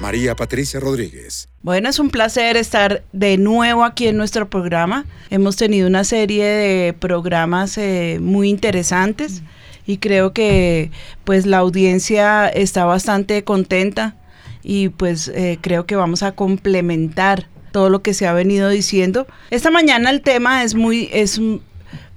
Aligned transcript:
María 0.00 0.34
Patricia 0.34 0.80
Rodríguez. 0.80 1.48
Bueno, 1.62 1.88
es 1.88 2.00
un 2.00 2.10
placer 2.10 2.56
estar 2.56 3.04
de 3.12 3.38
nuevo 3.38 3.84
aquí 3.84 4.08
en 4.08 4.16
nuestro 4.16 4.50
programa. 4.50 5.06
Hemos 5.30 5.54
tenido 5.54 5.86
una 5.86 6.02
serie 6.02 6.44
de 6.44 6.92
programas 6.94 7.78
eh, 7.78 8.18
muy 8.20 8.48
interesantes 8.48 9.42
y 9.86 9.98
creo 9.98 10.32
que 10.32 10.90
pues 11.22 11.46
la 11.46 11.58
audiencia 11.58 12.48
está 12.48 12.86
bastante 12.86 13.44
contenta 13.44 14.16
y 14.64 14.88
pues 14.88 15.28
eh, 15.28 15.58
creo 15.60 15.86
que 15.86 15.94
vamos 15.94 16.24
a 16.24 16.32
complementar 16.32 17.46
todo 17.70 17.88
lo 17.88 18.02
que 18.02 18.14
se 18.14 18.26
ha 18.26 18.32
venido 18.32 18.68
diciendo. 18.68 19.28
Esta 19.50 19.70
mañana 19.70 20.10
el 20.10 20.22
tema 20.22 20.64
es 20.64 20.74
muy 20.74 21.08
es 21.12 21.40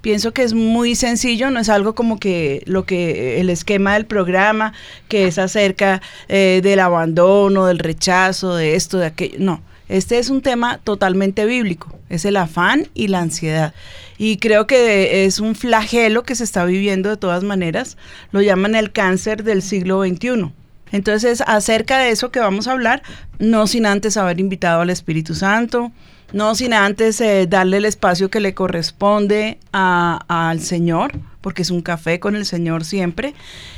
Pienso 0.00 0.32
que 0.32 0.42
es 0.42 0.54
muy 0.54 0.94
sencillo, 0.94 1.50
no 1.50 1.60
es 1.60 1.68
algo 1.68 1.94
como 1.94 2.18
que 2.18 2.62
lo 2.66 2.84
que 2.84 3.40
el 3.40 3.50
esquema 3.50 3.94
del 3.94 4.06
programa, 4.06 4.72
que 5.08 5.26
es 5.26 5.38
acerca 5.38 6.00
eh, 6.28 6.60
del 6.62 6.80
abandono, 6.80 7.66
del 7.66 7.78
rechazo, 7.78 8.54
de 8.54 8.76
esto, 8.76 8.98
de 8.98 9.06
aquello. 9.06 9.36
No, 9.38 9.62
este 9.88 10.18
es 10.18 10.30
un 10.30 10.40
tema 10.40 10.78
totalmente 10.78 11.44
bíblico, 11.44 11.98
es 12.08 12.24
el 12.24 12.36
afán 12.36 12.88
y 12.94 13.08
la 13.08 13.20
ansiedad. 13.20 13.74
Y 14.16 14.36
creo 14.36 14.66
que 14.66 15.24
es 15.24 15.40
un 15.40 15.54
flagelo 15.54 16.22
que 16.22 16.34
se 16.34 16.44
está 16.44 16.64
viviendo 16.64 17.10
de 17.10 17.16
todas 17.16 17.42
maneras, 17.42 17.96
lo 18.32 18.40
llaman 18.40 18.74
el 18.74 18.92
cáncer 18.92 19.44
del 19.44 19.62
siglo 19.62 20.02
XXI. 20.02 20.52
Entonces, 20.92 21.42
acerca 21.46 21.98
de 21.98 22.10
eso 22.10 22.30
que 22.30 22.40
vamos 22.40 22.68
a 22.68 22.72
hablar, 22.72 23.02
no 23.38 23.66
sin 23.66 23.86
antes 23.86 24.16
haber 24.16 24.40
invitado 24.40 24.80
al 24.80 24.90
Espíritu 24.90 25.34
Santo, 25.34 25.92
no 26.32 26.54
sin 26.54 26.72
antes 26.72 27.20
eh, 27.20 27.46
darle 27.48 27.78
el 27.78 27.84
espacio 27.84 28.30
que 28.30 28.40
le 28.40 28.54
corresponde 28.54 29.58
al 29.72 30.60
Señor, 30.60 31.12
porque 31.40 31.62
es 31.62 31.70
un 31.70 31.82
café 31.82 32.20
con 32.20 32.36
el 32.36 32.46
Señor 32.46 32.84
siempre. 32.84 33.34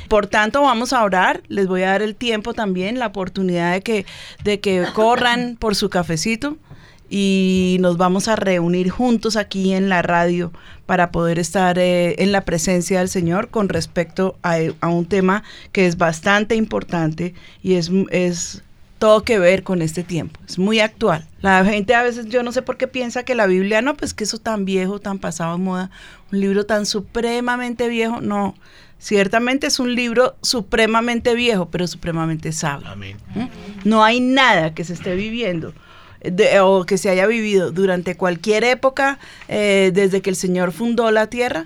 Por 0.07 0.27
tanto, 0.27 0.61
vamos 0.61 0.93
a 0.93 1.03
orar. 1.03 1.43
Les 1.47 1.67
voy 1.67 1.83
a 1.83 1.89
dar 1.89 2.01
el 2.01 2.15
tiempo 2.15 2.53
también, 2.53 2.99
la 2.99 3.07
oportunidad 3.07 3.73
de 3.73 3.81
que, 3.81 4.05
de 4.43 4.59
que 4.59 4.85
corran 4.93 5.57
por 5.59 5.75
su 5.75 5.89
cafecito 5.89 6.57
y 7.09 7.77
nos 7.79 7.97
vamos 7.97 8.27
a 8.27 8.35
reunir 8.35 8.89
juntos 8.89 9.35
aquí 9.35 9.73
en 9.73 9.87
la 9.87 10.01
radio 10.01 10.51
para 10.85 11.11
poder 11.11 11.37
estar 11.37 11.77
eh, 11.77 12.15
en 12.17 12.31
la 12.31 12.41
presencia 12.41 12.99
del 12.99 13.09
Señor 13.09 13.49
con 13.49 13.69
respecto 13.69 14.37
a, 14.41 14.57
un 14.89 15.05
tema 15.05 15.43
que 15.71 15.85
es 15.85 15.97
bastante 15.97 16.55
importante 16.55 17.35
y 17.61 17.75
es, 17.75 17.91
es 18.09 18.63
todo 19.03 19.25
que 19.25 19.37
ver 19.37 19.63
con 19.63 19.81
este 19.81 20.01
tiempo. 20.01 20.39
Es 20.47 20.57
muy 20.57 20.79
actual. 20.79 21.27
La 21.41 21.65
gente 21.65 21.93
a 21.93 22.03
veces, 22.03 22.27
yo 22.27 22.41
no 22.41 22.53
sé 22.53 22.61
por 22.61 22.77
qué 22.77 22.87
piensa 22.87 23.23
que 23.23 23.35
la 23.35 23.47
Biblia, 23.47 23.81
no, 23.81 23.97
pues 23.97 24.13
que 24.13 24.23
eso 24.23 24.37
tan 24.37 24.63
viejo, 24.63 24.99
tan 24.99 25.19
pasado 25.19 25.57
de 25.57 25.61
moda, 25.61 25.91
un 26.31 26.39
libro 26.39 26.65
tan 26.65 26.85
supremamente 26.85 27.89
viejo. 27.89 28.21
No, 28.21 28.55
ciertamente 28.99 29.67
es 29.67 29.81
un 29.81 29.93
libro 29.93 30.37
supremamente 30.41 31.35
viejo, 31.35 31.67
pero 31.69 31.85
supremamente 31.85 32.53
sabio. 32.53 32.87
Amén. 32.87 33.17
¿Mm? 33.35 33.47
No 33.83 34.05
hay 34.05 34.21
nada 34.21 34.73
que 34.73 34.85
se 34.85 34.93
esté 34.93 35.15
viviendo. 35.15 35.73
o 36.61 36.85
que 36.85 36.97
se 36.97 37.09
haya 37.09 37.27
vivido 37.27 37.73
durante 37.73 38.15
cualquier 38.15 38.63
época, 38.63 39.19
eh, 39.49 39.91
desde 39.93 40.21
que 40.21 40.29
el 40.29 40.37
Señor 40.37 40.71
fundó 40.71 41.11
la 41.11 41.27
tierra, 41.27 41.65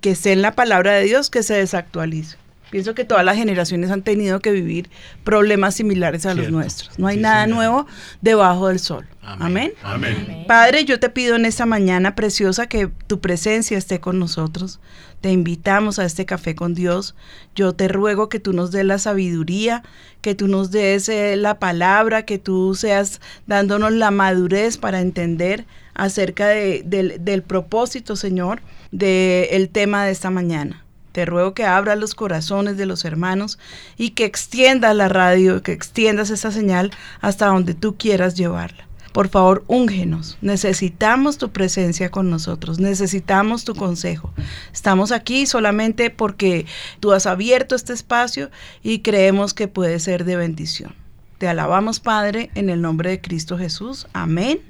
que 0.00 0.12
esté 0.12 0.32
en 0.32 0.40
la 0.40 0.52
palabra 0.52 0.94
de 0.94 1.04
Dios, 1.04 1.28
que 1.28 1.42
se 1.42 1.52
desactualice. 1.52 2.39
Pienso 2.70 2.94
que 2.94 3.04
todas 3.04 3.24
las 3.24 3.36
generaciones 3.36 3.90
han 3.90 4.02
tenido 4.02 4.40
que 4.40 4.52
vivir 4.52 4.90
problemas 5.24 5.74
similares 5.74 6.24
a 6.24 6.34
los 6.34 6.50
nuestros. 6.50 6.98
No 6.98 7.08
hay 7.08 7.16
nada 7.16 7.46
nuevo 7.46 7.86
debajo 8.20 8.68
del 8.68 8.78
sol. 8.78 9.06
Amén. 9.22 9.72
Amén. 9.82 10.44
Padre, 10.46 10.84
yo 10.84 10.98
te 10.98 11.10
pido 11.10 11.36
en 11.36 11.44
esta 11.44 11.66
mañana 11.66 12.14
preciosa 12.14 12.68
que 12.68 12.88
tu 13.06 13.20
presencia 13.20 13.76
esté 13.76 14.00
con 14.00 14.18
nosotros. 14.18 14.80
Te 15.20 15.30
invitamos 15.30 15.98
a 15.98 16.04
este 16.04 16.24
café 16.24 16.54
con 16.54 16.74
Dios. 16.74 17.14
Yo 17.54 17.74
te 17.74 17.88
ruego 17.88 18.28
que 18.28 18.40
tú 18.40 18.52
nos 18.52 18.70
des 18.70 18.84
la 18.84 18.98
sabiduría, 18.98 19.82
que 20.22 20.34
tú 20.34 20.48
nos 20.48 20.70
des 20.70 21.08
eh, 21.08 21.36
la 21.36 21.58
palabra, 21.58 22.24
que 22.24 22.38
tú 22.38 22.74
seas 22.74 23.20
dándonos 23.46 23.92
la 23.92 24.10
madurez 24.10 24.78
para 24.78 25.00
entender 25.00 25.66
acerca 25.94 26.48
del 26.48 27.42
propósito, 27.46 28.16
Señor, 28.16 28.62
del 28.90 29.68
tema 29.68 30.04
de 30.04 30.12
esta 30.12 30.30
mañana. 30.30 30.84
Te 31.12 31.24
ruego 31.24 31.54
que 31.54 31.64
abras 31.64 31.98
los 31.98 32.14
corazones 32.14 32.76
de 32.76 32.86
los 32.86 33.04
hermanos 33.04 33.58
y 33.96 34.10
que 34.10 34.24
extiendas 34.24 34.94
la 34.94 35.08
radio, 35.08 35.62
que 35.62 35.72
extiendas 35.72 36.30
esa 36.30 36.52
señal 36.52 36.92
hasta 37.20 37.46
donde 37.46 37.74
tú 37.74 37.96
quieras 37.96 38.36
llevarla. 38.36 38.90
Por 39.12 39.28
favor, 39.28 39.64
úngenos. 39.66 40.38
Necesitamos 40.40 41.36
tu 41.36 41.50
presencia 41.50 42.10
con 42.10 42.30
nosotros. 42.30 42.78
Necesitamos 42.78 43.64
tu 43.64 43.74
consejo. 43.74 44.32
Estamos 44.72 45.10
aquí 45.10 45.46
solamente 45.46 46.10
porque 46.10 46.66
tú 47.00 47.12
has 47.12 47.26
abierto 47.26 47.74
este 47.74 47.92
espacio 47.92 48.50
y 48.82 49.00
creemos 49.00 49.52
que 49.52 49.66
puede 49.66 49.98
ser 49.98 50.24
de 50.24 50.36
bendición. 50.36 50.94
Te 51.38 51.48
alabamos, 51.48 52.00
Padre, 52.00 52.50
en 52.54 52.68
el 52.68 52.82
nombre 52.82 53.10
de 53.10 53.20
Cristo 53.20 53.56
Jesús. 53.56 54.06
Amén, 54.12 54.60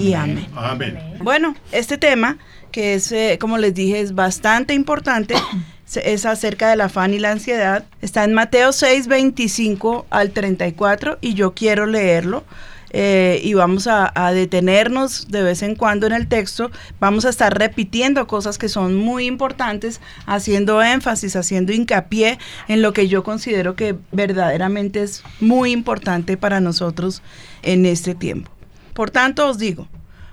y 0.00 0.14
amén. 0.14 0.48
amén. 0.56 0.98
Bueno, 1.22 1.54
este 1.70 1.98
tema 1.98 2.38
que 2.78 2.94
es, 2.94 3.10
eh, 3.10 3.38
como 3.40 3.58
les 3.58 3.74
dije, 3.74 3.98
es 3.98 4.14
bastante 4.14 4.72
importante, 4.72 5.34
es 5.96 6.24
acerca 6.24 6.70
del 6.70 6.80
afán 6.80 7.12
y 7.12 7.18
la 7.18 7.32
ansiedad. 7.32 7.84
Está 8.02 8.22
en 8.22 8.34
Mateo 8.34 8.70
6, 8.70 9.08
25 9.08 10.06
al 10.10 10.30
34 10.30 11.18
y 11.20 11.34
yo 11.34 11.54
quiero 11.54 11.86
leerlo. 11.86 12.44
Eh, 12.90 13.40
y 13.42 13.54
vamos 13.54 13.88
a, 13.88 14.12
detenernos 14.32 15.26
de 15.26 15.42
vez 15.42 15.62
en 15.62 15.74
cuando 15.74 16.06
en 16.06 16.12
el 16.12 16.28
texto, 16.28 16.70
vamos 17.00 17.24
a 17.24 17.30
estar 17.30 17.58
repitiendo 17.58 18.28
cosas 18.28 18.58
que 18.58 18.68
son 18.68 18.94
muy 18.94 19.26
importantes, 19.26 20.00
haciendo 20.24 20.80
énfasis, 20.80 21.34
haciendo 21.34 21.72
hincapié 21.72 22.38
en 22.68 22.80
lo 22.80 22.92
que 22.92 23.08
yo 23.08 23.24
considero 23.24 23.74
que 23.74 23.96
verdaderamente 24.12 25.02
es 25.02 25.24
muy 25.40 25.72
importante 25.72 26.36
para 26.36 26.60
nosotros 26.60 27.22
en 27.62 27.86
este 27.86 28.14
tiempo. 28.14 28.52
Por 28.94 29.10
tanto, 29.10 29.48
os 29.48 29.58
digo, 29.58 29.88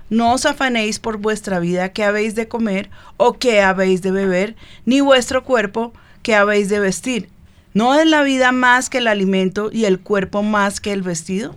no 0.08 0.32
os 0.32 0.46
afanéis 0.46 0.98
por 0.98 1.18
vuestra 1.18 1.58
vida 1.58 1.88
que 1.90 2.04
habéis 2.04 2.34
de 2.34 2.48
comer 2.48 2.90
o 3.16 3.34
que 3.34 3.60
habéis 3.60 4.02
de 4.02 4.10
beber, 4.10 4.56
ni 4.84 5.00
vuestro 5.00 5.44
cuerpo 5.44 5.92
que 6.22 6.34
habéis 6.34 6.68
de 6.68 6.80
vestir. 6.80 7.28
¿No 7.74 7.94
es 7.94 8.06
la 8.06 8.22
vida 8.22 8.52
más 8.52 8.88
que 8.88 8.98
el 8.98 9.08
alimento 9.08 9.70
y 9.72 9.84
el 9.84 10.00
cuerpo 10.00 10.42
más 10.42 10.80
que 10.80 10.92
el 10.92 11.02
vestido? 11.02 11.54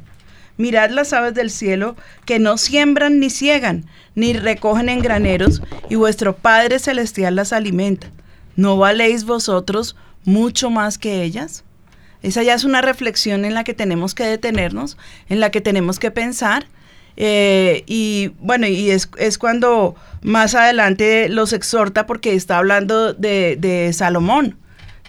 Mirad 0.57 0.89
las 0.89 1.13
aves 1.13 1.33
del 1.33 1.51
cielo, 1.51 1.95
que 2.25 2.39
no 2.39 2.57
siembran 2.57 3.19
ni 3.19 3.29
ciegan, 3.29 3.85
ni 4.15 4.33
recogen 4.33 4.89
en 4.89 4.99
graneros, 4.99 5.61
y 5.89 5.95
vuestro 5.95 6.35
Padre 6.35 6.79
Celestial 6.79 7.35
las 7.35 7.53
alimenta. 7.53 8.11
¿No 8.57 8.75
valéis 8.75 9.23
vosotros 9.23 9.95
mucho 10.25 10.69
más 10.69 10.97
que 10.97 11.23
ellas? 11.23 11.63
Esa 12.21 12.43
ya 12.43 12.55
es 12.55 12.65
una 12.65 12.81
reflexión 12.81 13.45
en 13.45 13.53
la 13.53 13.63
que 13.63 13.73
tenemos 13.73 14.13
que 14.13 14.25
detenernos, 14.25 14.97
en 15.29 15.39
la 15.39 15.51
que 15.51 15.61
tenemos 15.61 15.99
que 15.99 16.11
pensar 16.11 16.67
eh, 17.17 17.83
y 17.87 18.31
bueno, 18.39 18.67
y 18.67 18.91
es, 18.91 19.07
cuando 19.37 19.95
más 20.21 20.55
adelante 20.55 21.29
los 21.29 21.53
exhorta 21.53 22.05
porque 22.05 22.33
está 22.33 22.57
hablando 22.57 23.13
de, 23.13 23.55
de 23.57 23.91
Salomón, 23.93 24.57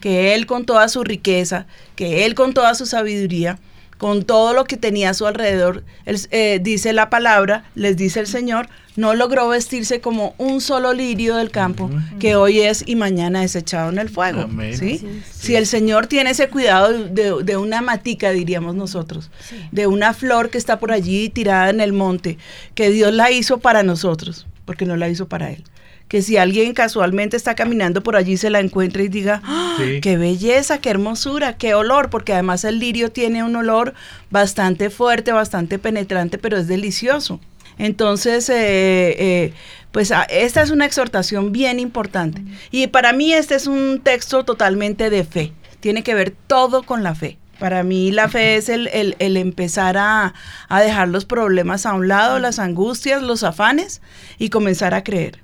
que 0.00 0.34
él 0.34 0.46
con 0.46 0.64
toda 0.64 0.88
su 0.88 1.04
riqueza, 1.04 1.66
que 1.96 2.24
él 2.24 2.34
con 2.34 2.54
toda 2.54 2.74
su 2.74 2.86
sabiduría, 2.86 3.58
con 4.00 4.22
todo 4.22 4.54
lo 4.54 4.64
que 4.64 4.78
tenía 4.78 5.10
a 5.10 5.14
su 5.14 5.26
alrededor, 5.26 5.84
eh, 6.06 6.58
dice 6.62 6.94
la 6.94 7.10
palabra, 7.10 7.64
les 7.74 7.98
dice 7.98 8.18
el 8.20 8.26
Señor, 8.26 8.70
no 8.96 9.12
logró 9.12 9.46
vestirse 9.46 10.00
como 10.00 10.34
un 10.38 10.62
solo 10.62 10.94
lirio 10.94 11.36
del 11.36 11.50
campo 11.50 11.90
que 12.18 12.34
hoy 12.34 12.60
es 12.60 12.82
y 12.86 12.96
mañana 12.96 13.44
es 13.44 13.54
echado 13.56 13.90
en 13.90 13.98
el 13.98 14.08
fuego. 14.08 14.48
¿sí? 14.72 15.06
Si 15.30 15.54
el 15.54 15.66
Señor 15.66 16.06
tiene 16.06 16.30
ese 16.30 16.48
cuidado 16.48 16.94
de, 17.10 17.56
una 17.58 17.82
matica, 17.82 18.30
diríamos 18.30 18.74
nosotros, 18.74 19.30
de 19.70 19.86
una 19.86 20.14
flor 20.14 20.48
que 20.48 20.56
está 20.56 20.80
por 20.80 20.92
allí 20.92 21.28
tirada 21.28 21.68
en 21.68 21.82
el 21.82 21.92
monte, 21.92 22.38
que 22.74 22.90
Dios 22.90 23.12
la 23.12 23.30
hizo 23.30 23.58
para 23.58 23.82
nosotros, 23.82 24.46
porque 24.64 24.86
no 24.86 24.96
la 24.96 25.10
hizo 25.10 25.28
para 25.28 25.50
Él 25.50 25.62
que 26.10 26.22
si 26.22 26.36
alguien 26.36 26.74
casualmente 26.74 27.36
está 27.36 27.54
caminando 27.54 28.02
por 28.02 28.16
allí 28.16 28.36
se 28.36 28.50
la 28.50 28.58
encuentra 28.58 29.04
y 29.04 29.08
diga, 29.08 29.42
¡Ah! 29.44 29.78
qué 30.02 30.16
belleza, 30.16 30.80
qué 30.80 30.90
hermosura, 30.90 31.56
qué 31.56 31.72
olor, 31.74 32.10
porque 32.10 32.32
además 32.32 32.64
el 32.64 32.80
lirio 32.80 33.12
tiene 33.12 33.44
un 33.44 33.54
olor 33.54 33.94
bastante 34.28 34.90
fuerte, 34.90 35.30
bastante 35.30 35.78
penetrante, 35.78 36.36
pero 36.36 36.58
es 36.58 36.66
delicioso. 36.66 37.38
Entonces, 37.78 38.48
eh, 38.48 39.14
eh, 39.20 39.52
pues 39.92 40.10
ah, 40.10 40.26
esta 40.28 40.62
es 40.62 40.70
una 40.70 40.84
exhortación 40.84 41.52
bien 41.52 41.78
importante. 41.78 42.42
Y 42.72 42.88
para 42.88 43.12
mí 43.12 43.32
este 43.32 43.54
es 43.54 43.68
un 43.68 44.00
texto 44.02 44.44
totalmente 44.44 45.10
de 45.10 45.22
fe. 45.22 45.52
Tiene 45.78 46.02
que 46.02 46.14
ver 46.14 46.34
todo 46.48 46.82
con 46.82 47.04
la 47.04 47.14
fe. 47.14 47.38
Para 47.60 47.84
mí 47.84 48.10
la 48.10 48.28
fe 48.28 48.56
es 48.56 48.68
el, 48.68 48.88
el, 48.88 49.36
empezar 49.36 49.96
a, 49.96 50.34
a, 50.68 50.80
dejar 50.80 51.06
los 51.06 51.24
problemas 51.24 51.86
a 51.86 51.92
un 51.92 52.08
lado, 52.08 52.40
las 52.40 52.58
angustias, 52.58 53.22
los 53.22 53.44
afanes 53.44 54.02
y 54.38 54.50
comenzar 54.50 54.92
a 54.92 55.04
creer. 55.04 55.40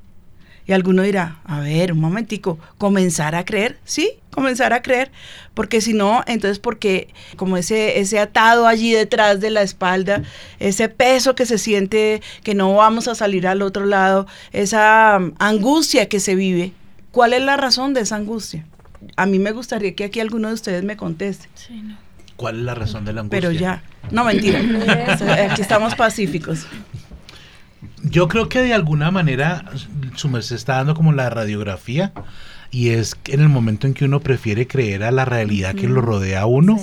Y 0.66 0.72
alguno 0.72 1.02
dirá, 1.02 1.38
a 1.44 1.60
ver, 1.60 1.92
un 1.92 2.00
momentico, 2.00 2.58
comenzar 2.76 3.36
a 3.36 3.44
creer, 3.44 3.78
sí, 3.84 4.10
comenzar 4.32 4.72
a 4.72 4.82
creer, 4.82 5.12
porque 5.54 5.80
si 5.80 5.92
no, 5.92 6.24
entonces 6.26 6.58
porque 6.58 7.08
como 7.36 7.56
ese, 7.56 8.00
ese 8.00 8.18
atado 8.18 8.66
allí 8.66 8.92
detrás 8.92 9.40
de 9.40 9.50
la 9.50 9.62
espalda, 9.62 10.22
ese 10.58 10.88
peso 10.88 11.36
que 11.36 11.46
se 11.46 11.58
siente 11.58 12.20
que 12.42 12.54
no 12.54 12.74
vamos 12.74 13.06
a 13.06 13.14
salir 13.14 13.46
al 13.46 13.62
otro 13.62 13.86
lado, 13.86 14.26
esa 14.52 15.18
um, 15.20 15.32
angustia 15.38 16.08
que 16.08 16.18
se 16.18 16.34
vive, 16.34 16.72
¿cuál 17.12 17.32
es 17.32 17.42
la 17.42 17.56
razón 17.56 17.94
de 17.94 18.00
esa 18.00 18.16
angustia? 18.16 18.66
A 19.16 19.24
mí 19.24 19.38
me 19.38 19.52
gustaría 19.52 19.94
que 19.94 20.02
aquí 20.02 20.18
alguno 20.18 20.48
de 20.48 20.54
ustedes 20.54 20.82
me 20.82 20.96
conteste. 20.96 21.48
¿Cuál 22.34 22.58
es 22.58 22.64
la 22.64 22.74
razón 22.74 23.04
de 23.04 23.12
la 23.12 23.20
angustia? 23.20 23.40
Pero 23.40 23.52
ya, 23.52 23.84
no 24.10 24.24
mentira, 24.24 24.58
aquí 25.50 25.62
estamos 25.62 25.94
pacíficos 25.94 26.66
yo 28.08 28.28
creo 28.28 28.48
que 28.48 28.60
de 28.60 28.72
alguna 28.72 29.10
manera 29.10 29.64
su 30.14 30.28
merced 30.28 30.56
está 30.56 30.76
dando 30.76 30.94
como 30.94 31.12
la 31.12 31.28
radiografía 31.30 32.12
y 32.70 32.90
es 32.90 33.16
en 33.26 33.40
el 33.40 33.48
momento 33.48 33.86
en 33.86 33.94
que 33.94 34.04
uno 34.04 34.20
prefiere 34.20 34.66
creer 34.66 35.02
a 35.02 35.10
la 35.10 35.24
realidad 35.24 35.74
que 35.74 35.88
lo 35.88 36.00
rodea 36.00 36.42
a 36.42 36.46
uno 36.46 36.76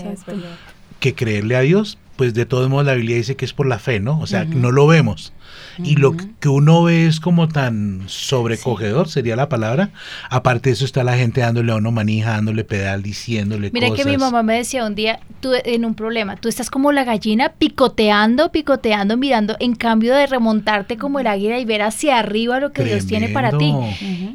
que 1.00 1.16
creerle 1.16 1.56
a 1.56 1.62
Dios, 1.62 1.98
pues 2.15 2.33
de 2.33 2.45
todos 2.45 2.69
modos 2.69 2.86
la 2.86 2.94
Biblia 2.94 3.15
dice 3.15 3.36
que 3.36 3.45
es 3.45 3.54
por 3.54 3.68
la 3.68 3.80
fe, 3.80 4.00
¿no? 4.00 4.19
O 4.19 4.27
sea, 4.27 4.45
no 4.45 4.71
lo 4.71 4.88
vemos. 4.88 5.33
Y 5.83 5.95
lo 5.95 6.15
que 6.39 6.50
uno 6.50 6.83
ve 6.83 7.07
es 7.07 7.19
como 7.19 7.48
tan 7.48 8.04
sobrecogedor, 8.07 9.10
sería 9.10 9.36
la 9.36 9.50
palabra. 9.50 9.89
Aparte 10.30 10.69
de 10.69 10.74
eso 10.74 10.86
está 10.86 11.04
la 11.04 11.18
gente 11.18 11.42
dándole 11.42 11.71
a 11.71 11.75
uno 11.75 11.92
manija, 11.92 12.31
dándole 12.31 12.63
pedal, 12.63 13.01
diciéndole 13.01 13.71
Mira 13.71 13.89
que 13.92 14.06
mi 14.06 14.18
mamá 14.18 14.44
me 14.44 14.56
decía 14.56 14.86
un 14.86 14.94
día, 14.94 15.19
tú 15.39 15.51
en 15.54 15.86
un 15.86 15.95
problema, 15.95 16.36
tú 16.36 16.48
estás 16.48 16.69
como 16.69 16.92
la 16.92 17.04
gallina 17.04 17.54
picoteando, 17.54 18.51
picoteando, 18.51 19.18
mirando, 19.18 19.56
en 19.60 19.75
cambio 19.75 20.13
de 20.13 20.27
remontarte 20.27 20.98
como 20.98 21.19
el 21.19 21.27
águila 21.27 21.60
y 21.60 21.65
ver 21.65 21.81
hacia 21.81 22.19
arriba 22.19 22.60
lo 22.60 22.71
que 22.71 22.83
Dios 22.83 23.07
tiene 23.07 23.30
para 23.30 23.57
ti. 23.57 23.74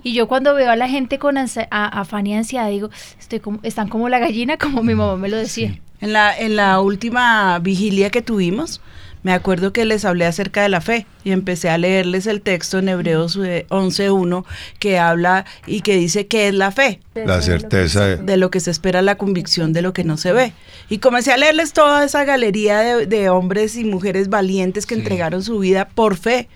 Y 0.02 0.12
yo 0.14 0.26
cuando 0.26 0.54
veo 0.54 0.70
a 0.70 0.76
la 0.76 0.88
gente 0.88 1.18
con 1.18 1.36
afán 1.38 2.26
y 2.26 2.34
ansiedad, 2.34 2.68
digo, 2.68 2.90
estoy 3.18 3.40
como, 3.40 3.60
están 3.62 3.88
como 3.88 4.08
la 4.08 4.18
gallina, 4.18 4.56
como 4.56 4.82
mi 4.82 4.94
mamá 4.94 5.16
me 5.16 5.28
lo 5.28 5.36
decía. 5.36 5.78
En 6.00 6.12
la, 6.12 6.36
en 6.38 6.56
la 6.56 6.80
última 6.80 7.58
vigilia 7.58 8.10
que 8.10 8.22
tuvimos, 8.22 8.80
me 9.22 9.32
acuerdo 9.32 9.72
que 9.72 9.84
les 9.84 10.04
hablé 10.04 10.26
acerca 10.26 10.62
de 10.62 10.68
la 10.68 10.80
fe 10.80 11.06
y 11.24 11.32
empecé 11.32 11.68
a 11.68 11.78
leerles 11.78 12.26
el 12.26 12.40
texto 12.40 12.78
en 12.78 12.88
Hebreos 12.88 13.36
11.1 13.36 14.44
que 14.78 14.98
habla 14.98 15.44
y 15.66 15.80
que 15.80 15.96
dice 15.96 16.26
que 16.26 16.48
es 16.48 16.54
la 16.54 16.70
fe. 16.70 17.00
La 17.14 17.42
certeza 17.42 18.16
de, 18.16 18.36
lo 18.36 18.50
que 18.50 18.60
se 18.60 18.70
espera, 18.70 19.02
la 19.02 19.16
convicción 19.16 19.72
de 19.72 19.82
lo 19.82 19.92
que 19.92 20.04
no 20.04 20.16
se 20.16 20.32
ve. 20.32 20.52
Y 20.88 20.98
comencé 20.98 21.32
a 21.32 21.36
leerles 21.36 21.72
toda 21.72 22.04
esa 22.04 22.24
galería 22.24 22.96
de, 22.98 23.28
hombres 23.28 23.76
y 23.76 23.84
mujeres 23.84 24.28
valientes 24.28 24.86
que 24.86 24.94
entregaron 24.94 25.42
su 25.42 25.58
vida 25.58 25.88
por 25.88 26.16
fe, 26.16 26.48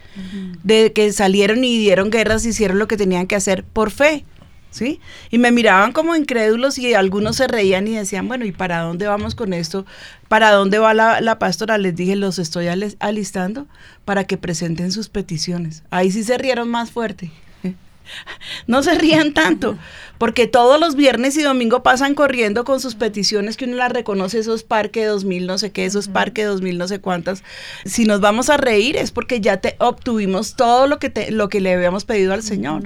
de 0.62 0.92
que 0.92 1.12
salieron 1.12 1.64
y 1.64 1.78
dieron 1.78 2.10
guerras 2.10 2.46
y 2.46 2.50
hicieron 2.50 2.78
lo 2.78 2.86
que 2.86 2.96
tenían 2.96 3.26
que 3.26 3.36
hacer 3.36 3.64
por 3.64 3.90
fe. 3.90 4.24
¿Sí? 4.72 5.00
Y 5.30 5.38
me 5.38 5.52
miraban 5.52 5.92
como 5.92 6.16
incrédulos 6.16 6.78
y 6.78 6.94
algunos 6.94 7.36
se 7.36 7.46
reían 7.46 7.86
y 7.86 7.94
decían, 7.94 8.26
bueno, 8.26 8.44
¿y 8.44 8.50
para 8.50 8.80
dónde 8.80 9.06
vamos 9.06 9.36
con 9.36 9.52
esto? 9.52 9.86
¿Para 10.26 10.50
dónde 10.50 10.80
va 10.80 10.94
la, 10.94 11.20
la 11.20 11.38
pastora? 11.38 11.78
Les 11.78 11.94
dije, 11.94 12.16
los 12.16 12.40
estoy 12.40 12.66
alistando 12.98 13.69
para 14.04 14.24
que 14.24 14.36
presenten 14.36 14.90
sus 14.90 15.08
peticiones. 15.08 15.84
Ahí 15.90 16.10
sí 16.10 16.24
se 16.24 16.36
rieron 16.38 16.69
más 16.69 16.90
fuerte. 16.90 17.30
No 18.66 18.82
se 18.82 18.94
rían 18.94 19.34
tanto, 19.34 19.76
porque 20.18 20.46
todos 20.46 20.78
los 20.78 20.94
viernes 20.94 21.36
y 21.36 21.42
domingo 21.42 21.82
pasan 21.82 22.14
corriendo 22.14 22.64
con 22.64 22.80
sus 22.80 22.94
peticiones 22.94 23.56
que 23.56 23.64
uno 23.64 23.76
las 23.76 23.92
reconoce, 23.92 24.38
esos 24.38 24.62
parque 24.62 25.04
2000 25.04 25.46
no 25.46 25.58
sé 25.58 25.72
qué, 25.72 25.84
esos 25.84 26.08
parque 26.08 26.44
2000 26.44 26.78
no 26.78 26.88
sé 26.88 27.00
cuántas. 27.00 27.42
Si 27.84 28.04
nos 28.04 28.20
vamos 28.20 28.48
a 28.48 28.56
reír 28.56 28.96
es 28.96 29.10
porque 29.10 29.40
ya 29.40 29.56
te 29.56 29.74
obtuvimos 29.78 30.54
todo 30.54 30.86
lo 30.86 30.98
que, 30.98 31.10
te, 31.10 31.32
lo 31.32 31.48
que 31.48 31.60
le 31.60 31.74
habíamos 31.74 32.04
pedido 32.04 32.32
al 32.32 32.42
Señor. 32.42 32.84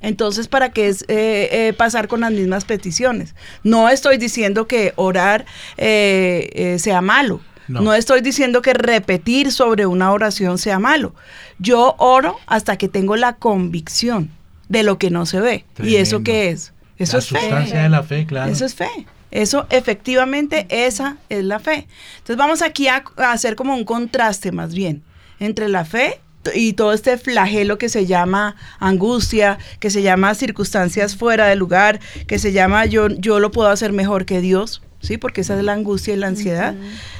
Entonces, 0.00 0.48
¿para 0.48 0.72
qué 0.72 0.88
es 0.88 1.02
eh, 1.02 1.48
eh, 1.52 1.72
pasar 1.76 2.08
con 2.08 2.20
las 2.20 2.32
mismas 2.32 2.64
peticiones? 2.64 3.34
No 3.62 3.88
estoy 3.88 4.16
diciendo 4.16 4.66
que 4.66 4.92
orar 4.96 5.46
eh, 5.76 6.76
sea 6.78 7.00
malo. 7.00 7.40
No. 7.68 7.94
estoy 7.94 8.20
diciendo 8.20 8.60
que 8.60 8.74
repetir 8.74 9.50
sobre 9.50 9.86
una 9.86 10.12
oración 10.12 10.58
sea 10.58 10.78
malo. 10.78 11.14
Yo 11.58 11.94
oro 11.98 12.36
hasta 12.46 12.76
que 12.76 12.88
tengo 12.88 13.16
la 13.16 13.36
convicción 13.36 14.30
de 14.72 14.82
lo 14.82 14.96
que 14.96 15.10
no 15.10 15.26
se 15.26 15.38
ve. 15.38 15.66
¿Y 15.82 15.96
eso 15.96 16.22
qué 16.22 16.48
es? 16.48 16.72
Eso 16.96 17.18
es 17.18 17.28
fe. 17.28 17.38
de 17.40 17.88
la 17.90 18.02
fe, 18.02 18.24
claro. 18.26 18.50
Eso 18.50 18.64
es 18.64 18.74
fe. 18.74 18.88
Eso 19.30 19.66
efectivamente, 19.68 20.66
esa 20.70 21.18
es 21.28 21.44
la 21.44 21.58
fe. 21.58 21.86
Entonces 22.14 22.36
vamos 22.36 22.62
aquí 22.62 22.88
a 22.88 23.04
hacer 23.18 23.54
como 23.54 23.74
un 23.74 23.84
contraste 23.84 24.50
más 24.50 24.74
bien 24.74 25.02
entre 25.38 25.68
la 25.68 25.84
fe 25.84 26.20
y 26.54 26.72
todo 26.72 26.94
este 26.94 27.18
flagelo 27.18 27.76
que 27.76 27.90
se 27.90 28.06
llama 28.06 28.56
angustia, 28.78 29.58
que 29.78 29.90
se 29.90 30.00
llama 30.00 30.34
circunstancias 30.34 31.16
fuera 31.16 31.46
de 31.46 31.56
lugar, 31.56 32.00
que 32.26 32.38
se 32.38 32.52
llama 32.52 32.86
yo, 32.86 33.08
yo 33.08 33.40
lo 33.40 33.50
puedo 33.50 33.68
hacer 33.68 33.92
mejor 33.92 34.24
que 34.24 34.40
Dios, 34.40 34.82
¿sí? 35.00 35.18
Porque 35.18 35.42
esa 35.42 35.56
es 35.58 35.64
la 35.64 35.74
angustia 35.74 36.14
y 36.14 36.16
la 36.16 36.28
ansiedad. 36.28 36.74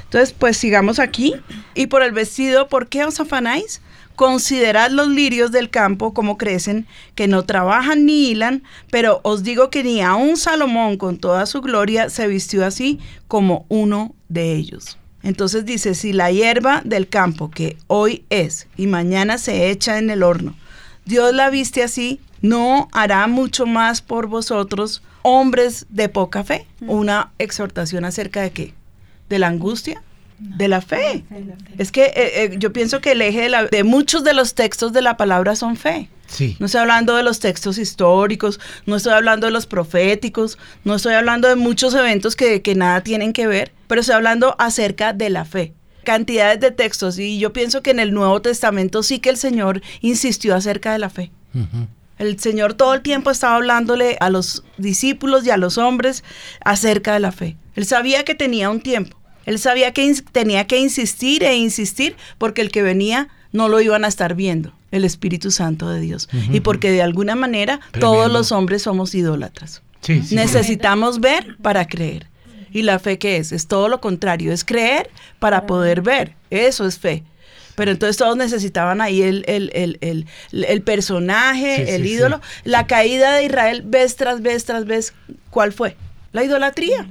Entonces, 0.05 0.35
pues 0.39 0.57
sigamos 0.57 0.99
aquí. 0.99 1.35
Y 1.75 1.87
por 1.87 2.03
el 2.03 2.13
vestido, 2.13 2.69
¿por 2.69 2.89
qué 2.89 3.05
os 3.05 3.21
afanáis? 3.21 3.83
Considerad 4.23 4.93
los 4.93 5.09
lirios 5.09 5.51
del 5.51 5.69
campo 5.69 6.15
como 6.15 6.39
crecen, 6.39 6.87
que 7.17 7.27
no 7.27 7.43
trabajan 7.43 8.07
ni 8.07 8.29
hilan, 8.29 8.63
pero 8.89 9.19
os 9.25 9.43
digo 9.43 9.69
que 9.69 9.83
ni 9.83 10.01
aun 10.01 10.37
Salomón 10.37 10.97
con 10.97 11.19
toda 11.19 11.45
su 11.45 11.61
gloria 11.61 12.09
se 12.09 12.29
vistió 12.29 12.65
así 12.65 13.01
como 13.27 13.67
uno 13.69 14.15
de 14.29 14.53
ellos. 14.53 14.97
Entonces 15.25 15.65
dice, 15.65 15.97
si 15.97 16.13
la 16.13 16.31
hierba 16.31 16.83
del 16.85 17.09
campo 17.09 17.51
que 17.51 17.77
hoy 17.89 18.25
es 18.31 18.69
y 18.77 18.87
mañana 18.87 19.39
se 19.39 19.71
echa 19.71 19.99
en 19.99 20.09
el 20.09 20.23
horno, 20.23 20.55
Dios 21.05 21.35
la 21.35 21.51
viste 21.51 21.83
así, 21.83 22.21
¿no 22.43 22.89
hará 22.93 23.27
mucho 23.27 23.67
más 23.67 24.03
por 24.03 24.29
vosotros, 24.29 25.03
hombres 25.23 25.87
de 25.89 26.09
poca 26.09 26.45
fe? 26.45 26.69
Una 26.83 27.33
exhortación 27.41 28.05
acerca 28.05 28.41
de 28.43 28.53
qué? 28.53 28.75
¿De 29.29 29.41
la 29.41 29.49
angustia? 29.49 30.01
De 30.45 30.67
la 30.67 30.81
fe. 30.81 31.25
Es 31.79 31.93
que 31.93 32.07
eh, 32.07 32.13
eh, 32.17 32.57
yo 32.59 32.73
pienso 32.73 33.01
que 33.01 33.13
el 33.13 33.23
eje 33.23 33.49
de, 33.49 33.69
de 33.71 33.85
muchos 33.85 34.25
de 34.25 34.35
los 34.35 34.55
textos 34.55 34.93
de 34.93 35.01
la 35.01 35.17
palabra 35.17 35.55
son 35.55 35.77
fe. 35.77 36.09
No 36.59 36.67
estoy 36.67 36.81
hablando 36.81 37.17
de 37.17 37.23
los 37.23 37.41
textos 37.41 37.79
históricos, 37.79 38.59
no 38.87 38.97
estoy 38.97 39.13
hablando 39.13 39.47
de 39.47 39.53
los 39.53 39.67
proféticos, 39.67 40.59
no 40.85 40.95
estoy 40.95 41.15
hablando 41.15 41.49
de 41.49 41.57
muchos 41.57 41.95
eventos 41.95 42.37
que, 42.37 42.63
nada 42.75 43.03
tienen 43.03 43.33
que 43.33 43.47
ver, 43.47 43.73
pero 43.87 44.01
estoy 44.01 44.15
hablando 44.15 44.57
acerca 44.59 45.13
de 45.13 45.31
la 45.31 45.45
fe 45.45 45.75
cantidades 46.05 46.59
de 46.59 46.73
textos 46.73 47.17
y 47.21 47.39
yo 47.39 47.53
pienso 47.53 47.81
que 47.81 47.93
en 47.93 48.01
el 48.01 48.13
Nuevo 48.13 48.43
Testamento 48.43 49.05
sí 49.05 49.21
que 49.21 49.31
el 49.31 49.37
Señor 49.37 49.83
insistió 50.01 50.57
acerca 50.57 50.93
de 50.93 50.99
la 50.99 51.11
fe. 51.11 51.31
El 52.19 52.41
Señor 52.41 52.75
todo 52.75 52.95
el 52.95 53.03
tiempo 53.03 53.31
estaba 53.31 53.55
hablándole 53.55 54.17
a 54.19 54.29
los 54.29 54.65
discípulos 54.79 55.47
y 55.47 55.51
a 55.51 55.57
los 55.57 55.79
hombres 55.79 56.25
acerca 56.65 57.13
de 57.13 57.21
la 57.21 57.31
fe. 57.31 57.57
Él 57.77 57.87
sabía 57.87 58.25
que 58.25 58.35
tenía 58.35 58.69
un 58.69 58.81
tiempo. 58.81 59.17
Él 59.47 59.59
sabía 59.59 59.93
que 59.93 60.15
tenía 60.33 60.67
que 60.67 60.79
insistir 60.79 61.43
e 61.43 61.57
insistir 61.57 62.17
porque 62.39 62.63
el 62.63 62.71
que 62.71 62.83
venía 62.83 63.29
no 63.53 63.69
lo 63.69 63.81
iban 63.81 64.05
a 64.05 64.09
estar 64.09 64.35
viendo 64.35 64.73
el 64.91 65.05
Espíritu 65.05 65.51
Santo 65.51 65.89
de 65.89 66.01
Dios. 66.01 66.29
Y 66.53 66.61
porque 66.61 66.91
de 66.91 67.03
alguna 67.03 67.35
manera 67.35 67.81
todos 67.99 68.31
los 68.31 68.53
hombres 68.53 68.83
somos 68.83 69.15
idólatras. 69.15 69.83
Necesitamos 70.31 71.21
ver 71.21 71.57
para 71.63 71.87
creer. 71.87 72.27
¿Y 72.73 72.83
la 72.83 72.99
fe 72.99 73.19
qué 73.19 73.37
es? 73.37 73.53
Es 73.53 73.67
todo 73.67 73.89
lo 73.89 74.01
contrario, 74.01 74.53
es 74.53 74.65
creer 74.65 75.11
para 75.39 75.67
poder 75.67 76.01
ver. 76.01 76.35
Eso 76.51 76.87
es 76.87 76.99
fe. 76.99 77.23
Pero 77.75 77.91
entonces 77.91 78.17
todos 78.17 78.37
necesitaban 78.37 79.01
ahí 79.01 79.23
el, 79.23 79.45
el, 79.47 80.83
personaje, 80.83 81.95
el 81.95 82.07
ídolo. 82.07 82.41
La 82.65 82.87
caída 82.87 83.35
de 83.35 83.45
Israel, 83.45 83.83
vez 83.85 84.17
tras 84.17 84.43
vez 84.43 84.65
tras 84.65 84.85
vez, 84.85 85.15
¿cuál 85.51 85.73
fue? 85.73 85.97
La 86.33 86.45
idolatría, 86.45 87.07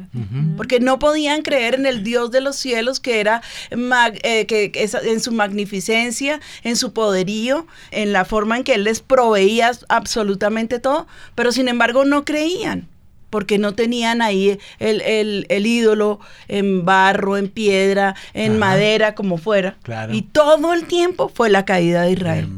porque 0.57 0.79
no 0.79 0.99
podían 0.99 1.43
creer 1.43 1.75
en 1.75 1.85
el 1.85 2.03
Dios 2.03 2.31
de 2.31 2.41
los 2.41 2.55
cielos 2.55 2.99
que 2.99 3.19
era 3.19 3.41
eh, 3.71 4.45
que, 4.47 4.71
en 5.03 5.19
su 5.19 5.31
magnificencia, 5.31 6.39
en 6.63 6.75
su 6.75 6.91
poderío, 6.91 7.67
en 7.91 8.13
la 8.13 8.25
forma 8.25 8.57
en 8.57 8.63
que 8.63 8.75
Él 8.75 8.83
les 8.83 8.99
proveía 8.99 9.71
absolutamente 9.89 10.79
todo, 10.79 11.07
pero 11.35 11.51
sin 11.51 11.67
embargo 11.67 12.03
no 12.03 12.25
creían 12.25 12.87
porque 13.29 13.57
no 13.57 13.73
tenían 13.73 14.21
ahí 14.21 14.59
el, 14.79 15.65
ídolo 15.65 16.19
en 16.49 16.83
barro, 16.83 17.37
en 17.37 17.47
piedra, 17.47 18.13
en 18.33 18.59
madera, 18.59 19.15
como 19.15 19.37
fuera. 19.37 19.77
Y 20.11 20.23
todo 20.23 20.73
el 20.73 20.83
tiempo 20.83 21.31
fue 21.33 21.49
la 21.49 21.63
caída 21.63 22.01
de 22.01 22.11
Israel. 22.11 22.49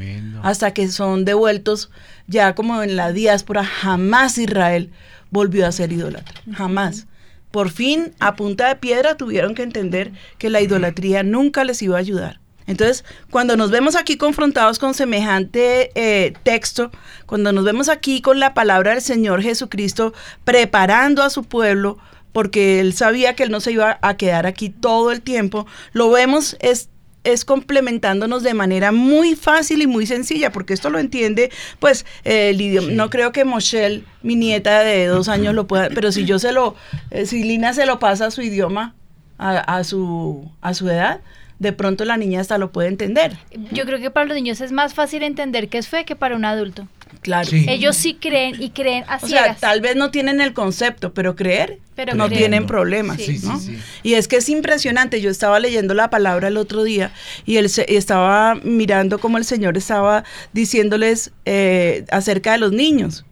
Hasta 0.42 0.74
que 0.74 0.88
son 0.90 1.26
devueltos 1.26 1.92
ya 2.26 2.56
como 2.56 2.82
en 2.82 2.96
la 2.96 3.12
diáspora, 3.12 3.64
jamás 3.64 4.40
Israel 4.40 4.90
volvió 5.34 5.66
a 5.66 5.72
ser 5.72 5.92
idólatra, 5.92 6.42
jamás. 6.54 7.08
Por 7.50 7.72
fin, 7.72 8.14
a 8.20 8.36
punta 8.36 8.68
de 8.68 8.76
piedra, 8.76 9.18
tuvieron 9.18 9.56
que 9.56 9.64
entender 9.64 10.12
que 10.38 10.50
la 10.50 10.62
idolatría 10.62 11.24
nunca 11.24 11.64
les 11.64 11.82
iba 11.82 11.98
a 11.98 12.00
ayudar. 12.00 12.40
Entonces, 12.68 13.04
cuando 13.30 13.58
nos 13.58 13.72
vemos 13.72 13.96
aquí 13.96 14.16
confrontados 14.16 14.80
con 14.80 14.94
semejante 14.94 15.92
eh, 15.96 16.34
texto, 16.44 16.92
cuando 17.26 17.52
nos 17.52 17.66
vemos 17.66 17.90
aquí 17.90 18.22
con 18.22 18.40
la 18.40 18.54
palabra 18.54 18.92
del 18.92 19.02
Señor 19.02 19.42
Jesucristo 19.42 20.14
preparando 20.46 21.24
a 21.24 21.30
su 21.30 21.44
pueblo, 21.44 21.98
porque 22.32 22.80
él 22.80 22.94
sabía 22.94 23.36
que 23.36 23.44
él 23.44 23.52
no 23.52 23.60
se 23.60 23.74
iba 23.74 24.00
a 24.02 24.18
quedar 24.18 24.46
aquí 24.46 24.70
todo 24.70 25.12
el 25.12 25.22
tiempo, 25.22 25.66
lo 25.92 26.10
vemos 26.10 26.56
es 26.62 26.90
es 27.24 27.46
complementándonos 27.46 28.44
de 28.44 28.54
manera 28.54 28.92
muy 28.92 29.36
fácil 29.36 29.82
y 29.82 29.88
muy 29.88 30.06
sencilla, 30.06 30.52
porque 30.52 30.74
esto 30.74 30.90
lo 30.90 31.00
entiende, 31.00 31.52
pues, 31.80 32.06
el 32.24 32.60
idioma. 32.60 32.90
No 32.92 33.10
creo 33.10 33.32
que 33.32 33.46
Moshel, 33.46 34.06
mi 34.22 34.36
nieta 34.36 34.82
de 34.82 35.08
dos 35.08 35.30
años, 35.30 35.54
lo 35.54 35.68
pueda, 35.68 35.90
pero 35.90 36.12
si 36.12 36.26
yo 36.26 36.40
se 36.40 36.52
lo, 36.52 36.76
eh, 37.12 37.26
si 37.26 37.44
Lina 37.44 37.74
se 37.74 37.86
lo 37.86 38.00
pasa 38.00 38.28
a 38.28 38.32
su 38.32 38.42
idioma, 38.42 38.96
a, 39.38 39.84
su, 39.84 40.50
a 40.62 40.74
su 40.74 40.90
edad, 40.90 41.20
de 41.60 41.74
pronto 41.74 42.06
la 42.06 42.18
niña 42.18 42.42
hasta 42.42 42.58
lo 42.58 42.72
puede 42.72 42.88
entender. 42.88 43.38
Yo 43.72 43.86
creo 43.86 44.00
que 44.00 44.10
para 44.10 44.26
los 44.26 44.36
niños 44.36 44.62
es 44.62 44.72
más 44.72 44.94
fácil 44.94 45.24
entender 45.24 45.70
que 45.70 45.78
es 45.78 45.88
fe 45.88 46.06
que 46.06 46.16
para 46.16 46.36
un 46.36 46.46
adulto. 46.46 46.88
Claro. 47.22 47.50
Ellos 47.52 47.96
sí 47.96 48.18
creen 48.20 48.62
y 48.62 48.72
creen 48.72 49.04
así. 49.08 49.26
O 49.26 49.30
sea, 49.30 49.56
tal 49.56 49.82
vez 49.82 49.96
no 49.96 50.12
tienen 50.12 50.42
el 50.42 50.54
concepto, 50.54 51.14
pero 51.14 51.36
creer 51.36 51.80
no 52.16 52.30
tienen 52.30 52.66
problemas. 52.66 53.20
¿no? 53.44 53.60
y 54.02 54.14
es 54.14 54.28
que 54.28 54.38
es 54.38 54.50
impresionante. 54.50 55.22
Yo 55.22 55.30
estaba 55.30 55.60
leyendo 55.60 55.94
la 55.94 56.10
palabra 56.10 56.48
el 56.48 56.58
otro 56.58 56.84
día 56.84 57.12
y 57.46 57.58
él 57.58 57.70
estaba 57.88 58.56
mirando 58.56 59.20
cómo 59.20 59.38
el 59.38 59.46
Señor 59.46 59.78
estaba 59.78 60.24
diciéndoles 60.54 61.32
eh, 61.46 62.06
acerca 62.12 62.54
de 62.54 62.58
los 62.58 62.72
niños. 62.72 63.26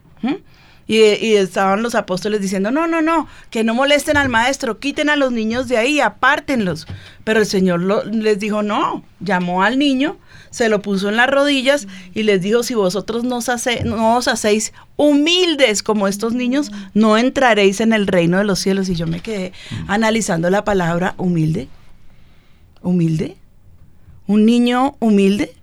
Y, 0.91 1.35
estaban 1.35 1.83
los 1.83 1.95
apóstoles 1.95 2.41
diciendo, 2.41 2.69
no, 2.69 2.85
no, 2.85 3.01
no, 3.01 3.25
que 3.49 3.63
no 3.63 3.73
molesten 3.73 4.17
al 4.17 4.27
maestro, 4.27 4.77
quiten 4.77 5.09
a 5.09 5.15
los 5.15 5.31
niños 5.31 5.69
de 5.69 5.77
ahí, 5.77 6.01
apártenlos. 6.01 6.85
Pero 7.23 7.39
el 7.39 7.45
Señor 7.45 8.05
les 8.13 8.39
dijo, 8.39 8.61
no, 8.61 9.01
llamó 9.21 9.63
al 9.63 9.79
niño, 9.79 10.17
se 10.49 10.67
lo 10.67 10.81
puso 10.81 11.07
en 11.07 11.15
las 11.15 11.29
rodillas 11.29 11.87
y 12.13 12.23
les 12.23 12.41
dijo, 12.41 12.61
si 12.63 12.73
vosotros 12.73 13.23
no 13.23 13.37
os, 13.37 13.47
no 13.85 14.17
os 14.17 14.27
hacéis 14.27 14.73
humildes 14.97 15.81
como 15.81 16.09
estos 16.09 16.33
niños, 16.33 16.73
no 16.93 17.17
entraréis 17.17 17.79
en 17.79 17.93
el 17.93 18.05
reino 18.05 18.37
de 18.37 18.43
los 18.43 18.59
cielos. 18.59 18.89
Y 18.89 18.95
yo 18.95 19.07
me 19.07 19.21
quedé 19.21 19.53
analizando 19.87 20.49
la 20.49 20.65
palabra 20.65 21.15
humilde. 21.17 21.69
¿Humilde? 22.81 23.37
¿Un 24.27 24.45
niño 24.45 24.97
humilde? 24.99 25.55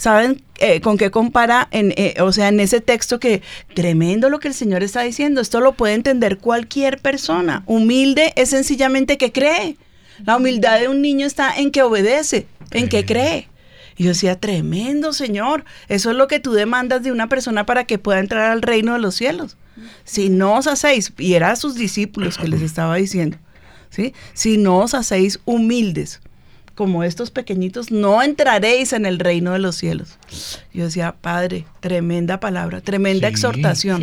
¿Saben 0.00 0.42
eh, 0.60 0.80
con 0.80 0.96
qué 0.96 1.10
compara? 1.10 1.68
En, 1.72 1.92
eh, 1.94 2.14
o 2.22 2.32
sea, 2.32 2.48
en 2.48 2.58
ese 2.58 2.80
texto 2.80 3.20
que 3.20 3.42
tremendo 3.74 4.30
lo 4.30 4.38
que 4.38 4.48
el 4.48 4.54
Señor 4.54 4.82
está 4.82 5.02
diciendo. 5.02 5.42
Esto 5.42 5.60
lo 5.60 5.72
puede 5.72 5.92
entender 5.92 6.38
cualquier 6.38 6.96
persona. 6.96 7.64
Humilde 7.66 8.32
es 8.34 8.48
sencillamente 8.48 9.18
que 9.18 9.30
cree. 9.30 9.76
La 10.24 10.38
humildad 10.38 10.80
de 10.80 10.88
un 10.88 11.02
niño 11.02 11.26
está 11.26 11.54
en 11.54 11.70
que 11.70 11.82
obedece, 11.82 12.46
en 12.70 12.88
que 12.88 13.04
cree. 13.04 13.48
Y 13.98 14.04
yo 14.04 14.08
decía, 14.08 14.40
tremendo 14.40 15.12
Señor, 15.12 15.66
eso 15.88 16.10
es 16.12 16.16
lo 16.16 16.28
que 16.28 16.40
tú 16.40 16.52
demandas 16.52 17.02
de 17.02 17.12
una 17.12 17.28
persona 17.28 17.66
para 17.66 17.84
que 17.84 17.98
pueda 17.98 18.20
entrar 18.20 18.50
al 18.50 18.62
reino 18.62 18.94
de 18.94 19.00
los 19.00 19.14
cielos. 19.14 19.58
Si 20.04 20.30
no 20.30 20.56
os 20.56 20.66
hacéis, 20.66 21.12
y 21.18 21.34
era 21.34 21.50
a 21.50 21.56
sus 21.56 21.74
discípulos 21.74 22.38
que 22.38 22.48
les 22.48 22.62
estaba 22.62 22.96
diciendo, 22.96 23.36
¿sí? 23.90 24.14
si 24.32 24.56
no 24.56 24.78
os 24.78 24.94
hacéis 24.94 25.40
humildes, 25.44 26.22
como 26.80 27.04
estos 27.04 27.30
pequeñitos, 27.30 27.90
no 27.90 28.22
entraréis 28.22 28.94
en 28.94 29.04
el 29.04 29.18
reino 29.18 29.52
de 29.52 29.58
los 29.58 29.76
cielos. 29.76 30.16
Yo 30.72 30.84
decía, 30.84 31.14
Padre, 31.20 31.66
tremenda 31.80 32.40
palabra, 32.40 32.80
tremenda 32.80 33.28
exhortación, 33.28 34.02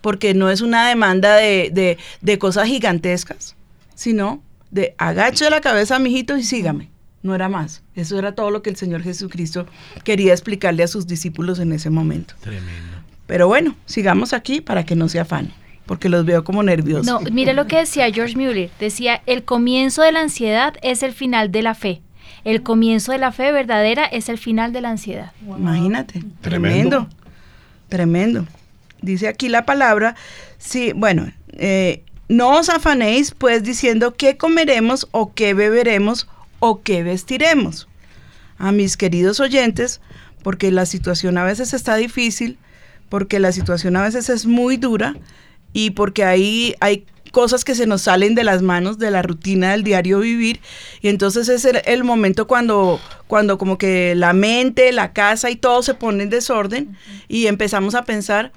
porque 0.00 0.32
no 0.32 0.48
es 0.48 0.62
una 0.62 0.88
demanda 0.88 1.36
de, 1.36 1.98
cosas 2.38 2.66
gigantescas, 2.66 3.56
sino 3.94 4.42
de 4.70 4.94
agache 4.96 5.50
la 5.50 5.60
cabeza, 5.60 5.98
mijito, 5.98 6.38
y 6.38 6.44
sígame. 6.44 6.88
No 7.22 7.34
era 7.34 7.50
más. 7.50 7.82
Eso 7.94 8.18
era 8.18 8.34
todo 8.34 8.50
lo 8.50 8.62
que 8.62 8.70
el 8.70 8.76
Señor 8.76 9.02
Jesucristo 9.02 9.66
quería 10.02 10.32
explicarle 10.32 10.84
a 10.84 10.88
sus 10.88 11.06
discípulos 11.06 11.58
en 11.58 11.72
ese 11.72 11.90
momento. 11.90 12.32
Tremendo. 12.40 13.02
Pero 13.26 13.48
bueno, 13.48 13.76
sigamos 13.84 14.32
aquí 14.32 14.62
para 14.62 14.86
que 14.86 14.96
no 14.96 15.10
se 15.10 15.20
afane 15.20 15.52
porque 15.88 16.10
los 16.10 16.26
veo 16.26 16.44
como 16.44 16.62
nerviosos. 16.62 17.06
No, 17.06 17.20
mire 17.32 17.54
lo 17.54 17.66
que 17.66 17.78
decía 17.78 18.12
George 18.12 18.36
Mueller. 18.36 18.70
Decía, 18.78 19.22
el 19.24 19.42
comienzo 19.42 20.02
de 20.02 20.12
la 20.12 20.20
ansiedad 20.20 20.74
es 20.82 21.02
el 21.02 21.12
final 21.12 21.50
de 21.50 21.62
la 21.62 21.74
fe. 21.74 22.02
El 22.44 22.62
comienzo 22.62 23.10
de 23.12 23.18
la 23.18 23.32
fe 23.32 23.50
verdadera 23.52 24.04
es 24.04 24.28
el 24.28 24.36
final 24.36 24.74
de 24.74 24.82
la 24.82 24.90
ansiedad. 24.90 25.32
Imagínate, 25.42 26.22
tremendo. 26.42 27.08
tremendo, 27.88 28.46
Dice 29.00 29.28
aquí 29.28 29.48
la 29.48 29.64
palabra, 29.64 30.14
sí, 30.58 30.92
bueno, 30.94 31.32
eh, 31.52 32.02
no 32.28 32.58
os 32.58 32.68
afanéis 32.68 33.32
pues 33.32 33.62
diciendo 33.62 34.14
qué 34.14 34.36
comeremos 34.36 35.08
o 35.12 35.32
qué 35.32 35.54
beberemos 35.54 36.28
o 36.58 36.82
qué 36.82 37.02
vestiremos. 37.02 37.88
A 38.58 38.72
mis 38.72 38.98
queridos 38.98 39.40
oyentes, 39.40 40.02
porque 40.42 40.70
la 40.70 40.84
situación 40.84 41.38
a 41.38 41.44
veces 41.44 41.72
está 41.72 41.96
difícil, 41.96 42.58
porque 43.08 43.38
la 43.38 43.52
situación 43.52 43.96
a 43.96 44.02
veces 44.02 44.28
es 44.28 44.44
muy 44.44 44.76
dura, 44.76 45.14
y 45.72 45.90
porque 45.90 46.24
ahí 46.24 46.74
hay 46.80 47.06
cosas 47.32 47.64
que 47.64 47.74
se 47.74 47.86
nos 47.86 48.02
salen 48.02 48.34
de 48.34 48.44
las 48.44 48.62
manos 48.62 48.98
de 48.98 49.10
la 49.10 49.22
rutina 49.22 49.72
del 49.72 49.84
diario 49.84 50.20
vivir 50.20 50.60
y 51.02 51.08
entonces 51.08 51.48
es 51.48 51.64
el, 51.64 52.04
momento 52.04 52.46
cuando 52.46 53.00
cuando 53.26 53.58
como 53.58 53.76
que 53.76 54.14
la 54.14 54.32
mente, 54.32 54.90
la 54.92 55.12
casa 55.12 55.50
y 55.50 55.56
todo 55.56 55.82
se 55.82 55.94
pone 55.94 56.22
en 56.22 56.30
desorden 56.30 56.96
y 57.28 57.46
empezamos 57.46 57.94
a 57.94 58.04
pensar, 58.04 58.52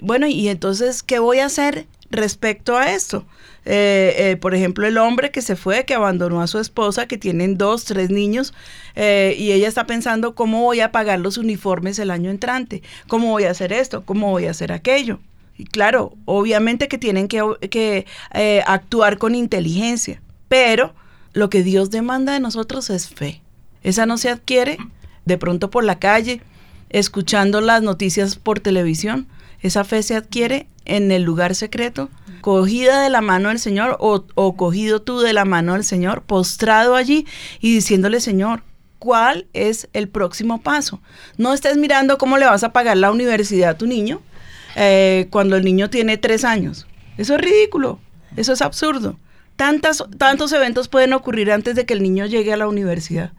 bueno, 0.00 0.26
y 0.26 0.48
entonces, 0.48 1.02
¿qué 1.02 1.18
voy 1.18 1.38
a 1.38 1.46
hacer 1.46 1.86
respecto 2.10 2.76
a 2.76 2.92
esto? 2.92 3.26
Eh, 3.64 4.14
eh, 4.16 4.36
por 4.36 4.54
ejemplo, 4.54 4.86
el 4.86 4.96
hombre 4.96 5.30
que 5.30 5.42
se 5.42 5.56
fue, 5.56 5.84
que 5.84 5.94
abandonó 5.94 6.40
a 6.40 6.46
su 6.46 6.58
esposa, 6.58 7.06
que 7.06 7.18
tienen 7.18 7.58
dos, 7.58 7.84
tres 7.84 8.10
niños, 8.10 8.54
eh, 8.94 9.34
y 9.38 9.52
ella 9.52 9.68
está 9.68 9.86
pensando 9.86 10.34
cómo 10.34 10.62
voy 10.62 10.80
a 10.80 10.92
pagar 10.92 11.20
los 11.20 11.36
uniformes 11.36 11.98
el 11.98 12.10
año 12.10 12.30
entrante, 12.30 12.82
cómo 13.08 13.28
voy 13.28 13.44
a 13.44 13.50
hacer 13.50 13.72
esto, 13.72 14.04
cómo 14.04 14.30
voy 14.30 14.46
a 14.46 14.52
hacer 14.52 14.72
aquello. 14.72 15.18
Y 15.58 15.64
claro, 15.64 16.14
obviamente 16.24 16.88
que 16.88 16.98
tienen 16.98 17.28
que, 17.28 18.06
eh, 18.34 18.62
actuar 18.66 19.18
con 19.18 19.34
inteligencia, 19.34 20.20
pero 20.48 20.94
lo 21.32 21.50
que 21.50 21.62
Dios 21.62 21.90
demanda 21.90 22.32
de 22.32 22.40
nosotros 22.40 22.90
es 22.90 23.08
fe. 23.08 23.42
Esa 23.82 24.06
no 24.06 24.18
se 24.18 24.30
adquiere 24.30 24.78
de 25.24 25.38
pronto 25.38 25.70
por 25.70 25.84
la 25.84 25.98
calle, 25.98 26.40
escuchando 26.90 27.60
las 27.60 27.82
noticias 27.82 28.36
por 28.36 28.60
televisión. 28.60 29.28
Esa 29.60 29.84
fe 29.84 30.02
se 30.02 30.14
adquiere 30.14 30.68
en 30.84 31.10
el 31.10 31.22
lugar 31.22 31.54
secreto, 31.54 32.10
cogida 32.40 33.00
de 33.00 33.10
la 33.10 33.20
mano 33.20 33.48
del 33.48 33.58
Señor 33.58 33.96
o, 33.98 34.24
o 34.34 34.56
cogido 34.56 35.02
tú 35.02 35.20
de 35.20 35.32
la 35.32 35.44
mano 35.44 35.72
del 35.72 35.84
Señor, 35.84 36.22
postrado 36.22 36.94
allí 36.94 37.26
y 37.60 37.74
diciéndole, 37.74 38.20
Señor, 38.20 38.62
¿cuál 38.98 39.46
es 39.52 39.88
el 39.92 40.08
próximo 40.08 40.60
paso? 40.60 41.00
No 41.38 41.52
estés 41.52 41.76
mirando 41.76 42.18
cómo 42.18 42.38
le 42.38 42.46
vas 42.46 42.64
a 42.64 42.72
pagar 42.72 42.96
la 42.96 43.10
universidad 43.10 43.70
a 43.70 43.78
tu 43.78 43.86
niño, 43.86 44.20
eh, 44.76 45.26
cuando 45.30 45.56
el 45.56 45.64
niño 45.64 45.88
tiene 45.88 46.18
tres 46.18 46.44
años. 46.44 46.86
Eso 47.16 47.34
es 47.34 47.40
ridículo, 47.40 47.98
eso 48.36 48.52
es 48.52 48.60
absurdo. 48.60 49.18
Tantas, 49.56 50.04
tantos 50.18 50.52
eventos 50.52 50.88
pueden 50.88 51.14
ocurrir 51.14 51.50
antes 51.50 51.74
de 51.74 51.86
que 51.86 51.94
el 51.94 52.02
niño 52.02 52.26
llegue 52.26 52.52
a 52.52 52.58
la 52.58 52.68
universidad. 52.68 53.32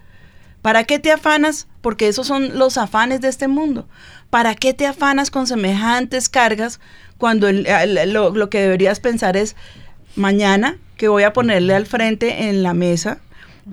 ¿Para 0.63 0.83
qué 0.83 0.97
te 0.97 1.11
afanas? 1.11 1.67
Porque 1.81 2.07
esos 2.07 2.25
son 2.25 2.57
los 2.57 2.79
afanes 2.79 3.21
de 3.21 3.27
este 3.27 3.47
mundo. 3.47 3.87
¿Para 4.31 4.55
qué 4.55 4.73
te 4.73 4.87
afanas 4.87 5.29
con 5.29 5.45
semejantes 5.45 6.27
cargas 6.27 6.79
cuando 7.19 7.51
lo, 7.51 8.49
que 8.49 8.59
deberías 8.59 8.99
pensar 8.99 9.37
es 9.37 9.55
mañana 10.15 10.77
que 10.97 11.07
voy 11.07 11.21
a 11.21 11.33
ponerle 11.33 11.75
al 11.75 11.85
frente 11.85 12.49
en 12.49 12.63
la 12.63 12.73
mesa? 12.73 13.19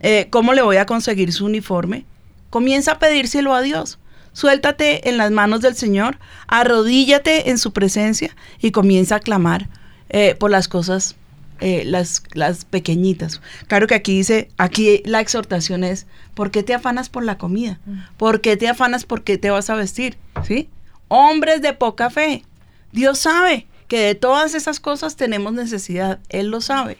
Eh, 0.02 0.26
¿Cómo 0.28 0.52
le 0.52 0.60
voy 0.60 0.76
a 0.76 0.84
conseguir 0.86 1.32
su 1.32 1.46
uniforme? 1.46 2.04
Comienza 2.50 2.92
a 2.92 2.98
pedírselo 2.98 3.54
a 3.54 3.62
Dios. 3.62 3.98
Suéltate 4.34 5.08
en 5.08 5.16
las 5.16 5.30
manos 5.30 5.60
del 5.60 5.76
Señor, 5.76 6.18
arrodíllate 6.48 7.50
en 7.50 7.56
su 7.56 7.72
presencia 7.72 8.36
y 8.60 8.72
comienza 8.72 9.16
a 9.16 9.20
clamar 9.20 9.68
eh, 10.10 10.34
por 10.34 10.50
las 10.50 10.66
cosas, 10.68 11.14
eh, 11.60 11.84
las, 11.86 12.24
las 12.32 12.64
pequeñitas. 12.64 13.40
Claro 13.68 13.86
que 13.86 13.94
aquí 13.94 14.16
dice, 14.16 14.50
aquí 14.58 15.02
la 15.06 15.20
exhortación 15.20 15.84
es, 15.84 16.06
¿por 16.34 16.50
qué 16.50 16.64
te 16.64 16.74
afanas 16.74 17.08
por 17.08 17.24
la 17.24 17.38
comida? 17.38 17.78
¿Por 18.16 18.40
qué 18.40 18.56
te 18.56 18.68
afanas 18.68 19.04
por 19.04 19.22
qué 19.22 19.38
te 19.38 19.50
vas 19.50 19.70
a 19.70 19.76
vestir? 19.76 20.18
¿Sí? 20.46 20.68
Hombres 21.08 21.62
de 21.62 21.72
poca 21.72 22.10
fe. 22.10 22.44
Dios 22.90 23.20
sabe 23.20 23.68
que 23.86 24.00
de 24.00 24.14
todas 24.16 24.54
esas 24.54 24.80
cosas 24.80 25.14
tenemos 25.14 25.52
necesidad. 25.52 26.18
Él 26.28 26.48
lo 26.48 26.60
sabe. 26.60 26.98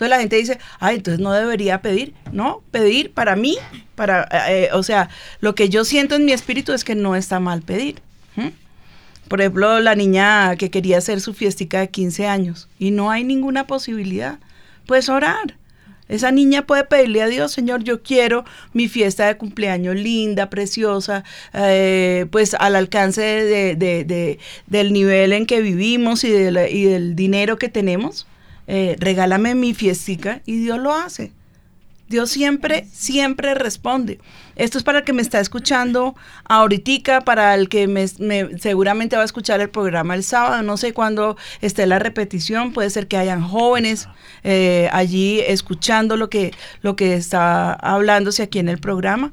Entonces 0.00 0.16
la 0.16 0.20
gente 0.20 0.36
dice, 0.36 0.58
ay, 0.78 0.96
entonces 0.96 1.20
no 1.20 1.30
debería 1.30 1.82
pedir. 1.82 2.14
No, 2.32 2.62
pedir 2.70 3.12
para 3.12 3.36
mí, 3.36 3.58
para, 3.96 4.26
eh, 4.48 4.70
o 4.72 4.82
sea, 4.82 5.10
lo 5.40 5.54
que 5.54 5.68
yo 5.68 5.84
siento 5.84 6.14
en 6.14 6.24
mi 6.24 6.32
espíritu 6.32 6.72
es 6.72 6.84
que 6.84 6.94
no 6.94 7.16
está 7.16 7.38
mal 7.38 7.60
pedir. 7.60 8.00
Por 9.28 9.42
ejemplo, 9.42 9.78
la 9.78 9.94
niña 9.94 10.56
que 10.56 10.70
quería 10.70 10.96
hacer 10.96 11.20
su 11.20 11.34
fiestica 11.34 11.80
de 11.80 11.90
15 11.90 12.26
años 12.26 12.66
y 12.78 12.92
no 12.92 13.10
hay 13.10 13.24
ninguna 13.24 13.66
posibilidad, 13.66 14.38
pues 14.86 15.10
orar. 15.10 15.58
Esa 16.08 16.32
niña 16.32 16.66
puede 16.66 16.84
pedirle 16.84 17.20
a 17.20 17.26
Dios, 17.26 17.52
Señor, 17.52 17.84
yo 17.84 18.02
quiero 18.02 18.46
mi 18.72 18.88
fiesta 18.88 19.26
de 19.26 19.36
cumpleaños 19.36 19.96
linda, 19.96 20.48
preciosa, 20.48 21.24
eh, 21.52 22.24
pues 22.30 22.54
al 22.54 22.74
alcance 22.74 23.20
de, 23.20 24.38
del 24.66 24.92
nivel 24.94 25.34
en 25.34 25.44
que 25.44 25.60
vivimos 25.60 26.24
y, 26.24 26.28
y 26.28 26.84
del 26.84 27.14
dinero 27.14 27.58
que 27.58 27.68
tenemos. 27.68 28.26
Eh, 28.72 28.94
regálame 29.00 29.56
mi 29.56 29.74
fiestica 29.74 30.42
y 30.46 30.60
Dios 30.60 30.78
lo 30.78 30.94
hace. 30.94 31.32
Dios 32.08 32.30
siempre, 32.30 32.86
siempre 32.92 33.54
responde. 33.54 34.20
Esto 34.54 34.78
es 34.78 34.84
para 34.84 34.98
el 34.98 35.04
que 35.04 35.12
me 35.12 35.22
está 35.22 35.40
escuchando 35.40 36.14
ahorita, 36.44 37.22
para 37.22 37.56
el 37.56 37.68
que 37.68 37.88
me, 37.88 38.06
seguramente 38.06 39.16
va 39.16 39.22
a 39.22 39.24
escuchar 39.24 39.60
el 39.60 39.70
programa 39.70 40.14
el 40.14 40.22
sábado, 40.22 40.62
no 40.62 40.76
sé 40.76 40.92
cuándo 40.92 41.36
esté 41.60 41.84
la 41.88 41.98
repetición, 41.98 42.72
puede 42.72 42.90
ser 42.90 43.08
que 43.08 43.16
hayan 43.16 43.42
jóvenes 43.42 44.06
eh, 44.44 44.88
allí 44.92 45.40
escuchando 45.40 46.16
lo 46.16 46.30
que, 46.30 46.54
lo 46.80 46.94
que 46.94 47.14
está 47.14 47.72
hablándose 47.72 48.44
aquí 48.44 48.60
en 48.60 48.68
el 48.68 48.78
programa. 48.78 49.32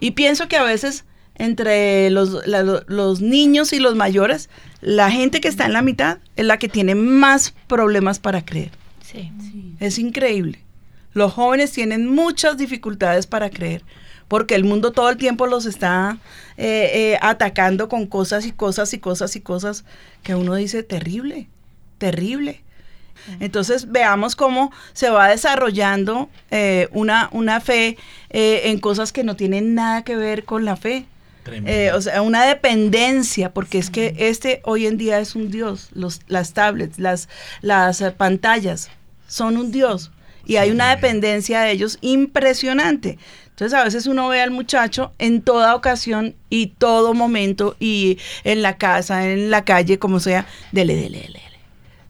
Y 0.00 0.10
pienso 0.10 0.48
que 0.48 0.56
a 0.56 0.64
veces 0.64 1.04
entre 1.36 2.10
los, 2.10 2.44
los 2.46 3.20
niños 3.20 3.72
y 3.72 3.78
los 3.78 3.94
mayores, 3.94 4.50
la 4.82 5.10
gente 5.10 5.40
que 5.40 5.48
está 5.48 5.64
en 5.64 5.72
la 5.72 5.80
mitad 5.80 6.18
es 6.36 6.44
la 6.44 6.58
que 6.58 6.68
tiene 6.68 6.94
más 6.94 7.54
problemas 7.66 8.18
para 8.18 8.44
creer. 8.44 8.70
Sí. 9.02 9.32
Es 9.80 9.98
increíble. 9.98 10.58
Los 11.14 11.32
jóvenes 11.32 11.72
tienen 11.72 12.06
muchas 12.06 12.58
dificultades 12.58 13.26
para 13.26 13.48
creer 13.48 13.82
porque 14.32 14.54
el 14.54 14.64
mundo 14.64 14.92
todo 14.92 15.10
el 15.10 15.18
tiempo 15.18 15.46
los 15.46 15.66
está 15.66 16.16
eh, 16.56 16.90
eh, 16.94 17.18
atacando 17.20 17.90
con 17.90 18.06
cosas 18.06 18.46
y 18.46 18.52
cosas 18.52 18.94
y 18.94 18.98
cosas 18.98 19.36
y 19.36 19.42
cosas 19.42 19.84
que 20.22 20.34
uno 20.34 20.54
dice 20.54 20.82
terrible, 20.82 21.48
terrible. 21.98 22.62
Entonces 23.40 23.92
veamos 23.92 24.34
cómo 24.34 24.72
se 24.94 25.10
va 25.10 25.28
desarrollando 25.28 26.30
eh, 26.50 26.88
una, 26.92 27.28
una 27.32 27.60
fe 27.60 27.98
en 28.30 28.78
cosas 28.80 29.12
que 29.12 29.22
no 29.22 29.36
tienen 29.36 29.74
nada 29.74 30.02
que 30.02 30.16
ver 30.16 30.44
con 30.44 30.64
la 30.64 30.76
fe. 30.76 31.04
O 31.94 32.00
sea, 32.00 32.22
una 32.22 32.44
dependencia, 32.46 33.52
porque 33.52 33.78
es 33.78 33.90
que 33.90 34.14
este 34.18 34.60
hoy 34.64 34.86
en 34.86 34.96
día 34.96 35.18
es 35.18 35.34
un 35.34 35.50
Dios. 35.50 35.88
Los, 35.92 36.20
las 36.28 36.52
tablets, 36.52 36.98
las, 36.98 37.28
las 37.60 38.02
pantallas 38.16 38.90
son 39.26 39.56
un 39.56 39.72
Dios. 39.72 40.12
Y 40.44 40.56
hay 40.56 40.70
una 40.70 40.90
dependencia 40.90 41.62
de 41.62 41.70
ellos 41.70 41.98
impresionante. 42.00 43.18
Entonces 43.50 43.78
a 43.78 43.84
veces 43.84 44.06
uno 44.06 44.28
ve 44.28 44.40
al 44.40 44.50
muchacho 44.50 45.12
en 45.18 45.42
toda 45.42 45.76
ocasión 45.76 46.34
y 46.48 46.68
todo 46.68 47.14
momento 47.14 47.76
y 47.78 48.18
en 48.44 48.62
la 48.62 48.76
casa, 48.76 49.28
en 49.28 49.50
la 49.50 49.64
calle, 49.64 49.98
como 49.98 50.20
sea, 50.20 50.46
dele, 50.72 50.96
dele, 50.96 51.20
dele, 51.20 51.42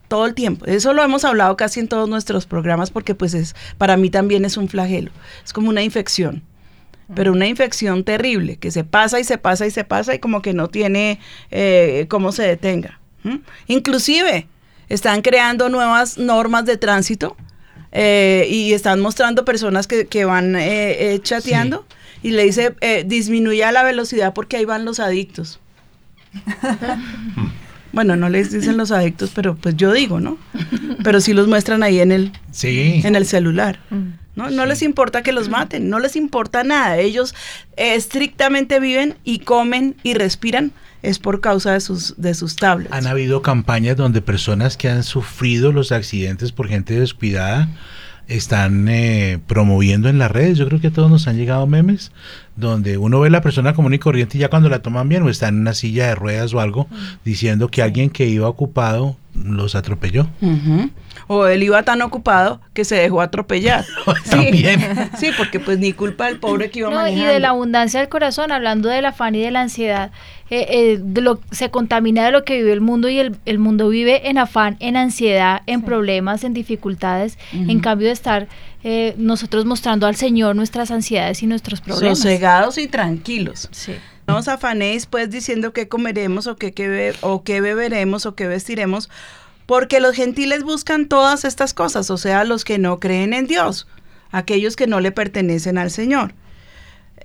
todo 0.07 0.25
el 0.25 0.33
tiempo. 0.33 0.65
Eso 0.65 0.93
lo 0.93 1.03
hemos 1.03 1.25
hablado 1.25 1.55
casi 1.57 1.79
en 1.79 1.87
todos 1.87 2.09
nuestros 2.09 2.45
programas 2.45 2.91
porque 2.91 3.13
pues 3.13 3.33
es 3.33 3.55
para 3.77 3.97
mí 3.97 4.09
también 4.09 4.45
es 4.45 4.57
un 4.57 4.69
flagelo, 4.69 5.11
es 5.43 5.53
como 5.53 5.69
una 5.69 5.83
infección. 5.83 6.43
Pero 7.13 7.31
una 7.31 7.47
infección 7.47 8.03
terrible, 8.03 8.57
que 8.57 8.71
se 8.71 8.83
pasa 8.83 9.19
y 9.19 9.23
se 9.23 9.37
pasa 9.37 9.65
y 9.65 9.71
se 9.71 9.83
pasa 9.83 10.15
y 10.15 10.19
como 10.19 10.41
que 10.41 10.53
no 10.53 10.67
tiene 10.67 11.19
eh, 11.51 12.05
cómo 12.09 12.31
se 12.31 12.43
detenga. 12.43 12.99
Inclusive 13.67 14.47
están 14.89 15.21
creando 15.21 15.69
nuevas 15.69 16.17
normas 16.17 16.65
de 16.65 16.77
tránsito 16.77 17.37
eh, 17.91 18.47
y 18.49 18.73
están 18.73 18.99
mostrando 18.99 19.45
personas 19.45 19.87
que, 19.87 20.07
que 20.07 20.25
van 20.25 20.55
eh, 20.55 21.13
eh 21.13 21.19
chateando 21.21 21.85
y 22.23 22.31
le 22.31 22.43
dice, 22.43 22.75
eh, 22.81 23.03
disminuya 23.05 23.71
la 23.71 23.83
velocidad 23.83 24.33
porque 24.33 24.57
ahí 24.57 24.65
van 24.65 24.85
los 24.85 24.99
adictos. 24.99 25.59
bueno, 27.93 28.15
no 28.15 28.27
les 28.27 28.51
dicen 28.51 28.75
los 28.75 28.91
adictos, 28.91 29.31
pero 29.33 29.55
pues 29.55 29.77
yo 29.77 29.93
digo, 29.93 30.19
¿no? 30.19 30.37
Pero 31.03 31.21
sí 31.21 31.33
los 31.33 31.47
muestran 31.47 31.83
ahí 31.83 31.99
en 31.99 32.11
el, 32.11 32.31
en 32.63 33.15
el 33.15 33.25
celular. 33.27 33.79
¿no? 34.35 34.49
No 34.49 34.65
les 34.65 34.81
importa 34.81 35.21
que 35.21 35.31
los 35.31 35.47
maten, 35.47 35.89
no 35.89 35.99
les 35.99 36.15
importa 36.15 36.63
nada. 36.63 36.97
Ellos 36.97 37.35
estrictamente 37.77 38.79
viven 38.79 39.15
y 39.23 39.39
comen 39.39 39.95
y 40.03 40.15
respiran 40.15 40.71
es 41.03 41.19
por 41.19 41.41
causa 41.41 41.73
de 41.73 41.81
sus, 41.81 42.15
de 42.17 42.33
sus 42.33 42.55
tablets. 42.55 42.93
Han 42.93 43.05
habido 43.05 43.41
campañas 43.41 43.95
donde 43.95 44.21
personas 44.21 44.75
que 44.75 44.89
han 44.89 45.03
sufrido 45.03 45.71
los 45.71 45.91
accidentes 45.91 46.51
por 46.51 46.67
gente 46.67 46.99
descuidada 46.99 47.69
están 48.35 48.87
eh, 48.89 49.39
promoviendo 49.47 50.09
en 50.09 50.17
las 50.17 50.31
redes. 50.31 50.57
Yo 50.57 50.67
creo 50.67 50.81
que 50.81 50.87
a 50.87 50.91
todos 50.91 51.11
nos 51.11 51.27
han 51.27 51.37
llegado 51.37 51.67
memes 51.67 52.11
donde 52.55 52.97
uno 52.97 53.19
ve 53.19 53.27
a 53.27 53.31
la 53.31 53.41
persona 53.41 53.73
común 53.73 53.93
y 53.93 53.99
corriente 53.99 54.37
y 54.37 54.41
ya 54.41 54.49
cuando 54.49 54.69
la 54.69 54.81
toman 54.81 55.09
bien 55.09 55.23
o 55.23 55.29
está 55.29 55.47
en 55.47 55.59
una 55.59 55.73
silla 55.73 56.07
de 56.07 56.15
ruedas 56.15 56.53
o 56.53 56.59
algo, 56.59 56.87
diciendo 57.25 57.67
que 57.67 57.81
alguien 57.81 58.09
que 58.09 58.27
iba 58.27 58.47
ocupado 58.47 59.17
los 59.33 59.73
atropelló. 59.75 60.27
O 61.27 61.47
él 61.47 61.63
iba 61.63 61.81
tan 61.83 62.01
ocupado 62.03 62.61
que 62.73 62.85
se 62.85 62.95
dejó 62.95 63.21
atropellar. 63.21 63.85
También. 64.29 65.09
Sí. 65.17 65.31
porque 65.37 65.59
pues 65.59 65.79
ni 65.79 65.93
culpa 65.93 66.25
del 66.25 66.39
pobre 66.39 66.69
que 66.69 66.79
iba 66.79 66.89
no, 66.89 67.07
Y 67.07 67.23
de 67.23 67.39
la 67.39 67.49
abundancia 67.49 67.99
del 67.99 68.09
corazón, 68.09 68.51
hablando 68.51 68.89
del 68.89 69.05
afán 69.05 69.35
y 69.35 69.41
de 69.41 69.51
la 69.51 69.61
ansiedad, 69.61 70.11
eh, 70.55 70.67
eh, 70.69 70.99
de 71.01 71.21
lo, 71.21 71.41
se 71.49 71.71
contamina 71.71 72.23
de 72.23 72.31
lo 72.31 72.45
que 72.45 72.57
vive 72.57 72.73
el 72.73 72.79
mundo 72.79 73.09
y 73.09 73.17
el, 73.17 73.35
el 73.45 73.57
mundo 73.57 73.89
vive 73.89 74.29
en 74.29 74.37
afán, 74.37 74.77
en 74.81 74.95
ansiedad, 74.97 75.63
en 75.65 75.81
problemas, 75.81 76.43
en 76.43 76.53
dificultades, 76.53 77.39
en 77.53 77.79
cambio 77.79 78.05
de 78.05 78.13
estar 78.13 78.47
eh, 78.83 79.15
nosotros 79.17 79.65
mostrando 79.65 80.05
al 80.05 80.15
Señor 80.15 80.55
nuestras 80.55 80.91
ansiedades 80.91 81.41
y 81.41 81.47
nuestros 81.47 81.81
problemas. 81.81 82.19
Sosegados 82.19 82.77
y 82.77 82.87
tranquilos. 82.87 83.67
Sí. 83.71 83.93
No 84.27 84.37
os 84.37 84.47
afanéis 84.47 85.07
pues 85.07 85.31
diciendo 85.31 85.73
qué 85.73 85.87
comeremos 85.87 86.45
o 86.45 86.55
qué, 86.55 87.15
o 87.21 87.43
qué 87.43 87.59
beberemos 87.59 88.27
o 88.27 88.35
qué 88.35 88.45
vestiremos, 88.45 89.09
porque 89.65 89.99
los 89.99 90.15
gentiles 90.15 90.63
buscan 90.63 91.07
todas 91.07 91.45
estas 91.45 91.73
cosas, 91.73 92.11
o 92.11 92.17
sea, 92.17 92.43
los 92.43 92.63
que 92.63 92.77
no 92.77 92.99
creen 92.99 93.33
en 93.33 93.47
Dios, 93.47 93.87
aquellos 94.29 94.75
que 94.75 94.85
no 94.85 94.99
le 94.99 95.11
pertenecen 95.11 95.79
al 95.79 95.89
Señor. 95.89 96.35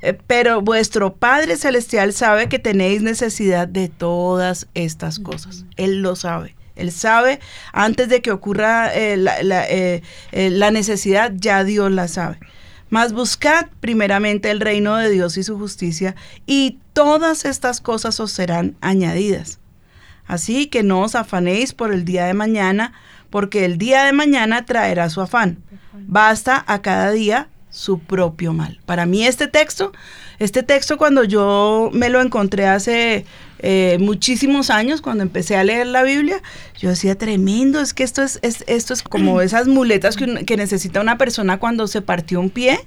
Eh, 0.01 0.17
pero 0.27 0.61
vuestro 0.63 1.15
Padre 1.15 1.57
Celestial 1.57 2.13
sabe 2.13 2.49
que 2.49 2.59
tenéis 2.59 3.03
necesidad 3.03 3.67
de 3.67 3.89
todas 3.89 4.69
estas 4.75 5.19
cosas. 5.19 5.65
Él 5.77 6.03
lo 6.03 6.17
sabe. 6.17 6.55
Él 6.77 6.93
sabe, 6.93 7.41
antes 7.73 8.09
de 8.09 8.23
que 8.23 8.31
ocurra 8.31 8.95
eh, 8.95 9.17
eh, 10.33 10.51
la, 10.51 10.71
necesidad, 10.71 11.33
ya 11.35 11.65
Dios 11.65 11.91
la 11.91 12.07
sabe. 12.07 12.39
Mas 12.89 13.13
buscad 13.13 13.67
primeramente 13.81 14.51
el 14.51 14.61
reino 14.61 14.97
de 14.97 15.11
Dios 15.11 15.37
y 15.37 15.43
su 15.43 15.59
justicia, 15.59 16.15
y 16.47 16.79
todas 16.93 17.45
estas 17.45 17.81
cosas 17.81 18.21
os 18.21 18.31
serán 18.31 18.77
añadidas. 18.81 19.59
Así 20.25 20.67
que 20.67 20.85
no 20.85 21.01
os 21.01 21.17
afanéis 21.17 21.75
por 21.75 21.93
el 21.93 22.05
día 22.05 22.27
de 22.27 22.35
mañana, 22.35 22.93
porque 23.29 23.65
el 23.65 23.77
día 23.77 24.05
de 24.05 24.13
mañana 24.13 24.65
traerá 24.65 25.11
su 25.11 25.21
afán. 25.21 25.59
Basta 25.93 26.65
a 26.69 26.81
cada 26.81 27.11
día 27.11 27.49
su 27.79 28.01
propio 28.01 28.53
mal. 28.53 28.81
Para 28.87 29.07
mí 29.07 29.25
este 29.25 29.47
texto, 29.47 29.93
este 30.41 30.64
texto 30.64 30.99
cuando 30.99 31.23
yo 31.23 31.91
me 31.93 32.09
lo 32.09 32.21
encontré 32.21 32.67
hace 32.67 33.25
eh, 33.61 33.99
muchísimos 34.01 34.71
años, 34.71 35.01
cuando 35.01 35.23
empecé 35.23 35.57
a 35.57 35.62
leer 35.62 35.87
la 35.87 36.03
Biblia, 36.03 36.43
yo 36.77 36.88
decía, 36.88 37.17
tremendo, 37.17 37.81
es 37.81 37.95
que 37.95 38.03
esto 38.03 38.23
es, 38.23 38.41
esto 38.43 38.95
es 38.95 39.03
como 39.05 39.41
esas 39.43 39.69
muletas 39.69 40.17
que, 40.17 40.57
necesita 40.57 41.01
una 41.01 41.19
persona 41.19 41.61
cuando 41.61 41.87
se 41.87 42.03
partió 42.03 42.41
un 42.41 42.51
pie, 42.51 42.81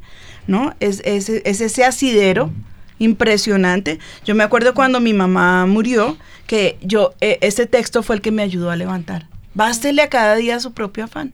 ¿no? 0.45 0.75
Es, 0.81 1.01
es, 1.05 1.29
ese 1.29 1.85
asidero 1.85 2.51
impresionante. 2.99 3.97
Yo 4.25 4.35
me 4.35 4.43
acuerdo 4.43 4.73
cuando 4.73 4.99
mi 4.99 5.13
mamá 5.13 5.65
murió, 5.67 6.17
que 6.47 6.77
yo, 6.81 7.13
e, 7.21 7.37
ese 7.39 7.65
texto 7.65 8.03
fue 8.03 8.17
el 8.17 8.21
que 8.21 8.31
me 8.31 8.41
ayudó 8.41 8.71
a 8.71 8.75
levantar. 8.75 9.29
Bástele 9.53 10.01
a 10.01 10.09
cada 10.09 10.35
día 10.35 10.59
su 10.59 10.73
propio 10.73 11.05
afán 11.05 11.31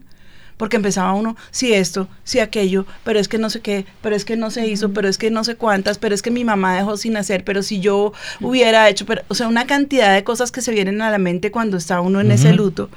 porque 0.58 0.76
empezaba 0.76 1.14
uno, 1.14 1.36
si 1.50 1.72
esto, 1.72 2.08
si 2.24 2.40
aquello, 2.40 2.84
pero 3.04 3.18
es 3.18 3.28
que 3.28 3.38
no 3.38 3.48
sé 3.48 3.60
qué, 3.60 3.86
pero 4.02 4.14
es 4.14 4.26
que 4.26 4.36
no 4.36 4.50
se 4.50 4.66
hizo, 4.66 4.92
pero 4.92 5.08
es 5.08 5.16
que 5.16 5.30
no 5.30 5.44
sé 5.44 5.54
cuántas, 5.54 5.96
pero 5.96 6.14
es 6.14 6.20
que 6.20 6.30
mi 6.30 6.44
mamá 6.44 6.76
dejó 6.76 6.98
sin 6.98 7.16
hacer, 7.16 7.44
pero 7.44 7.62
si 7.62 7.80
yo 7.80 8.12
hubiera 8.40 8.88
hecho, 8.90 9.06
pero, 9.06 9.22
o 9.28 9.34
sea, 9.34 9.48
una 9.48 9.66
cantidad 9.66 10.12
de 10.14 10.24
cosas 10.24 10.52
que 10.52 10.60
se 10.60 10.72
vienen 10.72 11.00
a 11.00 11.10
la 11.10 11.18
mente 11.18 11.50
cuando 11.50 11.78
está 11.78 12.02
uno 12.02 12.20
en 12.20 12.30
ese 12.32 12.52
luto, 12.52 12.90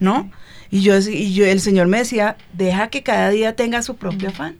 ¿no? 0.00 0.30
Y 0.70 0.80
yo, 0.80 0.96
y 0.98 1.34
yo, 1.34 1.44
el 1.44 1.60
Señor 1.60 1.88
me 1.88 1.98
decía, 1.98 2.36
deja 2.52 2.88
que 2.88 3.02
cada 3.02 3.30
día 3.30 3.56
tenga 3.56 3.82
su 3.82 3.96
propio 3.96 4.28
afán. 4.28 4.56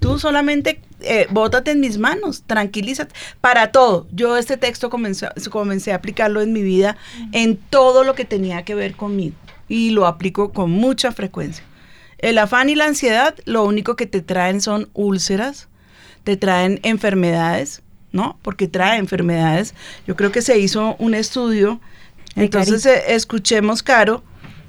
Tú 0.00 0.18
solamente 0.18 0.80
eh, 1.00 1.26
bótate 1.30 1.72
en 1.72 1.80
mis 1.80 1.98
manos, 1.98 2.42
tranquilízate. 2.46 3.14
Para 3.42 3.70
todo. 3.70 4.06
Yo 4.10 4.38
este 4.38 4.56
texto 4.56 4.88
comencé, 4.88 5.28
comencé 5.50 5.92
a 5.92 5.96
aplicarlo 5.96 6.40
en 6.40 6.54
mi 6.54 6.62
vida, 6.62 6.96
en 7.32 7.56
todo 7.56 8.02
lo 8.02 8.14
que 8.14 8.24
tenía 8.24 8.64
que 8.64 8.74
ver 8.74 8.96
conmigo. 8.96 9.36
Y 9.68 9.90
lo 9.90 10.06
aplico 10.06 10.52
con 10.52 10.70
mucha 10.70 11.12
frecuencia. 11.12 11.64
El 12.20 12.36
afán 12.36 12.68
y 12.68 12.74
la 12.74 12.84
ansiedad 12.84 13.34
lo 13.46 13.64
único 13.64 13.96
que 13.96 14.06
te 14.06 14.20
traen 14.20 14.60
son 14.60 14.90
úlceras, 14.92 15.68
te 16.22 16.36
traen 16.36 16.78
enfermedades, 16.82 17.82
¿no? 18.12 18.38
Porque 18.42 18.68
trae 18.68 18.98
enfermedades. 18.98 19.74
Yo 20.06 20.16
creo 20.16 20.30
que 20.30 20.42
se 20.42 20.58
hizo 20.58 20.96
un 20.98 21.14
estudio. 21.14 21.80
Entonces 22.36 22.84
eh, 22.84 23.14
escuchemos, 23.14 23.82
Caro, 23.82 24.22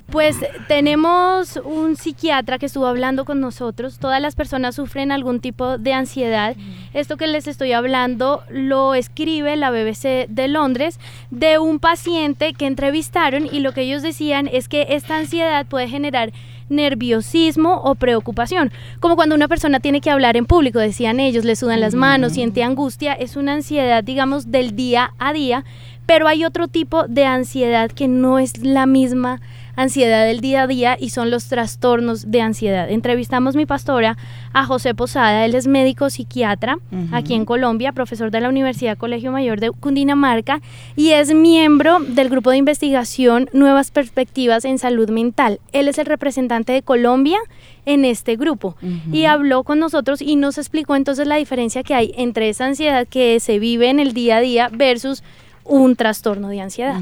Pues 0.09 0.37
tenemos 0.69 1.57
un 1.57 1.97
psiquiatra 1.97 2.57
que 2.57 2.67
estuvo 2.67 2.87
hablando 2.87 3.25
con 3.25 3.41
nosotros. 3.41 3.99
Todas 3.99 4.21
las 4.21 4.35
personas 4.35 4.75
sufren 4.75 5.11
algún 5.11 5.41
tipo 5.41 5.77
de 5.77 5.91
ansiedad. 5.93 6.55
Esto 6.93 7.17
que 7.17 7.27
les 7.27 7.47
estoy 7.47 7.73
hablando 7.73 8.43
lo 8.49 8.95
escribe 8.95 9.57
la 9.57 9.71
BBC 9.71 10.27
de 10.29 10.47
Londres 10.47 10.99
de 11.31 11.59
un 11.59 11.79
paciente 11.79 12.53
que 12.53 12.65
entrevistaron 12.65 13.45
y 13.45 13.59
lo 13.59 13.73
que 13.73 13.81
ellos 13.81 14.01
decían 14.01 14.47
es 14.47 14.69
que 14.69 14.87
esta 14.91 15.17
ansiedad 15.17 15.65
puede 15.65 15.89
generar 15.89 16.31
nerviosismo 16.71 17.81
o 17.83 17.95
preocupación. 17.95 18.71
Como 18.99 19.15
cuando 19.15 19.35
una 19.35 19.47
persona 19.47 19.79
tiene 19.79 20.01
que 20.01 20.09
hablar 20.09 20.37
en 20.37 20.45
público, 20.45 20.79
decían 20.79 21.19
ellos, 21.19 21.45
le 21.45 21.55
sudan 21.55 21.81
las 21.81 21.93
manos, 21.93 22.33
siente 22.33 22.63
angustia, 22.63 23.13
es 23.13 23.35
una 23.35 23.53
ansiedad, 23.53 24.03
digamos, 24.03 24.51
del 24.51 24.75
día 24.75 25.13
a 25.19 25.33
día, 25.33 25.65
pero 26.05 26.27
hay 26.27 26.45
otro 26.45 26.67
tipo 26.67 27.07
de 27.07 27.25
ansiedad 27.25 27.91
que 27.91 28.07
no 28.07 28.39
es 28.39 28.57
la 28.63 28.85
misma 28.85 29.39
ansiedad 29.75 30.25
del 30.25 30.41
día 30.41 30.63
a 30.63 30.67
día 30.67 30.97
y 30.99 31.09
son 31.09 31.31
los 31.31 31.45
trastornos 31.45 32.31
de 32.31 32.41
ansiedad. 32.41 32.89
Entrevistamos 32.89 33.55
mi 33.55 33.65
pastora 33.65 34.17
a 34.53 34.65
José 34.65 34.93
Posada, 34.93 35.45
él 35.45 35.55
es 35.55 35.67
médico 35.67 36.09
psiquiatra 36.09 36.77
aquí 37.11 37.33
en 37.33 37.45
Colombia, 37.45 37.91
profesor 37.91 38.31
de 38.31 38.41
la 38.41 38.49
Universidad 38.49 38.97
Colegio 38.97 39.31
Mayor 39.31 39.59
de 39.59 39.71
Cundinamarca 39.71 40.61
y 40.95 41.09
es 41.09 41.33
miembro 41.33 41.99
del 41.99 42.29
grupo 42.29 42.51
de 42.51 42.57
investigación 42.57 43.49
Nuevas 43.53 43.91
Perspectivas 43.91 44.65
en 44.65 44.77
Salud 44.77 45.09
Mental. 45.09 45.59
Él 45.71 45.87
es 45.87 45.97
el 45.97 46.05
representante 46.05 46.73
de 46.73 46.81
Colombia 46.81 47.37
en 47.85 48.05
este 48.05 48.35
grupo 48.35 48.75
y 49.11 49.25
habló 49.25 49.63
con 49.63 49.79
nosotros 49.79 50.21
y 50.21 50.35
nos 50.35 50.57
explicó 50.57 50.95
entonces 50.95 51.27
la 51.27 51.35
diferencia 51.35 51.83
que 51.83 51.95
hay 51.95 52.13
entre 52.15 52.49
esa 52.49 52.65
ansiedad 52.65 53.07
que 53.07 53.39
se 53.39 53.59
vive 53.59 53.89
en 53.89 53.99
el 53.99 54.13
día 54.13 54.37
a 54.37 54.41
día 54.41 54.69
versus 54.71 55.23
un 55.63 55.95
trastorno 55.95 56.49
de 56.49 56.61
ansiedad. 56.61 57.01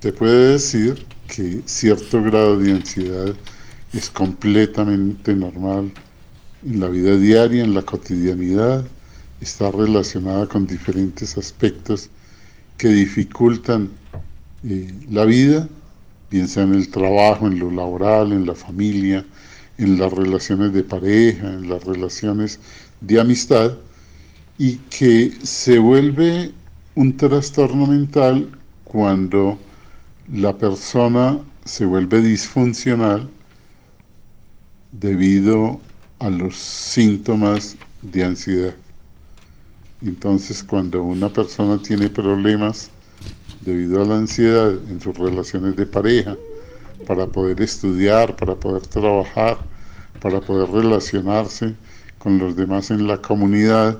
Se 0.00 0.12
puede 0.12 0.52
decir 0.52 1.04
que 1.26 1.60
cierto 1.66 2.22
grado 2.22 2.56
de 2.56 2.70
ansiedad 2.70 3.34
es 3.92 4.08
completamente 4.10 5.34
normal 5.34 5.90
en 6.64 6.78
la 6.78 6.86
vida 6.86 7.16
diaria, 7.16 7.64
en 7.64 7.74
la 7.74 7.82
cotidianidad, 7.82 8.84
está 9.40 9.72
relacionada 9.72 10.46
con 10.46 10.68
diferentes 10.68 11.36
aspectos 11.36 12.10
que 12.76 12.88
dificultan 12.88 13.90
eh, 14.62 14.94
la 15.10 15.24
vida, 15.24 15.68
bien 16.30 16.46
sea 16.46 16.62
en 16.62 16.74
el 16.74 16.88
trabajo, 16.90 17.48
en 17.48 17.58
lo 17.58 17.68
laboral, 17.68 18.32
en 18.32 18.46
la 18.46 18.54
familia, 18.54 19.26
en 19.78 19.98
las 19.98 20.12
relaciones 20.12 20.72
de 20.74 20.84
pareja, 20.84 21.48
en 21.48 21.68
las 21.68 21.82
relaciones 21.82 22.60
de 23.00 23.18
amistad, 23.18 23.72
y 24.58 24.76
que 24.90 25.32
se 25.42 25.80
vuelve 25.80 26.52
un 26.94 27.16
trastorno 27.16 27.88
mental 27.88 28.48
cuando 28.84 29.58
la 30.32 30.56
persona 30.56 31.38
se 31.64 31.86
vuelve 31.86 32.20
disfuncional 32.20 33.28
debido 34.92 35.80
a 36.18 36.28
los 36.28 36.56
síntomas 36.56 37.76
de 38.02 38.24
ansiedad. 38.24 38.74
Entonces, 40.02 40.62
cuando 40.62 41.02
una 41.02 41.28
persona 41.28 41.80
tiene 41.80 42.08
problemas 42.08 42.90
debido 43.62 44.02
a 44.02 44.04
la 44.04 44.16
ansiedad 44.16 44.70
en 44.88 45.00
sus 45.00 45.16
relaciones 45.16 45.76
de 45.76 45.86
pareja, 45.86 46.36
para 47.06 47.26
poder 47.26 47.60
estudiar, 47.62 48.36
para 48.36 48.54
poder 48.54 48.86
trabajar, 48.86 49.58
para 50.20 50.40
poder 50.40 50.68
relacionarse 50.70 51.74
con 52.18 52.38
los 52.38 52.56
demás 52.56 52.90
en 52.90 53.06
la 53.06 53.18
comunidad, 53.18 53.98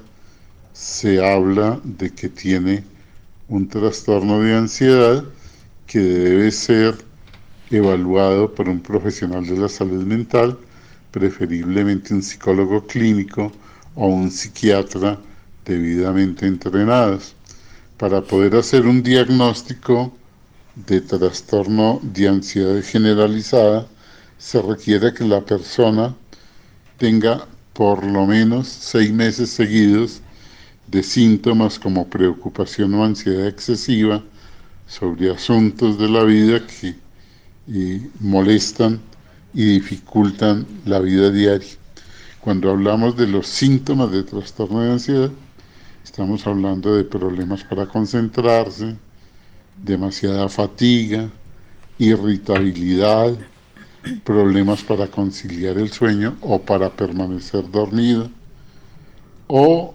se 0.73 1.25
habla 1.25 1.81
de 1.85 2.11
que 2.11 2.29
tiene 2.29 2.85
un 3.49 3.69
trastorno 3.69 4.41
de 4.41 4.55
ansiedad 4.55 5.25
que 5.89 5.99
debe 5.99 6.51
ser 6.53 6.95
evaluado 7.71 8.55
por 8.55 8.69
un 8.69 8.81
profesional 8.81 9.45
de 9.47 9.57
la 9.57 9.69
salud 9.69 10.05
mental, 10.05 10.57
preferiblemente 11.11 12.15
un 12.15 12.23
psicólogo 12.23 12.87
clínico 12.87 13.51
o 13.95 14.07
un 14.07 14.31
psiquiatra 14.31 15.19
debidamente 15.65 16.47
entrenados, 16.47 17.35
para 17.97 18.21
poder 18.23 18.55
hacer 18.55 18.87
un 18.87 19.03
diagnóstico 19.03 20.13
de 20.87 21.01
trastorno 21.01 22.01
de 22.03 22.29
ansiedad 22.29 22.81
generalizada, 22.83 23.89
se 24.37 24.63
requiere 24.63 25.13
que 25.13 25.25
la 25.25 25.41
persona 25.41 26.15
tenga 26.99 27.49
por 27.73 28.05
lo 28.05 28.27
menos 28.27 28.69
seis 28.69 29.11
meses 29.11 29.51
seguidos 29.51 30.21
de 30.87 31.03
síntomas 31.03 31.79
como 31.79 32.09
preocupación 32.09 32.95
o 32.95 33.05
ansiedad 33.05 33.49
excesiva, 33.49 34.23
sobre 34.89 35.31
asuntos 35.31 35.99
de 35.99 36.09
la 36.09 36.25
vida 36.25 36.67
que 36.67 36.97
molestan 38.21 39.01
y 39.53 39.65
dificultan 39.65 40.67
la 40.87 40.99
vida 40.99 41.31
diaria. 41.31 41.69
Cuando 42.41 42.71
hablamos 42.71 43.17
de 43.17 43.27
los 43.27 43.47
síntomas 43.47 44.11
de 44.11 44.23
trastorno 44.23 44.81
de 44.81 44.93
ansiedad, 44.93 45.31
estamos 46.03 46.47
hablando 46.47 46.97
de 46.97 47.05
problemas 47.05 47.63
para 47.65 47.87
concentrarse, 47.87 48.97
demasiada 49.85 50.49
fatiga, 50.49 51.29
irritabilidad, 51.99 53.37
problemas 54.25 54.83
para 54.83 55.07
conciliar 55.09 55.77
el 55.77 55.93
sueño 55.93 56.37
o 56.41 56.61
para 56.63 56.89
permanecer 56.89 57.71
dormido, 57.71 58.31
o 59.49 59.95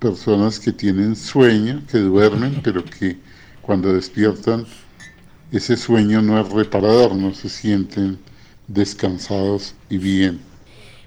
personas 0.00 0.58
que 0.58 0.72
tienen 0.72 1.14
sueño, 1.14 1.82
que 1.88 1.98
duermen, 1.98 2.60
pero 2.64 2.84
que 2.84 3.18
cuando 3.62 3.92
despiertan, 3.92 4.66
ese 5.52 5.76
sueño 5.76 6.20
no 6.20 6.40
es 6.40 6.48
reparador, 6.50 7.14
no 7.14 7.32
se 7.34 7.48
sienten 7.48 8.18
descansados 8.68 9.74
y 9.88 9.98
bien. 9.98 10.40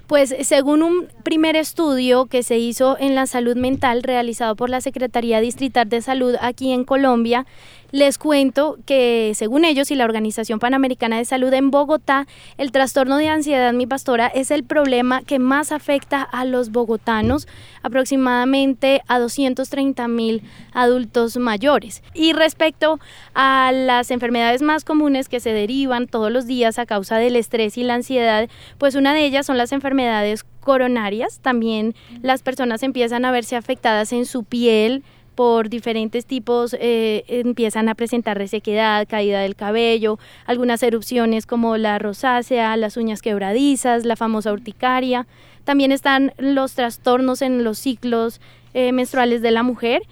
Pues 0.06 0.32
según 0.42 0.84
un 0.84 1.08
primer 1.24 1.56
estudio 1.56 2.26
que 2.26 2.44
se 2.44 2.58
hizo 2.58 2.96
en 2.98 3.16
la 3.16 3.26
salud 3.26 3.56
mental 3.56 4.04
realizado 4.04 4.54
por 4.54 4.70
la 4.70 4.80
Secretaría 4.80 5.40
Distrital 5.40 5.88
de 5.88 6.00
Salud 6.00 6.36
aquí 6.40 6.72
en 6.72 6.84
Colombia, 6.84 7.44
les 7.92 8.18
cuento 8.18 8.78
que 8.86 9.32
según 9.34 9.64
ellos 9.64 9.90
y 9.90 9.94
la 9.94 10.04
Organización 10.04 10.58
Panamericana 10.58 11.18
de 11.18 11.24
Salud 11.24 11.52
en 11.52 11.70
Bogotá, 11.70 12.26
el 12.58 12.72
trastorno 12.72 13.16
de 13.16 13.28
ansiedad, 13.28 13.72
mi 13.72 13.86
pastora, 13.86 14.26
es 14.26 14.50
el 14.50 14.64
problema 14.64 15.22
que 15.22 15.38
más 15.38 15.72
afecta 15.72 16.22
a 16.22 16.44
los 16.44 16.70
bogotanos, 16.70 17.46
aproximadamente 17.82 19.02
a 19.06 19.18
230 19.18 20.08
mil 20.08 20.42
adultos 20.72 21.36
mayores. 21.36 22.02
Y 22.14 22.32
respecto 22.32 22.98
a 23.34 23.72
las 23.72 24.10
enfermedades 24.10 24.62
más 24.62 24.84
comunes 24.84 25.28
que 25.28 25.40
se 25.40 25.52
derivan 25.52 26.06
todos 26.06 26.30
los 26.30 26.46
días 26.46 26.78
a 26.78 26.86
causa 26.86 27.16
del 27.18 27.36
estrés 27.36 27.78
y 27.78 27.82
la 27.82 27.94
ansiedad, 27.94 28.48
pues 28.78 28.94
una 28.94 29.14
de 29.14 29.24
ellas 29.24 29.46
son 29.46 29.58
las 29.58 29.72
enfermedades 29.72 30.44
coronarias. 30.60 31.38
También 31.40 31.94
las 32.22 32.42
personas 32.42 32.82
empiezan 32.82 33.24
a 33.24 33.30
verse 33.30 33.56
afectadas 33.56 34.12
en 34.12 34.26
su 34.26 34.44
piel, 34.44 35.04
por 35.36 35.68
diferentes 35.68 36.26
tipos 36.26 36.74
eh, 36.80 37.24
empiezan 37.28 37.88
a 37.88 37.94
presentar 37.94 38.36
resequedad, 38.36 39.06
caída 39.06 39.40
del 39.40 39.54
cabello, 39.54 40.18
algunas 40.46 40.82
erupciones 40.82 41.46
como 41.46 41.76
la 41.76 42.00
rosácea, 42.00 42.76
las 42.76 42.96
uñas 42.96 43.22
quebradizas, 43.22 44.04
la 44.04 44.16
famosa 44.16 44.52
urticaria. 44.52 45.26
También 45.66 45.90
están 45.90 46.32
los 46.38 46.74
trastornos 46.74 47.42
en 47.42 47.64
los 47.64 47.80
ciclos 47.80 48.40
eh, 48.72 48.92
menstruales 48.92 49.42
de 49.42 49.50
la 49.50 49.64
mujer. 49.64 50.02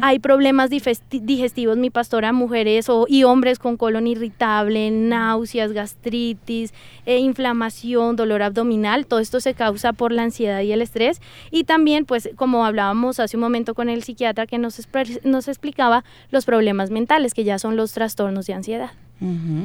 Hay 0.00 0.18
problemas 0.18 0.70
digestivos, 0.70 1.76
mi 1.76 1.90
pastora, 1.90 2.32
mujeres 2.32 2.88
o, 2.88 3.04
y 3.06 3.24
hombres 3.24 3.58
con 3.58 3.76
colon 3.76 4.06
irritable, 4.06 4.90
náuseas, 4.90 5.72
gastritis, 5.72 6.72
e 7.04 7.18
inflamación, 7.18 8.16
dolor 8.16 8.42
abdominal. 8.42 9.04
Todo 9.04 9.20
esto 9.20 9.40
se 9.40 9.52
causa 9.52 9.92
por 9.92 10.10
la 10.10 10.22
ansiedad 10.22 10.62
y 10.62 10.72
el 10.72 10.80
estrés. 10.80 11.20
Y 11.50 11.64
también, 11.64 12.06
pues, 12.06 12.30
como 12.36 12.64
hablábamos 12.64 13.20
hace 13.20 13.36
un 13.36 13.42
momento 13.42 13.74
con 13.74 13.90
el 13.90 14.04
psiquiatra 14.04 14.46
que 14.46 14.56
nos, 14.56 14.80
nos 15.24 15.48
explicaba, 15.48 16.02
los 16.30 16.46
problemas 16.46 16.90
mentales, 16.90 17.34
que 17.34 17.44
ya 17.44 17.58
son 17.58 17.76
los 17.76 17.92
trastornos 17.92 18.46
de 18.46 18.54
ansiedad. 18.54 18.92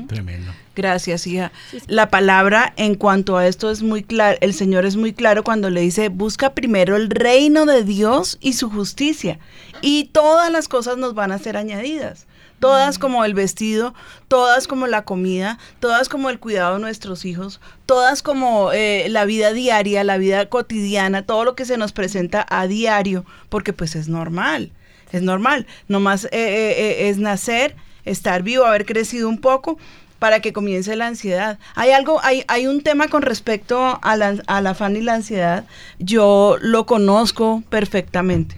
Tremendo. 0.08 0.52
Gracias, 0.76 1.28
hija. 1.28 1.52
La 1.88 2.10
palabra 2.10 2.74
en 2.78 2.96
cuanto 2.96 3.38
a 3.38 3.48
esto 3.48 3.72
es 3.72 3.82
muy 3.82 4.04
claro, 4.04 4.38
el 4.42 4.54
Señor 4.54 4.86
es 4.86 4.96
muy 4.96 5.12
claro 5.12 5.44
cuando 5.44 5.70
le 5.70 5.82
dice, 5.82 6.10
busca 6.10 6.54
primero 6.54 6.96
el 6.96 7.10
reino 7.10 7.66
de 7.66 7.84
Dios 7.84 8.38
y 8.40 8.54
su 8.54 8.70
justicia, 8.70 9.40
y 9.82 10.06
todas 10.06 10.52
las 10.52 10.68
cosas 10.68 10.98
nos 10.98 11.16
van 11.16 11.32
a 11.32 11.40
ser 11.40 11.58
añadidas. 11.58 12.28
Todas 12.60 13.00
como 13.00 13.24
el 13.24 13.34
vestido, 13.34 13.94
todas 14.28 14.68
como 14.68 14.86
la 14.86 15.06
comida, 15.06 15.58
todas 15.80 16.10
como 16.10 16.30
el 16.30 16.40
cuidado 16.40 16.76
de 16.76 16.82
nuestros 16.82 17.24
hijos, 17.24 17.62
todas 17.86 18.22
como 18.22 18.74
eh, 18.74 19.08
la 19.10 19.24
vida 19.24 19.54
diaria, 19.54 20.04
la 20.04 20.18
vida 20.18 20.46
cotidiana, 20.48 21.26
todo 21.26 21.46
lo 21.46 21.56
que 21.56 21.64
se 21.64 21.78
nos 21.78 21.94
presenta 21.94 22.46
a 22.50 22.68
diario, 22.68 23.26
porque 23.48 23.72
pues 23.72 23.96
es 23.96 24.10
normal, 24.10 24.74
es 25.14 25.22
normal. 25.22 25.68
Nomás 25.88 26.26
eh, 26.26 26.30
eh, 26.32 27.10
es 27.10 27.18
nacer, 27.18 27.78
estar 28.06 28.44
vivo, 28.44 28.66
haber 28.66 28.86
crecido 28.86 29.30
un 29.30 29.40
poco 29.40 29.78
para 30.20 30.42
que 30.42 30.52
comience 30.52 30.96
la 30.96 31.08
ansiedad. 31.08 31.60
Hay 31.76 31.92
algo, 31.92 32.20
hay, 32.24 32.44
hay 32.48 32.68
un 32.68 32.82
tema 32.82 33.08
con 33.08 33.22
respecto 33.22 34.00
a 34.02 34.16
la, 34.18 34.36
al 34.48 34.68
afán 34.68 34.98
y 34.98 35.02
la 35.02 35.16
ansiedad. 35.16 35.66
Yo 35.98 36.58
lo 36.60 36.86
conozco 36.86 37.64
perfectamente. 37.70 38.58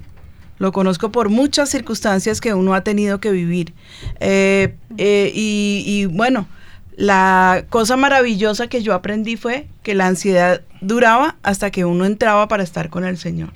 Lo 0.58 0.72
conozco 0.72 1.12
por 1.12 1.30
muchas 1.30 1.70
circunstancias 1.70 2.40
que 2.40 2.54
uno 2.54 2.74
ha 2.76 2.82
tenido 2.84 3.20
que 3.20 3.32
vivir. 3.32 3.74
Eh, 4.20 4.76
eh, 4.98 5.32
y, 5.34 6.06
bueno, 6.06 6.48
La 6.98 7.66
cosa 7.70 7.96
maravillosa 7.98 8.68
que 8.68 8.84
yo 8.84 8.94
aprendí 8.94 9.38
fue 9.38 9.68
que 9.82 9.96
la 9.96 10.08
ansiedad 10.08 10.62
duraba 10.82 11.38
hasta 11.42 11.72
que 11.72 11.86
uno 11.86 12.06
entraba 12.06 12.48
para 12.48 12.64
estar 12.64 12.90
con 12.90 13.06
el 13.06 13.18
Señor. 13.18 13.54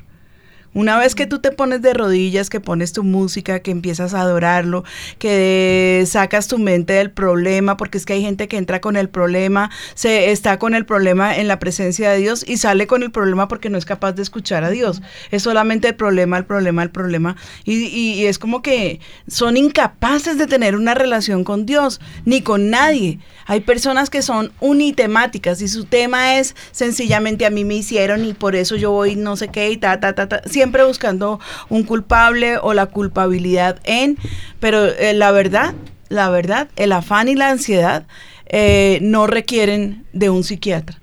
Una 0.76 0.98
vez 0.98 1.16
que 1.16 1.26
tú 1.26 1.40
te 1.40 1.54
pones 1.54 1.82
de 1.82 1.94
rodillas, 1.94 2.50
que 2.50 2.60
pones 2.60 2.92
tu 2.92 3.06
música, 3.06 3.62
que 3.62 3.72
empiezas 3.72 4.14
a 4.14 4.20
adorarlo, 4.20 4.84
que 5.20 6.04
sacas 6.06 6.50
tu 6.50 6.58
mente 6.58 6.92
del 6.92 7.12
problema, 7.12 7.78
porque 7.78 7.98
es 7.98 8.06
que 8.06 8.12
hay 8.12 8.22
gente 8.22 8.50
que 8.50 8.58
entra 8.58 8.82
con 8.82 8.98
el 8.98 9.08
problema, 9.08 9.72
se 9.94 10.32
está 10.32 10.60
con 10.60 10.76
el 10.76 10.86
problema 10.86 11.38
en 11.38 11.48
la 11.48 11.60
presencia 11.60 12.12
de 12.12 12.18
Dios 12.18 12.44
y 12.46 12.58
sale 12.58 12.88
con 12.88 13.04
el 13.04 13.12
problema 13.12 13.48
porque 13.48 13.70
no 13.70 13.78
es 13.78 13.86
capaz 13.86 14.12
de 14.12 14.22
escuchar 14.22 14.66
a 14.66 14.70
Dios. 14.70 15.02
Es 15.32 15.44
solamente 15.44 15.88
el 15.88 15.96
problema, 15.96 16.38
el 16.38 16.44
problema, 16.44 16.84
el 16.84 16.92
problema. 16.92 17.38
Y, 17.64 17.86
y 17.86 18.26
es 18.26 18.38
como 18.38 18.62
que 18.62 19.00
son 19.28 19.56
incapaces 19.56 20.38
de 20.38 20.46
tener 20.46 20.76
una 20.76 20.94
relación 20.94 21.46
con 21.46 21.66
Dios, 21.66 22.02
ni 22.26 22.42
con 22.42 22.70
nadie. 22.70 23.20
Hay 23.46 23.62
personas 23.62 24.10
que 24.10 24.22
son 24.22 24.52
unitemáticas 24.60 25.62
y 25.62 25.70
su 25.70 25.86
tema 25.86 26.38
es 26.38 26.54
sencillamente 26.72 27.46
a 27.46 27.50
mí 27.50 27.64
me 27.64 27.76
hicieron 27.76 28.26
y 28.26 28.34
por 28.34 28.58
eso 28.58 28.76
yo 28.76 28.92
voy 28.92 29.16
no 29.16 29.38
sé 29.38 29.48
qué 29.48 29.70
y 29.70 29.78
ta, 29.78 30.02
ta, 30.02 30.14
ta, 30.14 30.28
ta. 30.28 30.42
Buscando 30.72 31.40
un 31.70 31.84
culpable 31.84 32.58
o 32.58 32.74
la 32.74 32.88
culpabilidad 32.88 33.80
en, 33.84 34.18
pero 34.60 34.86
eh, 34.86 35.14
la 35.14 35.32
verdad, 35.32 35.74
la 36.10 36.30
verdad, 36.30 36.70
el 36.76 36.92
afán 36.92 37.28
y 37.28 37.36
la 37.36 37.50
ansiedad 37.50 38.06
eh, 38.48 39.00
no 39.02 39.28
requieren 39.28 40.06
de 40.14 40.30
un 40.30 40.44
psiquiatra. 40.44 41.00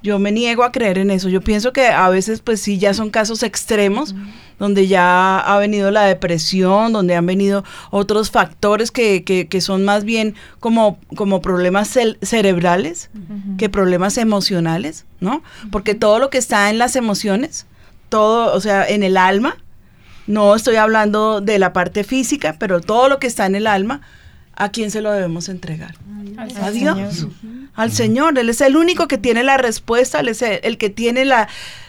Yo 0.00 0.20
me 0.20 0.30
niego 0.30 0.62
a 0.62 0.70
creer 0.70 0.98
en 0.98 1.10
eso. 1.10 1.28
Yo 1.28 1.40
pienso 1.40 1.72
que 1.72 1.88
a 1.88 2.08
veces, 2.08 2.40
pues 2.40 2.60
sí, 2.60 2.78
ya 2.78 2.94
son 2.94 3.10
casos 3.10 3.42
extremos, 3.42 4.14
donde 4.58 4.86
ya 4.86 5.38
ha 5.38 5.58
venido 5.58 5.90
la 5.90 6.04
depresión, 6.04 6.92
donde 6.92 7.16
han 7.16 7.26
venido 7.26 7.64
otros 7.90 8.30
factores 8.30 8.92
que, 8.92 9.24
que, 9.24 9.60
son 9.60 9.84
más 9.84 10.04
bien 10.04 10.34
como, 10.60 10.98
como 11.16 11.42
problemas 11.42 11.96
cerebrales 12.22 13.10
que 13.58 13.68
problemas 13.68 14.18
emocionales, 14.18 15.04
¿no? 15.20 15.42
Porque 15.72 15.94
todo 15.94 16.20
lo 16.20 16.30
que 16.30 16.38
está 16.38 16.70
en 16.70 16.78
las 16.78 16.94
emociones, 16.94 17.66
todo, 18.08 18.54
o 18.54 18.60
sea, 18.60 18.86
en 18.86 19.02
el 19.02 19.16
alma, 19.16 19.56
no 20.26 20.54
estoy 20.54 20.76
hablando 20.76 21.40
de 21.40 21.58
la 21.58 21.72
parte 21.72 22.04
física, 22.04 22.56
pero 22.58 22.80
todo 22.80 23.08
lo 23.08 23.18
que 23.18 23.26
está 23.26 23.46
en 23.46 23.54
el 23.54 23.66
alma, 23.66 24.02
¿a 24.54 24.70
quién 24.70 24.90
se 24.90 25.00
lo 25.00 25.10
debemos 25.12 25.48
entregar? 25.48 25.94
A 26.60 26.70
Dios 26.70 27.26
al 27.78 27.92
Señor. 27.92 28.38
Él 28.38 28.50
es 28.50 28.60
el 28.60 28.76
único 28.76 29.06
que 29.06 29.18
tiene 29.18 29.44
la 29.44 29.56
respuesta, 29.56 30.20
Él 30.20 30.28
es 30.28 30.42
el, 30.42 30.78
que 30.78 30.90
tiene 30.90 31.24
la, 31.24 31.48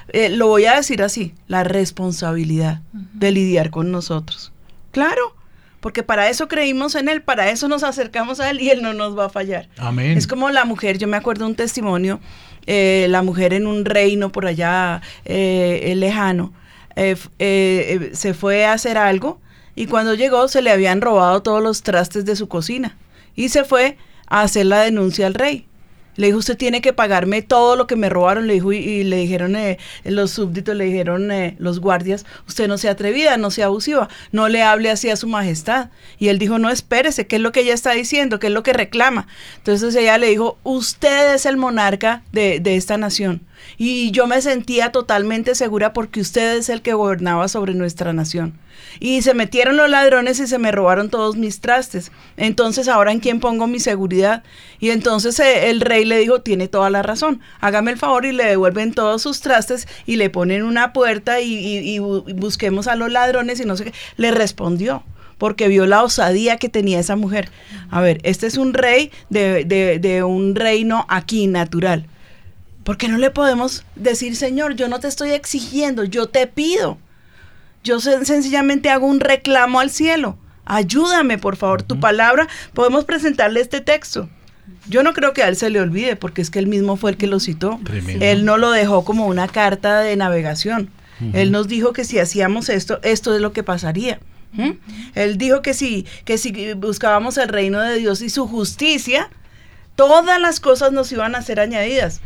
eh, 0.09 0.29
lo 0.29 0.47
voy 0.47 0.65
a 0.65 0.75
decir 0.75 1.01
así, 1.01 1.33
la 1.47 1.63
responsabilidad 1.63 2.81
de 2.93 3.31
lidiar 3.31 3.71
con 3.71 3.91
nosotros. 3.91 4.53
Claro, 4.91 5.35
porque 5.79 6.03
para 6.03 6.29
eso 6.29 6.47
creímos 6.47 6.93
en 6.93 7.09
Él, 7.09 7.23
para 7.23 7.49
eso 7.49 7.67
nos 7.67 7.83
acercamos 7.83 8.39
a 8.39 8.51
Él 8.51 8.61
y 8.61 8.69
Él 8.69 8.83
no 8.83 8.93
nos 8.93 9.17
va 9.17 9.25
a 9.25 9.29
fallar. 9.29 9.67
Amén. 9.77 10.15
Es 10.15 10.27
como 10.27 10.51
la 10.51 10.63
mujer, 10.63 10.99
yo 10.99 11.07
me 11.07 11.17
acuerdo 11.17 11.47
un 11.47 11.55
testimonio, 11.55 12.19
eh, 12.65 13.07
la 13.09 13.21
mujer 13.21 13.53
en 13.53 13.67
un 13.67 13.85
reino 13.85 14.31
por 14.31 14.45
allá 14.45 15.01
eh, 15.25 15.93
lejano, 15.95 16.53
se 16.95 18.33
fue 18.33 18.65
a 18.65 18.73
hacer 18.73 18.97
algo 18.97 19.39
y 19.75 19.85
cuando 19.85 20.13
llegó 20.15 20.47
se 20.49 20.61
le 20.61 20.71
habían 20.71 20.99
robado 20.99 21.41
todos 21.41 21.63
los 21.63 21.81
trastes 21.83 22.25
de 22.25 22.35
su 22.35 22.49
cocina 22.49 22.97
y 23.35 23.47
se 23.49 23.63
fue 23.63 23.97
a 24.27 24.41
hacer 24.41 24.65
la 24.65 24.81
denuncia 24.81 25.25
al 25.25 25.33
rey. 25.33 25.68
Le 26.19 26.27
dijo, 26.27 26.39
usted 26.39 26.57
tiene 26.57 26.81
que 26.81 26.91
pagarme 26.91 27.41
todo 27.41 27.77
lo 27.77 27.87
que 27.87 27.95
me 27.95 28.09
robaron. 28.09 28.45
Le 28.45 28.55
dijo, 28.55 28.73
y, 28.73 29.05
le 29.05 29.15
dijeron 29.15 29.55
eh, 29.55 29.77
los 30.03 30.31
súbditos, 30.31 30.75
le 30.75 30.83
dijeron 30.83 31.31
eh, 31.31 31.55
los 31.59 31.79
guardias, 31.79 32.25
usted 32.45 32.67
no 32.67 32.77
sea 32.77 32.91
atrevida, 32.91 33.37
no 33.37 33.51
sea 33.51 33.67
abusiva, 33.67 34.09
no 34.33 34.49
le 34.49 34.61
hable 34.61 34.91
así 34.91 35.09
a 35.09 35.15
su 35.15 35.27
majestad. 35.27 35.91
Y 36.17 36.27
él 36.27 36.37
dijo, 36.37 36.59
no, 36.59 36.69
espérese, 36.69 37.25
¿qué 37.25 37.37
es 37.37 37.41
lo 37.41 37.53
que 37.53 37.61
ella 37.61 37.73
está 37.73 37.91
diciendo? 37.91 38.37
¿Qué 38.37 38.47
es 38.47 38.53
lo 38.53 38.63
que 38.63 38.73
reclama? 38.73 39.27
Entonces 39.59 39.95
ella 39.95 40.17
le 40.17 40.27
dijo, 40.27 40.57
usted 40.63 41.35
es 41.35 41.45
el 41.45 41.55
monarca 41.55 42.21
de, 42.33 42.59
de 42.59 42.75
esta 42.75 42.97
nación. 42.97 43.47
Y 43.77 44.11
yo 44.11 44.27
me 44.27 44.41
sentía 44.41 44.91
totalmente 44.91 45.55
segura 45.55 45.93
porque 45.93 46.21
usted 46.21 46.57
es 46.57 46.69
el 46.69 46.81
que 46.81 46.93
gobernaba 46.93 47.47
sobre 47.47 47.73
nuestra 47.73 48.13
nación. 48.13 48.59
Y 48.99 49.21
se 49.21 49.33
metieron 49.33 49.77
los 49.77 49.89
ladrones 49.89 50.39
y 50.39 50.47
se 50.47 50.57
me 50.57 50.71
robaron 50.71 51.09
todos 51.09 51.37
mis 51.37 51.61
trastes. 51.61 52.11
Entonces, 52.37 52.87
¿ahora 52.87 53.11
en 53.11 53.19
quién 53.19 53.39
pongo 53.39 53.67
mi 53.67 53.79
seguridad? 53.79 54.43
Y 54.79 54.89
entonces 54.89 55.39
eh, 55.39 55.69
el 55.69 55.81
rey 55.81 56.05
le 56.05 56.17
dijo, 56.17 56.41
tiene 56.41 56.67
toda 56.67 56.89
la 56.89 57.01
razón, 57.01 57.41
hágame 57.61 57.91
el 57.91 57.97
favor 57.97 58.25
y 58.25 58.31
le 58.31 58.45
devuelven 58.45 58.93
todos 58.93 59.21
sus 59.21 59.41
trastes 59.41 59.87
y 60.05 60.15
le 60.15 60.29
ponen 60.29 60.63
una 60.63 60.93
puerta 60.93 61.39
y, 61.41 61.99
busquemos 61.99 62.87
a 62.87 62.95
los 62.95 63.11
ladrones 63.11 63.59
y 63.59 63.65
no 63.65 63.75
sé 63.75 63.85
qué. 63.85 63.93
Le 64.17 64.31
respondió 64.31 65.03
porque 65.37 65.69
vio 65.69 65.85
la 65.85 66.03
osadía 66.03 66.57
que 66.57 66.69
tenía 66.69 66.99
esa 66.99 67.15
mujer. 67.15 67.49
A 67.89 68.01
ver, 68.01 68.19
este 68.23 68.47
es 68.47 68.57
un 68.57 68.73
rey 68.73 69.11
de, 69.29 69.63
de 69.63 70.23
un 70.23 70.55
reino 70.55 71.05
aquí 71.09 71.47
natural. 71.47 72.05
¿Por 72.83 72.97
qué 72.97 73.07
no 73.07 73.17
le 73.17 73.29
podemos 73.29 73.85
decir, 73.95 74.35
Señor, 74.35 74.75
yo 74.75 74.87
no 74.87 74.99
te 74.99 75.07
estoy 75.07 75.31
exigiendo, 75.31 76.03
yo 76.03 76.27
te 76.27 76.47
pido? 76.47 76.97
Yo 77.83 77.99
sencillamente 77.99 78.89
hago 78.89 79.07
un 79.07 79.19
reclamo 79.19 79.79
al 79.79 79.89
cielo. 79.89 80.37
Ayúdame, 80.65 81.37
por 81.37 81.55
favor, 81.55 81.81
tu 81.81 81.99
palabra. 81.99 82.47
Podemos 82.73 83.05
presentarle 83.05 83.61
este 83.61 83.81
texto. 83.81 84.29
Yo 84.87 85.03
no 85.03 85.13
creo 85.13 85.33
que 85.33 85.43
a 85.43 85.47
él 85.47 85.55
se 85.55 85.69
le 85.69 85.79
olvide, 85.79 86.15
porque 86.15 86.41
es 86.41 86.49
que 86.49 86.59
él 86.59 86.67
mismo 86.67 86.95
fue 86.95 87.11
el 87.11 87.17
que 87.17 87.27
lo 87.27 87.39
citó. 87.39 87.79
Él 88.19 88.45
no 88.45 88.57
lo 88.57 88.71
dejó 88.71 89.03
como 89.03 89.27
una 89.27 89.47
carta 89.47 90.01
de 90.01 90.15
navegación. 90.15 90.89
Él 91.33 91.51
nos 91.51 91.67
dijo 91.67 91.91
que 91.91 92.05
si 92.05 92.17
hacíamos 92.19 92.69
esto, 92.69 92.99
esto 93.03 93.35
es 93.35 93.41
lo 93.41 93.51
que 93.51 93.63
pasaría. 93.63 94.19
Él 95.15 95.37
dijo 95.37 95.61
que 95.61 95.73
si, 95.73 96.05
que 96.25 96.37
si 96.37 96.73
buscábamos 96.73 97.37
el 97.37 97.49
reino 97.49 97.81
de 97.81 97.97
Dios 97.97 98.21
y 98.21 98.29
su 98.29 98.47
justicia, 98.47 99.29
todas 99.99 100.39
las 100.39 100.61
cosas 100.61 100.93
nos 100.93 101.11
iban 101.11 101.35
a 101.35 101.41
ser 101.41 101.59
añadidas. 101.59 102.21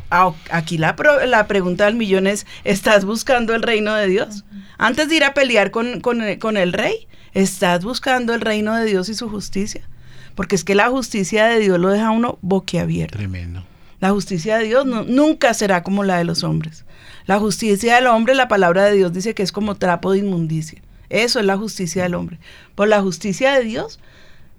Aquí 0.51 0.77
la, 0.77 0.95
la 1.25 1.47
pregunta 1.47 1.85
del 1.85 1.95
millón 1.95 2.27
es, 2.27 2.45
¿estás 2.63 3.03
buscando 3.03 3.55
el 3.55 3.63
reino 3.63 3.95
de 3.95 4.05
Dios? 4.05 4.45
Antes 4.77 5.09
de 5.09 5.15
ir 5.15 5.23
a 5.23 5.33
pelear 5.33 5.71
con, 5.71 5.99
con, 5.99 6.21
el 6.21 6.71
rey, 6.71 7.07
¿estás 7.33 7.83
buscando 7.83 8.35
el 8.35 8.41
reino 8.41 8.75
de 8.75 8.85
Dios 8.85 9.09
y 9.09 9.15
su 9.15 9.27
justicia? 9.27 9.89
Porque 10.35 10.53
es 10.53 10.63
que 10.63 10.75
la 10.75 10.89
justicia 10.89 11.47
de 11.47 11.57
Dios 11.57 11.79
lo 11.79 11.89
deja 11.89 12.11
uno 12.11 12.37
boquiabierto. 12.43 13.17
Tremendo. 13.17 13.63
La 13.99 14.11
justicia 14.11 14.59
de 14.59 14.65
Dios 14.65 14.85
nunca 14.85 15.55
será 15.55 15.81
como 15.81 16.03
la 16.03 16.19
de 16.19 16.25
los 16.25 16.43
hombres. 16.43 16.85
La 17.25 17.39
justicia 17.39 17.95
del 17.95 18.05
hombre, 18.05 18.35
la 18.35 18.47
palabra 18.47 18.83
de 18.85 18.93
Dios 18.93 19.13
dice 19.13 19.33
que 19.33 19.41
es 19.41 19.51
como 19.51 19.77
trapo 19.77 20.11
de 20.11 20.19
inmundicia. 20.19 20.79
Eso 21.09 21.39
es 21.39 21.45
la 21.47 21.57
justicia 21.57 22.03
del 22.03 22.13
hombre. 22.13 22.37
Por 22.75 22.87
la 22.87 23.01
justicia 23.01 23.53
de 23.53 23.63
Dios, 23.63 23.99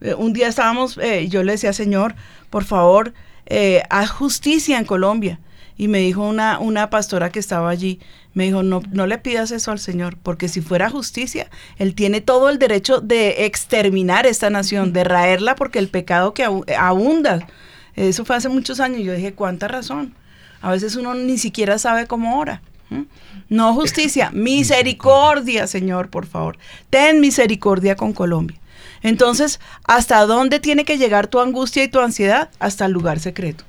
eh, 0.05 0.15
un 0.15 0.35
día 0.35 0.49
estábamos, 0.49 0.99
eh, 0.99 1.29
yo 1.29 1.43
le 1.43 1.53
decía, 1.53 1.73
Señor, 1.73 2.15
por 2.51 2.65
favor, 2.65 3.15
eh, 3.47 3.83
haz 3.89 4.11
justicia 4.11 4.79
en 4.79 4.85
Colombia. 4.85 5.41
Y 5.77 5.89
me 5.89 5.99
dijo 5.99 6.23
una, 6.23 6.59
una 6.61 6.91
pastora 6.91 7.31
que 7.31 7.41
estaba 7.41 7.71
allí, 7.71 7.99
me 8.35 8.45
dijo, 8.45 8.63
no, 8.63 8.83
no 8.93 9.07
le 9.07 9.19
pidas 9.19 9.51
eso 9.51 9.73
al 9.73 9.79
Señor, 9.81 10.17
porque 10.23 10.49
si 10.49 10.61
fuera 10.61 10.91
justicia, 10.91 11.49
Él 11.79 11.95
tiene 11.95 12.21
todo 12.21 12.51
el 12.51 12.59
derecho 12.59 13.01
de 13.01 13.47
exterminar 13.47 14.27
esta 14.27 14.51
nación, 14.51 14.93
de 14.93 15.05
raerla, 15.05 15.57
porque 15.57 15.81
el 15.81 15.89
pecado 15.89 16.35
que 16.35 16.45
abunda, 16.79 17.49
eso 17.97 18.25
fue 18.25 18.37
hace 18.37 18.49
muchos 18.49 18.79
años, 18.79 19.03
yo 19.03 19.15
dije, 19.15 19.33
¿cuánta 19.33 19.67
razón? 19.67 20.15
A 20.61 20.71
veces 20.71 20.95
uno 20.95 21.15
ni 21.15 21.39
siquiera 21.39 21.79
sabe 21.79 22.07
cómo 22.07 22.39
ora. 22.39 22.63
No 23.49 23.75
justicia, 23.75 24.31
misericordia, 24.33 25.67
Señor, 25.67 26.09
por 26.09 26.27
favor. 26.27 26.57
Ten 26.91 27.21
misericordia 27.21 27.97
con 27.97 28.13
Colombia. 28.13 28.59
Entonces, 29.05 29.61
¿hasta 29.85 30.25
dónde 30.25 30.61
tiene 30.61 30.87
que 30.87 30.97
llegar 30.97 31.27
tu 31.27 31.39
angustia 31.39 31.85
y 31.85 31.89
tu 31.89 32.01
ansiedad? 32.01 32.49
Hasta 32.59 32.87
el 32.87 32.93
lugar 32.93 33.21
secreto. 33.21 33.65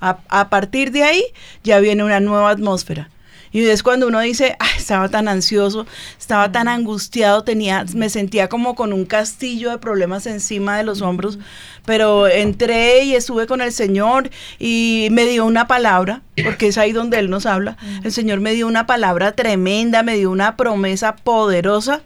A, 0.00 0.50
partir 0.50 0.90
de 0.90 1.02
ahí 1.02 1.24
ya 1.62 1.78
viene 1.78 2.04
una 2.04 2.20
nueva 2.20 2.50
atmósfera. 2.50 3.08
Y 3.52 3.64
es 3.64 3.84
cuando 3.84 4.08
uno 4.08 4.18
dice, 4.18 4.58
estaba 4.76 5.08
tan 5.08 5.28
ansioso, 5.28 5.86
estaba 6.18 6.50
tan 6.50 6.66
angustiado, 6.66 7.44
tenía, 7.44 7.86
me 7.94 8.10
sentía 8.10 8.48
como 8.48 8.74
con 8.74 8.92
un 8.92 9.06
castillo 9.06 9.70
de 9.70 9.78
problemas 9.78 10.26
encima 10.26 10.76
de 10.76 10.82
los 10.82 11.02
hombros, 11.02 11.38
pero 11.86 12.26
entré 12.26 13.04
y 13.04 13.14
estuve 13.14 13.46
con 13.46 13.60
el 13.60 13.72
Señor 13.72 14.28
y 14.58 15.06
me 15.12 15.24
dio 15.24 15.46
una 15.46 15.68
palabra, 15.68 16.20
porque 16.42 16.66
es 16.66 16.78
ahí 16.78 16.90
donde 16.90 17.20
Él 17.20 17.30
nos 17.30 17.46
habla. 17.46 17.78
El 18.02 18.10
Señor 18.10 18.40
me 18.40 18.54
dio 18.54 18.66
una 18.66 18.86
palabra 18.86 19.32
tremenda, 19.32 20.02
me 20.02 20.16
dio 20.16 20.32
una 20.32 20.56
promesa 20.56 21.14
poderosa 21.14 22.02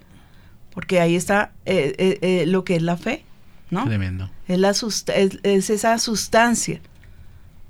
porque 0.73 0.99
ahí 0.99 1.15
está 1.15 1.51
eh, 1.65 1.95
eh, 1.97 2.19
eh, 2.21 2.45
lo 2.45 2.63
que 2.63 2.75
es 2.75 2.81
la 2.81 2.97
fe, 2.97 3.23
¿no? 3.69 3.85
Tremendo. 3.85 4.29
Es, 4.47 4.59
la 4.59 4.71
es, 4.71 5.69
esa 5.69 5.97
sustancia, 5.99 6.81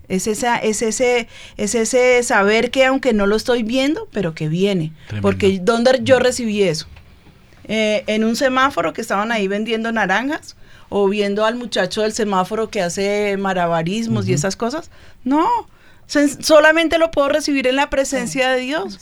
es, 0.08 0.28
esa, 0.28 0.58
es, 0.58 0.82
ese, 0.82 1.28
es 1.58 1.76
ese 1.76 2.24
saber 2.24 2.72
que 2.72 2.86
aunque 2.86 3.14
no 3.14 3.28
lo 3.28 3.36
estoy 3.36 3.64
viendo, 3.64 4.08
pero 4.12 4.34
que 4.34 4.50
viene. 4.50 4.94
Porque 5.22 5.60
¿dónde 5.62 6.00
yo 6.04 6.20
recibí 6.20 6.64
eso? 6.64 6.88
en 7.72 8.24
un 8.24 8.36
semáforo 8.36 8.94
que 8.94 9.02
estaban 9.02 9.32
ahí 9.32 9.48
vendiendo 9.48 9.92
naranjas 9.92 10.56
o 10.90 11.08
viendo 11.08 11.46
al 11.46 11.54
muchacho 11.56 12.02
del 12.02 12.14
semáforo 12.14 12.72
que 12.72 12.82
hace 12.82 13.38
marabarismos 13.38 14.28
y 14.28 14.34
esas 14.34 14.56
cosas. 14.56 14.90
No, 15.24 15.48
solamente 16.10 16.98
lo 16.98 17.12
puedo 17.12 17.30
recibir 17.30 17.68
en 17.68 17.76
la 17.76 17.90
presencia 17.90 18.50
de 18.50 18.62
Dios. 18.62 19.00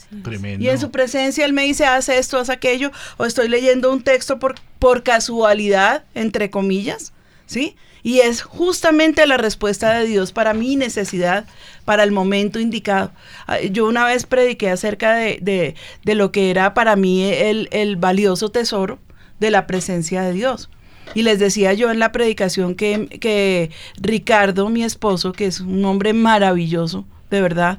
Y 0.58 0.68
en 0.68 0.78
su 0.78 0.90
presencia 0.90 1.44
Él 1.44 1.52
me 1.52 1.64
dice, 1.64 1.86
haz 1.86 2.08
esto, 2.08 2.38
haz 2.38 2.50
aquello, 2.50 2.92
o 3.16 3.24
estoy 3.24 3.48
leyendo 3.48 3.90
un 3.90 4.02
texto 4.02 4.38
por, 4.38 4.56
por 4.78 5.02
casualidad, 5.02 6.04
entre 6.14 6.50
comillas, 6.50 7.12
¿sí? 7.46 7.76
Y 8.02 8.20
es 8.20 8.42
justamente 8.42 9.26
la 9.26 9.38
respuesta 9.38 9.98
de 9.98 10.06
Dios 10.06 10.32
para 10.32 10.54
mi 10.54 10.76
necesidad, 10.76 11.46
para 11.84 12.04
el 12.04 12.12
momento 12.12 12.60
indicado. 12.60 13.10
Ah, 13.46 13.60
yo 13.60 13.86
una 13.86 14.04
vez 14.04 14.24
prediqué 14.24 14.70
acerca 14.70 15.14
de, 15.14 15.74
lo 16.04 16.30
que 16.30 16.50
era 16.50 16.74
para 16.74 16.94
mí 16.94 17.24
el, 17.24 17.68
el, 17.72 17.96
valioso 17.96 18.50
tesoro 18.50 18.98
de 19.40 19.50
la 19.50 19.66
presencia 19.66 20.22
de 20.22 20.32
Dios. 20.32 20.70
Y 21.14 21.22
les 21.22 21.38
decía 21.38 21.72
yo 21.72 21.90
en 21.90 21.98
la 21.98 22.12
predicación 22.12 22.74
que, 22.74 23.06
que 23.20 23.70
Ricardo, 24.00 24.68
mi 24.68 24.84
esposo, 24.84 25.32
que 25.32 25.46
es 25.46 25.60
un 25.60 25.84
hombre 25.84 26.12
maravilloso, 26.12 27.04
de 27.30 27.40
verdad, 27.40 27.78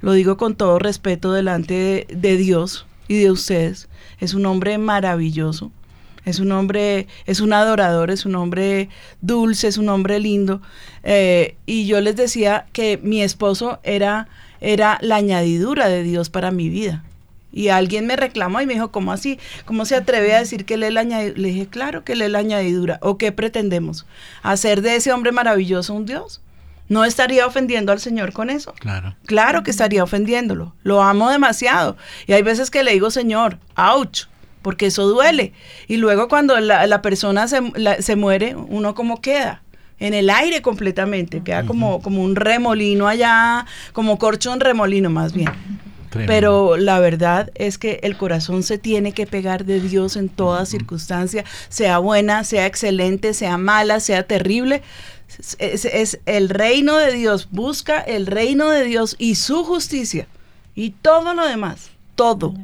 lo 0.00 0.12
digo 0.12 0.36
con 0.36 0.56
todo 0.56 0.78
respeto 0.78 1.32
delante 1.32 2.06
de 2.10 2.36
Dios 2.36 2.86
y 3.08 3.18
de 3.18 3.30
ustedes, 3.30 3.88
es 4.20 4.34
un 4.34 4.46
hombre 4.46 4.78
maravilloso 4.78 5.70
es 6.24 6.38
un 6.38 6.52
hombre, 6.52 7.08
es 7.26 7.40
un 7.40 7.52
adorador, 7.52 8.10
es 8.10 8.24
un 8.26 8.36
hombre 8.36 8.88
dulce, 9.20 9.68
es 9.68 9.78
un 9.78 9.88
hombre 9.88 10.20
lindo. 10.20 10.62
Eh, 11.02 11.56
y 11.66 11.86
yo 11.86 12.00
les 12.00 12.16
decía 12.16 12.66
que 12.72 12.98
mi 13.02 13.22
esposo 13.22 13.80
era, 13.82 14.28
era 14.60 14.98
la 15.02 15.16
añadidura 15.16 15.88
de 15.88 16.02
Dios 16.02 16.30
para 16.30 16.50
mi 16.50 16.68
vida. 16.68 17.04
Y 17.52 17.68
alguien 17.68 18.06
me 18.06 18.16
reclamó 18.16 18.60
y 18.60 18.66
me 18.66 18.74
dijo, 18.74 18.90
¿cómo 18.90 19.12
así? 19.12 19.38
¿Cómo 19.66 19.84
se 19.84 19.94
atreve 19.94 20.34
a 20.34 20.38
decir 20.38 20.64
que 20.64 20.74
él 20.74 20.82
es 20.82 20.92
la 20.92 21.00
añadidura? 21.00 21.38
Le 21.38 21.48
dije, 21.48 21.66
claro 21.66 22.02
que 22.02 22.14
él 22.14 22.22
es 22.22 22.30
la 22.30 22.38
añadidura. 22.38 22.98
¿O 23.02 23.18
qué 23.18 23.30
pretendemos? 23.30 24.06
¿Hacer 24.42 24.80
de 24.80 24.96
ese 24.96 25.12
hombre 25.12 25.32
maravilloso 25.32 25.92
un 25.92 26.06
Dios? 26.06 26.40
¿No 26.88 27.04
estaría 27.04 27.46
ofendiendo 27.46 27.92
al 27.92 28.00
Señor 28.00 28.32
con 28.32 28.50
eso? 28.50 28.74
Claro. 28.78 29.14
Claro 29.26 29.62
que 29.62 29.70
estaría 29.70 30.02
ofendiéndolo. 30.02 30.74
Lo 30.82 31.02
amo 31.02 31.30
demasiado. 31.30 31.96
Y 32.26 32.32
hay 32.32 32.42
veces 32.42 32.70
que 32.70 32.82
le 32.82 32.92
digo, 32.92 33.10
Señor, 33.10 33.58
ouch, 33.76 34.24
porque 34.62 34.86
eso 34.86 35.06
duele. 35.06 35.52
Y 35.88 35.96
luego 35.96 36.28
cuando 36.28 36.58
la, 36.60 37.02
persona 37.02 37.48
se, 37.48 37.60
se, 38.00 38.16
muere, 38.16 38.54
uno 38.56 38.94
como 38.94 39.20
queda 39.20 39.62
en 40.00 40.14
el 40.14 40.30
aire 40.30 40.62
completamente, 40.62 41.42
queda 41.42 41.64
como, 41.64 42.02
como 42.02 42.22
un 42.22 42.34
remolino 42.34 43.08
allá, 43.08 43.66
como 43.92 44.18
corcho 44.18 44.52
en 44.52 44.60
remolino 44.60 45.10
más 45.10 45.32
bien. 45.32 45.50
Pero 46.12 46.76
la 46.76 47.00
verdad 47.00 47.50
es 47.54 47.78
que 47.78 48.00
el 48.02 48.16
corazón 48.16 48.62
se 48.62 48.78
tiene 48.78 49.12
que 49.12 49.26
pegar 49.26 49.64
de 49.64 49.80
Dios 49.80 50.16
en 50.16 50.28
toda 50.28 50.66
circunstancia, 50.66 51.44
sea 51.68 51.98
buena, 51.98 52.44
sea 52.44 52.66
excelente, 52.66 53.34
sea 53.34 53.56
mala, 53.56 54.00
sea 54.00 54.26
terrible. 54.26 54.82
Es, 55.58 55.86
es, 55.86 56.20
el 56.26 56.50
reino 56.50 56.98
de 56.98 57.12
Dios, 57.12 57.48
busca 57.50 58.00
el 58.00 58.26
reino 58.26 58.68
de 58.68 58.84
Dios 58.84 59.16
y 59.18 59.36
su 59.36 59.64
justicia 59.64 60.26
y 60.74 60.90
todo 60.90 61.32
lo 61.32 61.46
demás, 61.46 61.90
todo 62.14 62.54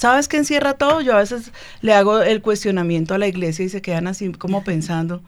¿Sabes 0.00 0.28
qué 0.28 0.38
encierra 0.38 0.78
todo? 0.78 1.02
Yo 1.02 1.12
a 1.12 1.18
veces 1.18 1.52
le 1.82 1.92
hago 1.92 2.22
el 2.22 2.40
cuestionamiento 2.40 3.12
a 3.12 3.18
la 3.18 3.26
iglesia 3.26 3.66
y 3.66 3.68
se 3.68 3.82
quedan 3.82 4.06
así 4.06 4.32
como 4.32 4.64
pensando, 4.64 5.20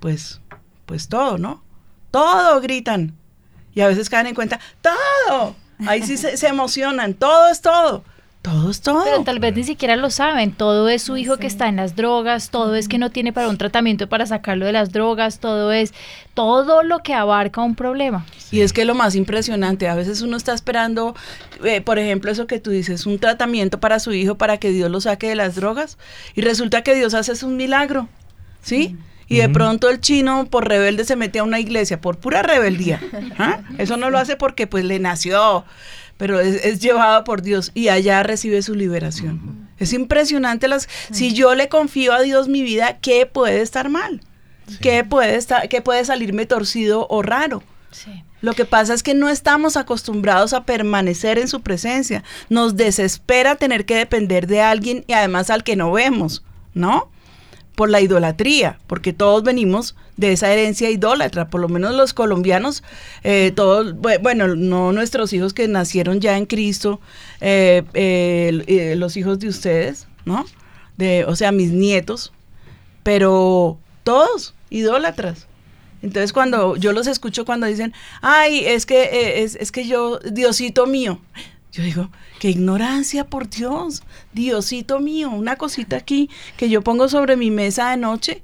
pues, 0.00 0.40
pues 0.86 1.06
todo, 1.06 1.38
¿no? 1.38 1.62
Todo 2.10 2.60
gritan. 2.60 3.14
Y 3.76 3.80
a 3.80 3.86
veces 3.86 4.10
caen 4.10 4.26
en 4.26 4.34
cuenta, 4.34 4.58
todo. 4.82 5.54
Ahí 5.86 6.02
sí 6.02 6.16
se, 6.16 6.36
se 6.36 6.48
emocionan, 6.48 7.14
todo 7.14 7.48
es 7.50 7.60
todo. 7.60 8.04
Todo 8.42 8.70
es 8.70 8.80
todo. 8.80 9.02
Pero 9.04 9.24
tal 9.24 9.40
vez 9.40 9.54
ni 9.56 9.64
siquiera 9.64 9.96
lo 9.96 10.10
saben. 10.10 10.52
Todo 10.52 10.88
es 10.88 11.02
su 11.02 11.16
hijo 11.16 11.38
que 11.38 11.46
está 11.46 11.68
en 11.68 11.76
las 11.76 11.96
drogas, 11.96 12.50
todo 12.50 12.76
es 12.76 12.88
que 12.88 12.96
no 12.96 13.10
tiene 13.10 13.32
para 13.32 13.48
un 13.48 13.58
tratamiento 13.58 14.08
para 14.08 14.26
sacarlo 14.26 14.64
de 14.64 14.72
las 14.72 14.92
drogas, 14.92 15.40
todo 15.40 15.72
es 15.72 15.92
todo 16.34 16.82
lo 16.84 17.00
que 17.00 17.14
abarca 17.14 17.62
un 17.62 17.74
problema. 17.74 18.24
Y 18.52 18.60
es 18.60 18.72
que 18.72 18.84
lo 18.84 18.94
más 18.94 19.16
impresionante, 19.16 19.88
a 19.88 19.94
veces 19.96 20.22
uno 20.22 20.36
está 20.36 20.54
esperando, 20.54 21.16
eh, 21.64 21.80
por 21.80 21.98
ejemplo, 21.98 22.30
eso 22.30 22.46
que 22.46 22.60
tú 22.60 22.70
dices, 22.70 23.06
un 23.06 23.18
tratamiento 23.18 23.80
para 23.80 23.98
su 23.98 24.12
hijo 24.12 24.36
para 24.36 24.58
que 24.58 24.70
Dios 24.70 24.90
lo 24.90 25.00
saque 25.00 25.28
de 25.28 25.34
las 25.34 25.56
drogas, 25.56 25.98
y 26.34 26.40
resulta 26.40 26.82
que 26.82 26.94
Dios 26.94 27.14
hace 27.14 27.44
un 27.44 27.56
milagro, 27.56 28.08
¿sí? 28.62 28.96
Y 29.28 29.38
de 29.38 29.48
pronto 29.50 29.90
el 29.90 30.00
chino 30.00 30.46
por 30.50 30.66
rebelde 30.66 31.04
se 31.04 31.14
mete 31.14 31.40
a 31.40 31.44
una 31.44 31.60
iglesia, 31.60 32.00
por 32.00 32.18
pura 32.18 32.42
rebeldía. 32.42 33.00
¿Ah? 33.38 33.60
Eso 33.76 33.96
no 33.98 34.08
lo 34.08 34.18
hace 34.18 34.36
porque 34.36 34.66
pues 34.66 34.84
le 34.84 34.98
nació 34.98 35.64
pero 36.18 36.40
es, 36.40 36.80
llevado 36.80 37.24
por 37.24 37.40
Dios 37.40 37.70
y 37.74 37.88
allá 37.88 38.22
recibe 38.22 38.60
su 38.60 38.74
liberación. 38.74 39.68
Es 39.78 39.92
impresionante 39.92 40.68
las 40.68 40.88
si 41.12 41.32
yo 41.32 41.54
le 41.54 41.68
confío 41.68 42.12
a 42.12 42.20
Dios 42.20 42.48
mi 42.48 42.62
vida, 42.62 42.98
¿qué 43.00 43.24
puede 43.24 43.62
estar 43.62 43.88
mal? 43.88 44.20
¿Qué 44.82 45.02
puede 45.02 45.36
estar 45.36 45.68
qué 45.70 45.80
puede 45.80 46.04
salirme 46.04 46.44
torcido 46.44 47.06
o 47.08 47.22
raro? 47.22 47.62
Lo 48.40 48.52
que 48.52 48.66
pasa 48.66 48.92
es 48.92 49.02
que 49.02 49.14
no 49.14 49.28
estamos 49.28 49.76
acostumbrados 49.76 50.52
a 50.52 50.64
permanecer 50.64 51.38
en 51.38 51.48
su 51.48 51.62
presencia. 51.62 52.22
Nos 52.50 52.76
desespera 52.76 53.56
tener 53.56 53.86
que 53.86 53.96
depender 53.96 54.46
de 54.46 54.60
alguien 54.60 55.04
y 55.06 55.12
además 55.14 55.48
al 55.48 55.64
que 55.64 55.76
no 55.76 55.90
vemos, 55.92 56.44
¿no? 56.74 57.10
Por 57.78 57.90
la 57.90 58.00
idolatría, 58.00 58.80
porque 58.88 59.12
todos 59.12 59.44
venimos 59.44 59.94
de 60.16 60.32
esa 60.32 60.52
herencia 60.52 60.90
idólatra, 60.90 61.48
por 61.48 61.60
lo 61.60 61.68
menos 61.68 61.94
los 61.94 62.12
colombianos, 62.12 62.82
eh, 63.22 63.52
todos, 63.54 63.94
bueno, 63.94 64.48
no 64.56 64.92
nuestros 64.92 65.32
hijos 65.32 65.54
que 65.54 65.68
nacieron 65.68 66.18
ya 66.18 66.36
en 66.36 66.46
Cristo, 66.46 67.00
eh, 67.40 67.84
eh, 67.94 68.94
los 68.96 69.16
hijos 69.16 69.38
de 69.38 69.46
ustedes, 69.46 70.08
¿no? 70.24 70.44
De, 70.96 71.24
o 71.24 71.36
sea, 71.36 71.52
mis 71.52 71.70
nietos, 71.70 72.32
pero 73.04 73.78
todos 74.02 74.54
idólatras. 74.70 75.46
Entonces 76.02 76.32
cuando 76.32 76.74
yo 76.74 76.92
los 76.92 77.06
escucho 77.06 77.44
cuando 77.44 77.68
dicen, 77.68 77.94
ay, 78.22 78.64
es 78.66 78.86
que, 78.86 79.44
es, 79.44 79.54
es 79.54 79.70
que 79.70 79.86
yo, 79.86 80.18
Diosito 80.18 80.88
mío, 80.88 81.20
yo 81.72 81.82
digo, 81.82 82.10
qué 82.38 82.50
ignorancia, 82.50 83.24
por 83.24 83.48
Dios, 83.48 84.02
Diosito 84.32 85.00
mío, 85.00 85.30
una 85.30 85.56
cosita 85.56 85.96
aquí 85.96 86.30
que 86.56 86.68
yo 86.68 86.82
pongo 86.82 87.08
sobre 87.08 87.36
mi 87.36 87.50
mesa 87.50 87.90
de 87.90 87.96
noche 87.96 88.42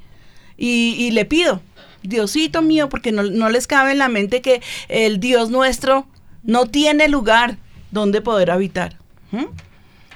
y, 0.57 1.11
le 1.11 1.25
pido, 1.25 1.61
Diosito 2.03 2.63
mío, 2.63 2.89
porque 2.89 3.13
no, 3.13 3.49
les 3.49 3.67
cabe 3.67 3.93
en 3.93 3.99
la 3.99 4.09
mente 4.09 4.43
que 4.43 4.63
el 4.89 5.21
Dios 5.21 5.51
nuestro 5.51 6.07
no 6.43 6.67
tiene 6.67 7.09
lugar 7.09 7.59
donde 7.91 8.21
poder 8.21 8.51
habitar. 8.51 8.99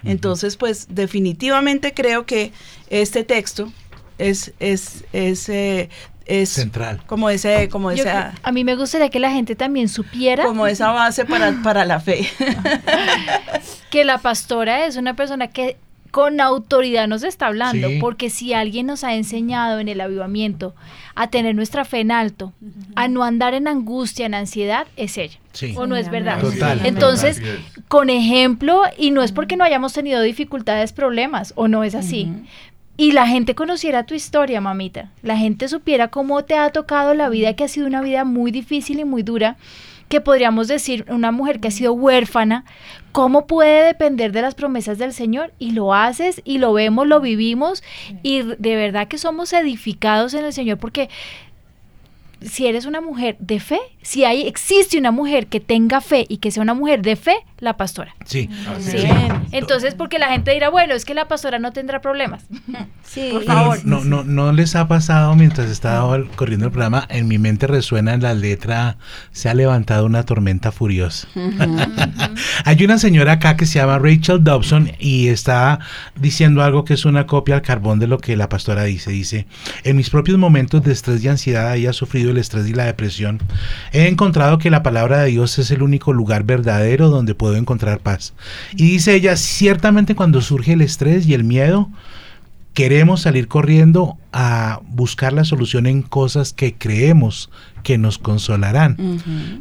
Entonces, 0.05 0.57
pues 0.57 0.87
definitivamente 0.91 1.93
creo 1.93 2.25
que 2.25 2.53
este 2.89 3.25
texto 3.25 3.73
es, 4.19 4.53
es, 4.61 5.05
es 5.13 5.49
eh, 5.49 5.89
es 6.29 6.51
central. 6.51 7.01
Como 7.07 7.31
ese, 7.31 7.69
como 7.69 7.91
esa. 7.91 8.35
A 8.43 8.53
mí 8.53 8.63
me 8.63 8.77
gustaría 8.77 9.09
que 9.09 9.19
la 9.19 9.31
gente 9.31 9.57
también 9.57 9.89
supiera. 9.89 10.45
Como 10.45 10.67
esa 10.67 10.93
base 10.93 11.25
para, 11.25 11.53
para 11.63 11.85
la 11.85 11.99
fe. 11.99 12.29
que 13.91 14.05
la 14.05 14.19
pastora 14.19 14.87
es 14.87 14.97
una 14.97 15.15
persona 15.15 15.49
que 15.49 15.77
con 16.11 16.41
autoridad 16.41 17.07
nos 17.07 17.23
está 17.23 17.47
hablando, 17.47 17.89
porque 18.01 18.31
si 18.31 18.55
alguien 18.55 18.87
nos 18.87 19.05
ha 19.05 19.15
enseñado 19.15 19.79
en 19.79 19.89
el 19.89 20.01
avivamiento 20.01 20.75
a 21.15 21.29
tener 21.29 21.55
nuestra 21.55 21.85
fe 21.85 22.01
en 22.01 22.11
alto, 22.11 22.53
a 22.95 23.09
no 23.09 23.25
andar 23.25 23.55
en 23.55 23.69
angustia, 23.69 24.27
en 24.27 24.35
ansiedad, 24.35 24.87
es 24.97 25.19
ella. 25.19 25.39
¿O 25.77 25.87
no 25.87 25.97
es 25.97 26.11
verdad? 26.11 26.41
Entonces, 26.85 27.43
con 27.89 28.11
ejemplo, 28.11 28.83
y 28.97 29.11
no 29.11 29.23
es 29.23 29.33
porque 29.33 29.57
no 29.57 29.65
hayamos 29.65 29.93
tenido 29.93 30.23
dificultades, 30.23 30.93
problemas, 30.93 31.53
o 31.57 31.69
no 31.69 31.85
es 31.85 31.95
así, 31.95 32.33
y 32.99 33.13
la 33.13 33.29
gente 33.29 33.55
conociera 33.55 34.03
tu 34.03 34.15
historia, 34.15 34.61
mamita, 34.61 35.13
la 35.23 35.37
gente 35.39 35.69
supiera 35.69 36.09
cómo 36.09 36.45
te 36.45 36.57
ha 36.57 36.71
tocado 36.71 37.15
la 37.15 37.29
vida, 37.29 37.55
que 37.55 37.63
ha 37.63 37.69
sido 37.69 37.87
una 37.87 38.03
vida 38.03 38.25
muy 38.25 38.51
difícil 38.51 38.99
y 38.99 39.05
muy 39.05 39.23
dura, 39.23 39.57
que 40.09 40.21
podríamos 40.21 40.67
decir 40.67 41.05
una 41.09 41.31
mujer 41.31 41.61
que 41.61 41.69
ha 41.69 41.71
sido 41.71 41.93
huérfana, 41.93 42.65
cómo 43.13 43.47
puede 43.47 43.85
depender 43.85 44.33
de 44.33 44.43
las 44.43 44.57
promesas 44.57 44.99
del 44.99 45.13
Señor 45.13 45.53
y 45.61 45.71
lo 45.73 45.95
haces 45.95 46.43
y 46.45 46.59
lo 46.59 46.73
vemos, 46.73 47.07
lo 47.07 47.21
vivimos 47.21 47.85
y 48.25 48.43
de 48.43 48.77
verdad 48.77 49.07
que 49.07 49.17
somos 49.17 49.53
edificados 49.53 50.35
en 50.35 50.45
el 50.45 50.53
Señor 50.53 50.79
porque 50.79 51.09
si 52.41 52.67
eres 52.67 52.87
una 52.87 53.01
mujer 53.01 53.37
de 53.41 53.61
fe, 53.61 53.81
si 54.03 54.25
hay, 54.25 54.47
existe 54.47 54.99
una 54.99 55.11
mujer 55.11 55.47
que 55.49 55.61
tenga 55.61 56.01
fe 56.01 56.25
y 56.29 56.39
que 56.39 56.51
sea 56.51 56.63
una 56.63 56.75
mujer 56.75 57.03
de 57.03 57.17
fe, 57.17 57.37
la 57.59 57.77
pastora. 57.77 58.15
Sí. 58.25 58.49
Entonces, 59.51 59.95
porque 59.95 60.19
la 60.19 60.29
gente 60.29 60.53
dirá, 60.53 60.71
bueno, 60.71 60.95
es 60.95 61.05
que 61.05 61.15
la 61.15 61.27
pastora 61.27 61.59
no 61.59 61.73
tendrá 61.73 62.01
problemas. 62.01 62.45
Sí. 63.09 63.31
Por 63.33 63.45
favor. 63.45 63.79
No, 63.87 64.05
no, 64.05 64.23
no 64.23 64.53
les 64.53 64.77
ha 64.77 64.87
pasado 64.87 65.35
mientras 65.35 65.71
estaba 65.71 66.23
corriendo 66.37 66.67
el 66.67 66.73
programa, 66.73 67.07
en 67.09 67.27
mi 67.27 67.39
mente 67.39 67.67
resuena 67.67 68.13
en 68.13 68.21
la 68.21 68.35
letra, 68.35 68.99
se 69.33 69.49
ha 69.49 69.55
levantado 69.55 70.05
una 70.05 70.25
tormenta 70.25 70.73
furiosa. 70.73 71.27
hay 72.67 72.85
una 72.85 72.99
señora 72.99 73.33
acá 73.33 73.57
que 73.57 73.65
se 73.65 73.79
llama 73.79 73.99
Rachel 73.99 74.45
Dobson 74.45 74.93
y 74.99 75.29
está 75.29 75.79
diciendo 76.21 76.63
algo 76.63 76.85
que 76.85 76.93
es 76.93 77.07
una 77.07 77.27
copia 77.27 77.55
al 77.55 77.63
carbón 77.63 77.99
de 77.99 78.09
lo 78.09 78.19
que 78.19 78.37
la 78.37 78.51
pastora 78.51 78.85
dice. 78.85 79.11
Dice, 79.11 79.47
en 79.85 79.97
mis 79.97 80.11
propios 80.11 80.37
momentos 80.37 80.83
de 80.83 80.93
estrés 80.93 81.25
y 81.25 81.29
ansiedad, 81.29 81.77
ella 81.77 81.91
ha 81.91 81.95
sufrido 82.29 82.33
el 82.33 82.39
estrés 82.39 82.69
y 82.69 82.75
la 82.75 82.85
depresión. 82.85 83.39
He 83.93 84.07
encontrado 84.09 84.59
que 84.59 84.71
la 84.71 84.83
palabra 84.83 85.23
de 85.23 85.31
Dios 85.31 85.59
es 85.59 85.71
el 85.71 85.83
único 85.83 86.13
lugar 86.13 86.45
verdadero 86.45 87.09
donde 87.09 87.35
puedo 87.35 87.57
encontrar 87.57 88.01
paz. 88.01 88.35
Y 88.77 88.91
dice 88.91 89.15
ella, 89.15 89.37
ciertamente 89.37 90.15
cuando 90.15 90.41
surge 90.41 90.73
el 90.73 90.83
estrés 90.83 91.27
y 91.27 91.35
el 91.35 91.45
miedo, 91.45 91.91
queremos 92.75 93.23
salir 93.23 93.49
corriendo 93.49 94.19
a 94.33 94.81
buscar 94.87 95.33
la 95.33 95.45
solución 95.45 95.87
en 95.87 96.03
cosas 96.03 96.53
que 96.53 96.75
creemos 96.75 97.51
que 97.83 97.99
nos 97.99 98.19
consolarán, 98.19 98.97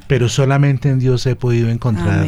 pero 0.08 0.30
solamente 0.30 0.90
en 0.90 1.00
Dios 1.00 1.26
he 1.26 1.36
podido 1.36 1.70
encontrar 1.70 2.28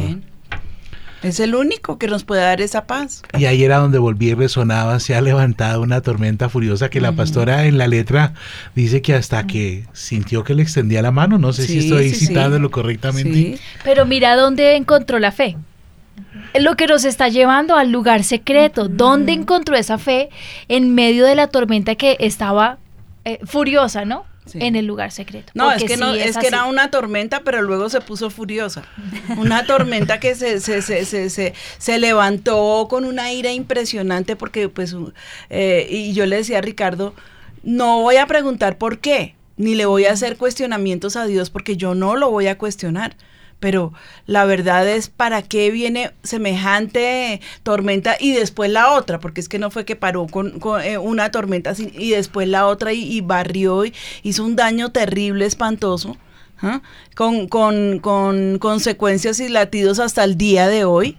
Es 1.22 1.38
el 1.40 1.54
único 1.54 1.98
que 1.98 2.06
nos 2.06 2.24
puede 2.24 2.42
dar 2.42 2.60
esa 2.60 2.86
paz. 2.86 3.22
Y 3.38 3.44
ahí 3.44 3.62
era 3.62 3.78
donde 3.78 3.98
volví 3.98 4.30
y 4.30 4.34
resonaba, 4.34 4.98
se 5.00 5.14
ha 5.14 5.20
levantado 5.20 5.82
una 5.82 6.00
tormenta 6.00 6.48
furiosa 6.48 6.88
que 6.88 7.00
la 7.00 7.12
pastora 7.12 7.66
en 7.66 7.76
la 7.76 7.86
letra 7.86 8.32
dice 8.74 9.02
que 9.02 9.14
hasta 9.14 9.46
que 9.46 9.84
sintió 9.92 10.44
que 10.44 10.54
le 10.54 10.62
extendía 10.62 11.02
la 11.02 11.10
mano, 11.10 11.38
no 11.38 11.52
sé 11.52 11.66
si 11.66 11.78
estoy 11.78 12.10
citándolo 12.10 12.70
correctamente. 12.70 13.58
Pero 13.84 14.06
mira 14.06 14.36
dónde 14.36 14.76
encontró 14.76 15.18
la 15.18 15.32
fe. 15.32 15.56
Lo 16.58 16.76
que 16.76 16.86
nos 16.86 17.04
está 17.04 17.28
llevando 17.28 17.76
al 17.76 17.92
lugar 17.92 18.24
secreto. 18.24 18.88
¿Dónde 18.88 19.32
encontró 19.32 19.76
esa 19.76 19.98
fe 19.98 20.30
en 20.68 20.94
medio 20.94 21.24
de 21.24 21.34
la 21.34 21.48
tormenta 21.48 21.94
que 21.94 22.16
estaba 22.18 22.78
eh, 23.24 23.38
furiosa, 23.44 24.04
¿no? 24.04 24.24
En 24.54 24.76
el 24.76 24.86
lugar 24.86 25.12
secreto. 25.12 25.52
No, 25.54 25.70
es 25.72 25.84
que 25.84 25.96
no, 25.96 26.14
es, 26.14 26.36
que 26.36 26.46
era 26.46 26.64
una 26.64 26.90
tormenta, 26.90 27.42
pero 27.44 27.62
luego 27.62 27.88
se 27.88 28.00
puso 28.00 28.30
furiosa. 28.30 28.82
Una 29.36 29.66
tormenta 29.66 30.20
que 30.20 30.34
se, 30.34 30.60
se, 30.60 30.82
se, 30.82 31.04
se, 31.04 31.54
se 31.78 31.98
levantó 31.98 32.86
con 32.88 33.04
una 33.04 33.32
ira 33.32 33.52
impresionante 33.52 34.36
porque 34.36 34.68
pues 34.68 34.94
eh, 35.50 35.86
y 35.90 36.12
yo 36.12 36.26
le 36.26 36.36
decía 36.36 36.58
a 36.58 36.62
Ricardo, 36.62 37.14
no 37.62 38.00
voy 38.00 38.16
a 38.16 38.26
preguntar 38.26 38.78
por 38.78 38.98
qué, 38.98 39.34
ni 39.56 39.74
le 39.74 39.86
voy 39.86 40.06
a 40.06 40.12
hacer 40.12 40.36
cuestionamientos 40.36 41.16
a 41.16 41.26
Dios 41.26 41.50
porque 41.50 41.76
yo 41.76 41.94
no 41.94 42.16
lo 42.16 42.30
voy 42.30 42.46
a 42.46 42.58
cuestionar 42.58 43.16
pero 43.60 43.92
la 44.26 44.44
verdad 44.46 44.88
es 44.88 45.08
para 45.08 45.42
qué 45.42 45.70
viene 45.70 46.12
semejante 46.22 47.40
tormenta 47.62 48.16
y 48.18 48.32
después 48.32 48.70
la 48.70 48.92
otra, 48.94 49.20
porque 49.20 49.40
es 49.40 49.48
que 49.48 49.58
no 49.58 49.70
fue 49.70 49.84
que 49.84 49.96
paró 49.96 50.26
con, 50.26 50.58
eh, 50.82 50.98
una 50.98 51.30
tormenta 51.30 51.74
y 51.78 52.10
después 52.10 52.48
la 52.48 52.66
otra 52.66 52.92
y, 52.92 53.20
barrió 53.20 53.84
y 53.84 53.94
hizo 54.22 54.44
un 54.44 54.56
daño 54.56 54.90
terrible, 54.90 55.44
espantoso, 55.44 56.16
¿ah? 56.62 56.80
con, 57.14 57.48
con 57.48 58.58
consecuencias 58.58 59.38
y 59.40 59.48
latidos 59.48 59.98
hasta 60.00 60.24
el 60.24 60.36
día 60.36 60.66
de 60.66 60.84
hoy, 60.84 61.18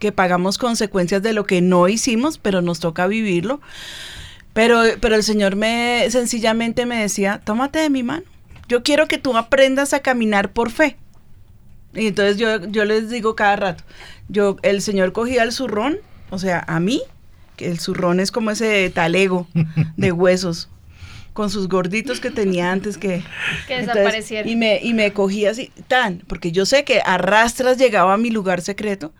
que 0.00 0.12
pagamos 0.12 0.58
consecuencias 0.58 1.22
de 1.22 1.32
lo 1.32 1.44
que 1.44 1.62
no 1.62 1.88
hicimos, 1.88 2.38
pero 2.38 2.62
nos 2.62 2.80
toca 2.80 3.06
vivirlo. 3.06 3.60
Pero, 4.52 4.82
pero 5.00 5.14
el 5.14 5.22
Señor 5.22 5.54
me 5.54 6.06
sencillamente 6.10 6.86
me 6.86 6.96
decía, 6.96 7.42
tómate 7.44 7.78
de 7.78 7.90
mi 7.90 8.02
mano. 8.02 8.24
Yo 8.68 8.82
quiero 8.82 9.06
que 9.06 9.18
tú 9.18 9.36
aprendas 9.36 9.92
a 9.92 10.00
caminar 10.00 10.52
por 10.52 10.70
fe. 10.70 10.96
Y 11.96 12.08
entonces 12.08 12.36
yo, 12.36 12.64
yo 12.66 12.84
les 12.84 13.10
digo 13.10 13.34
cada 13.34 13.56
rato, 13.56 13.84
yo, 14.28 14.56
el 14.62 14.82
señor 14.82 15.12
cogía 15.12 15.42
el 15.42 15.52
zurrón, 15.52 15.98
o 16.30 16.38
sea, 16.38 16.64
a 16.66 16.78
mí, 16.78 17.02
que 17.56 17.68
el 17.68 17.80
zurrón 17.80 18.20
es 18.20 18.30
como 18.30 18.50
ese 18.50 18.90
talego 18.90 19.48
de 19.96 20.12
huesos, 20.12 20.68
con 21.32 21.50
sus 21.50 21.68
gorditos 21.68 22.20
que 22.20 22.30
tenía 22.30 22.72
antes 22.72 22.98
que, 22.98 23.22
que 23.66 23.78
desaparecieron. 23.78 24.50
Y 24.50 24.56
me, 24.56 24.80
y 24.82 24.94
me 24.94 25.12
cogía 25.12 25.50
así, 25.50 25.70
tan, 25.88 26.22
porque 26.26 26.52
yo 26.52 26.66
sé 26.66 26.84
que 26.84 27.00
a 27.04 27.18
rastras 27.18 27.78
llegaba 27.78 28.14
a 28.14 28.18
mi 28.18 28.30
lugar 28.30 28.60
secreto 28.60 29.12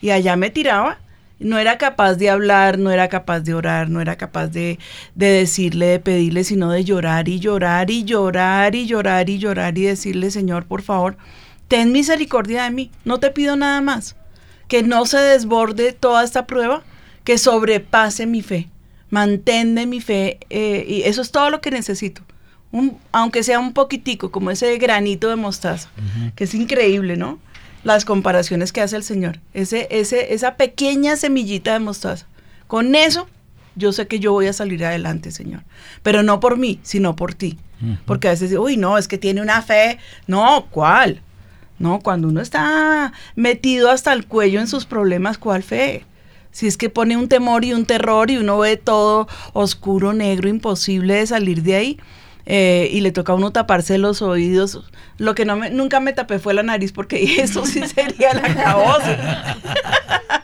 y 0.00 0.10
allá 0.10 0.36
me 0.36 0.50
tiraba. 0.50 0.98
No 1.38 1.58
era 1.58 1.76
capaz 1.76 2.14
de 2.14 2.30
hablar, 2.30 2.78
no 2.78 2.90
era 2.90 3.08
capaz 3.08 3.40
de 3.40 3.52
orar, 3.52 3.90
no 3.90 4.00
era 4.00 4.16
capaz 4.16 4.46
de, 4.46 4.78
de 5.14 5.26
decirle, 5.26 5.84
de 5.84 5.98
pedirle, 5.98 6.44
sino 6.44 6.70
de 6.70 6.82
llorar 6.82 7.28
y 7.28 7.40
llorar 7.40 7.90
y 7.90 8.04
llorar 8.04 8.74
y 8.74 8.86
llorar 8.86 9.28
y 9.28 9.38
llorar 9.38 9.76
y 9.76 9.82
decirle, 9.82 10.30
Señor, 10.30 10.64
por 10.64 10.80
favor, 10.80 11.18
ten 11.68 11.92
misericordia 11.92 12.64
de 12.64 12.70
mí, 12.70 12.90
no 13.04 13.18
te 13.18 13.30
pido 13.30 13.56
nada 13.56 13.80
más, 13.80 14.16
que 14.68 14.82
no 14.82 15.06
se 15.06 15.18
desborde 15.18 15.92
toda 15.92 16.24
esta 16.24 16.46
prueba, 16.46 16.82
que 17.24 17.38
sobrepase 17.38 18.26
mi 18.26 18.42
fe, 18.42 18.68
manténme 19.10 19.86
mi 19.86 20.00
fe, 20.00 20.38
eh, 20.50 20.84
y 20.88 21.02
eso 21.02 21.22
es 21.22 21.30
todo 21.30 21.50
lo 21.50 21.60
que 21.60 21.70
necesito. 21.70 22.22
aunque 23.12 23.42
sea 23.42 23.58
un 23.58 23.72
poquitico, 23.72 24.30
como 24.30 24.50
ese 24.50 24.76
granito 24.76 25.28
de 25.28 25.36
mostaza, 25.36 25.88
que 26.34 26.44
es 26.44 26.54
increíble, 26.54 27.16
¿no? 27.16 27.38
Las 27.84 28.04
comparaciones 28.04 28.72
que 28.72 28.82
hace 28.82 28.96
el 28.96 29.02
Señor, 29.02 29.38
ese, 29.54 29.86
ese, 29.90 30.34
esa 30.34 30.56
pequeña 30.56 31.16
semillita 31.16 31.72
de 31.72 31.78
mostaza. 31.78 32.26
Con 32.66 32.94
eso, 32.94 33.28
yo 33.76 33.92
sé 33.92 34.08
que 34.08 34.18
yo 34.18 34.32
voy 34.32 34.48
a 34.48 34.52
salir 34.52 34.84
adelante, 34.84 35.30
Señor. 35.30 35.62
Pero 36.02 36.22
no 36.22 36.40
por 36.40 36.58
mí, 36.58 36.80
sino 36.82 37.14
por 37.14 37.34
ti. 37.34 37.58
Porque 38.04 38.28
a 38.28 38.30
veces, 38.32 38.52
uy, 38.52 38.76
no, 38.76 38.98
es 38.98 39.06
que 39.06 39.18
tiene 39.18 39.40
una 39.40 39.62
fe. 39.62 39.98
No, 40.26 40.66
¿cuál? 40.70 41.22
No, 41.78 42.00
cuando 42.00 42.28
uno 42.28 42.40
está 42.40 43.12
metido 43.34 43.90
hasta 43.90 44.12
el 44.12 44.26
cuello 44.26 44.60
en 44.60 44.66
sus 44.66 44.86
problemas, 44.86 45.38
¿cuál 45.38 45.62
fe? 45.62 46.04
Si 46.50 46.66
es 46.66 46.78
que 46.78 46.88
pone 46.88 47.16
un 47.18 47.28
temor 47.28 47.64
y 47.64 47.74
un 47.74 47.84
terror 47.84 48.30
y 48.30 48.38
uno 48.38 48.58
ve 48.58 48.78
todo 48.78 49.28
oscuro, 49.52 50.14
negro, 50.14 50.48
imposible 50.48 51.14
de 51.14 51.26
salir 51.26 51.62
de 51.62 51.76
ahí. 51.76 52.00
Eh, 52.48 52.88
y 52.92 53.00
le 53.00 53.10
toca 53.10 53.32
a 53.32 53.34
uno 53.34 53.50
taparse 53.50 53.98
los 53.98 54.22
oídos. 54.22 54.84
Lo 55.18 55.34
que 55.34 55.44
no 55.44 55.56
me, 55.56 55.68
nunca 55.70 55.98
me 55.98 56.12
tapé 56.12 56.38
fue 56.38 56.54
la 56.54 56.62
nariz 56.62 56.92
porque 56.92 57.22
eso 57.42 57.66
sí 57.66 57.82
sería 57.86 58.32
la 58.32 58.54
caosa. 58.54 59.56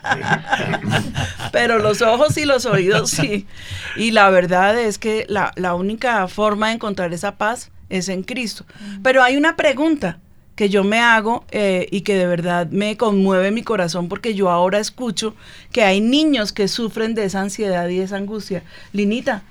Pero 1.51 1.79
los 1.79 2.01
ojos 2.01 2.37
y 2.37 2.45
los 2.45 2.65
oídos 2.65 3.09
sí. 3.09 3.47
Y 3.95 4.11
la 4.11 4.29
verdad 4.29 4.77
es 4.77 4.99
que 4.99 5.25
la, 5.29 5.51
la 5.55 5.75
única 5.75 6.27
forma 6.27 6.67
de 6.67 6.73
encontrar 6.73 7.13
esa 7.13 7.37
paz 7.37 7.71
es 7.89 8.09
en 8.09 8.23
Cristo. 8.23 8.65
Pero 9.01 9.23
hay 9.23 9.37
una 9.37 9.55
pregunta 9.55 10.19
que 10.55 10.69
yo 10.69 10.83
me 10.83 10.99
hago 10.99 11.45
eh, 11.51 11.87
y 11.91 12.01
que 12.01 12.15
de 12.15 12.27
verdad 12.27 12.67
me 12.67 12.97
conmueve 12.97 13.51
mi 13.51 13.63
corazón 13.63 14.07
porque 14.07 14.35
yo 14.35 14.49
ahora 14.49 14.79
escucho 14.79 15.35
que 15.71 15.83
hay 15.83 16.01
niños 16.01 16.53
que 16.53 16.67
sufren 16.67 17.15
de 17.15 17.25
esa 17.25 17.41
ansiedad 17.41 17.87
y 17.89 17.99
esa 17.99 18.17
angustia. 18.17 18.63
Linita, 18.91 19.43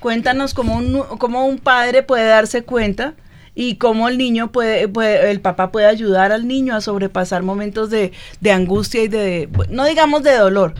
cuéntanos 0.00 0.54
cómo 0.54 0.76
un, 0.76 1.02
cómo 1.18 1.46
un 1.46 1.58
padre 1.58 2.02
puede 2.02 2.26
darse 2.26 2.62
cuenta 2.62 3.14
y 3.54 3.76
cómo 3.76 4.08
el 4.08 4.18
niño 4.18 4.52
puede, 4.52 4.88
el 5.30 5.40
papá 5.40 5.72
puede 5.72 5.86
ayudar 5.86 6.32
al 6.32 6.46
niño 6.46 6.74
a 6.74 6.80
sobrepasar 6.80 7.42
momentos 7.42 7.90
de, 7.90 8.12
de 8.40 8.52
angustia 8.52 9.02
y 9.02 9.08
de, 9.08 9.48
no 9.70 9.84
digamos 9.84 10.22
de 10.22 10.36
dolor, 10.36 10.74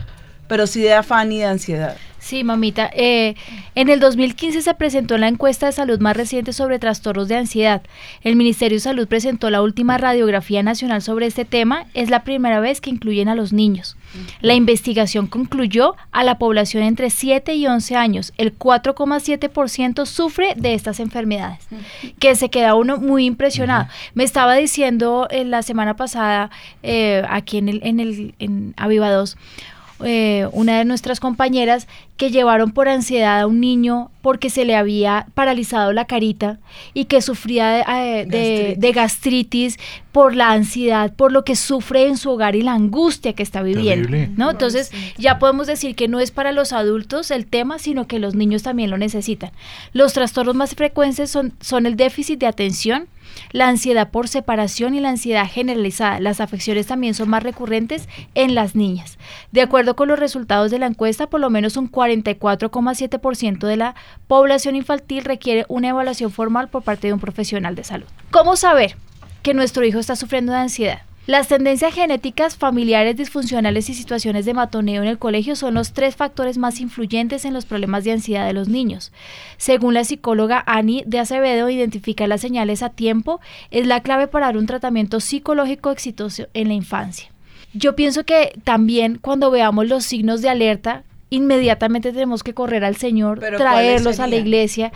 pero 0.47 0.67
sí 0.67 0.81
de 0.81 0.93
afán 0.93 1.31
y 1.31 1.39
de 1.39 1.45
ansiedad. 1.45 1.97
Sí, 2.21 2.43
mamita. 2.43 2.89
Eh, 2.93 3.33
en 3.73 3.89
el 3.89 3.99
2015 3.99 4.61
se 4.61 4.73
presentó 4.75 5.17
la 5.17 5.27
encuesta 5.27 5.65
de 5.65 5.71
salud 5.71 5.99
más 5.99 6.15
reciente 6.15 6.53
sobre 6.53 6.77
trastornos 6.77 7.27
de 7.27 7.35
ansiedad. 7.35 7.81
El 8.21 8.35
Ministerio 8.35 8.75
de 8.75 8.81
Salud 8.81 9.07
presentó 9.07 9.49
la 9.49 9.63
última 9.63 9.97
radiografía 9.97 10.61
nacional 10.61 11.01
sobre 11.01 11.25
este 11.25 11.45
tema. 11.45 11.87
Es 11.95 12.11
la 12.11 12.23
primera 12.23 12.59
vez 12.59 12.79
que 12.79 12.91
incluyen 12.91 13.27
a 13.27 13.33
los 13.33 13.53
niños. 13.53 13.97
La 14.39 14.53
investigación 14.53 15.25
concluyó 15.25 15.95
a 16.11 16.23
la 16.23 16.37
población 16.37 16.83
entre 16.83 17.09
7 17.09 17.55
y 17.55 17.65
11 17.65 17.95
años. 17.95 18.33
El 18.37 18.55
4,7% 18.55 20.05
sufre 20.05 20.53
de 20.55 20.75
estas 20.75 20.99
enfermedades, 20.99 21.67
que 22.19 22.35
se 22.35 22.49
queda 22.49 22.75
uno 22.75 22.97
muy 22.97 23.25
impresionado. 23.25 23.87
Me 24.13 24.23
estaba 24.23 24.53
diciendo 24.53 25.27
en 25.31 25.49
la 25.49 25.63
semana 25.63 25.95
pasada 25.95 26.51
eh, 26.83 27.23
aquí 27.27 27.57
en, 27.57 27.67
el, 27.67 27.81
en, 27.83 27.99
el, 27.99 28.35
en 28.37 28.75
Aviva 28.77 29.09
2, 29.09 29.37
eh, 30.03 30.47
una 30.51 30.77
de 30.77 30.85
nuestras 30.85 31.19
compañeras 31.19 31.87
que 32.17 32.29
llevaron 32.29 32.71
por 32.71 32.87
ansiedad 32.87 33.41
a 33.41 33.47
un 33.47 33.59
niño 33.59 34.11
porque 34.21 34.49
se 34.49 34.65
le 34.65 34.75
había 34.75 35.27
paralizado 35.33 35.93
la 35.93 36.05
carita 36.05 36.59
y 36.93 37.05
que 37.05 37.21
sufría 37.21 37.83
de, 38.25 38.77
eh, 38.79 38.91
gastritis. 38.93 39.77
por 40.11 40.35
la 40.35 40.51
ansiedad, 40.51 41.13
por 41.13 41.31
lo 41.31 41.45
que 41.45 41.55
sufre 41.55 42.05
en 42.07 42.17
su 42.17 42.31
hogar 42.31 42.55
y 42.55 42.61
la 42.61 42.73
angustia 42.73 43.33
que 43.33 43.43
está 43.43 43.61
viviendo. 43.61 44.09
¿no? 44.35 44.51
Entonces 44.51 44.91
ya 45.17 45.39
podemos 45.39 45.67
decir 45.67 45.95
que 45.95 46.07
no 46.07 46.19
es 46.19 46.31
para 46.31 46.51
los 46.51 46.73
adultos 46.73 47.31
el 47.31 47.45
tema, 47.45 47.79
sino 47.79 48.07
que 48.07 48.19
los 48.19 48.35
niños 48.35 48.61
también 48.61 48.89
lo 48.89 48.97
necesitan. 48.97 49.51
Los 49.93 50.13
trastornos 50.13 50.55
más 50.55 50.75
frecuentes 50.75 51.31
son, 51.31 51.53
son 51.61 51.85
el 51.85 51.95
déficit 51.95 52.39
de 52.39 52.47
atención, 52.47 53.07
la 53.51 53.67
ansiedad 53.67 54.09
por 54.09 54.27
separación 54.27 54.95
y 54.95 54.99
la 54.99 55.09
ansiedad 55.09 55.47
generalizada. 55.47 56.19
Las 56.19 56.39
afecciones 56.41 56.87
también 56.87 57.13
son 57.13 57.29
más 57.29 57.43
recurrentes 57.43 58.07
en 58.35 58.55
las 58.55 58.75
niñas. 58.75 59.17
De 59.51 59.61
acuerdo 59.61 59.95
con 59.95 60.07
los 60.07 60.19
resultados 60.19 60.71
de 60.71 60.79
la 60.79 60.87
encuesta, 60.87 61.27
por 61.27 61.39
lo 61.39 61.49
menos 61.49 61.77
un 61.77 61.91
44,7% 61.91 63.67
de 63.67 63.77
la 63.77 63.95
población 64.27 64.75
infantil 64.75 65.23
requiere 65.23 65.65
una 65.67 65.89
evaluación 65.89 66.31
formal 66.31 66.69
por 66.69 66.83
parte 66.83 67.07
de 67.07 67.13
un 67.13 67.19
profesional 67.19 67.75
de 67.75 67.83
salud. 67.83 68.07
¿Cómo 68.31 68.55
saber 68.55 68.95
que 69.43 69.53
nuestro 69.53 69.85
hijo 69.85 69.99
está 69.99 70.15
sufriendo 70.15 70.51
de 70.51 70.59
ansiedad? 70.59 71.01
Las 71.27 71.47
tendencias 71.47 71.93
genéticas, 71.93 72.57
familiares 72.57 73.15
disfuncionales 73.15 73.89
y 73.89 73.93
situaciones 73.93 74.45
de 74.45 74.55
matoneo 74.55 75.03
en 75.03 75.07
el 75.07 75.19
colegio 75.19 75.55
son 75.55 75.75
los 75.75 75.93
tres 75.93 76.15
factores 76.15 76.57
más 76.57 76.79
influyentes 76.79 77.45
en 77.45 77.53
los 77.53 77.65
problemas 77.65 78.03
de 78.03 78.13
ansiedad 78.13 78.47
de 78.47 78.53
los 78.53 78.69
niños. 78.69 79.11
Según 79.57 79.93
la 79.93 80.03
psicóloga 80.03 80.63
Annie 80.65 81.03
de 81.05 81.19
Acevedo, 81.19 81.69
identificar 81.69 82.27
las 82.27 82.41
señales 82.41 82.81
a 82.81 82.89
tiempo 82.89 83.39
es 83.69 83.85
la 83.85 84.01
clave 84.01 84.27
para 84.27 84.47
dar 84.47 84.57
un 84.57 84.65
tratamiento 84.65 85.19
psicológico 85.19 85.91
exitoso 85.91 86.47
en 86.55 86.69
la 86.69 86.73
infancia. 86.73 87.29
Yo 87.73 87.95
pienso 87.95 88.25
que 88.25 88.59
también 88.63 89.19
cuando 89.21 89.51
veamos 89.51 89.87
los 89.87 90.03
signos 90.03 90.41
de 90.41 90.49
alerta, 90.49 91.03
inmediatamente 91.29 92.11
tenemos 92.11 92.41
que 92.41 92.55
correr 92.55 92.83
al 92.83 92.95
Señor, 92.95 93.39
traerlos 93.39 94.19
a 94.19 94.27
la 94.27 94.37
iglesia. 94.37 94.91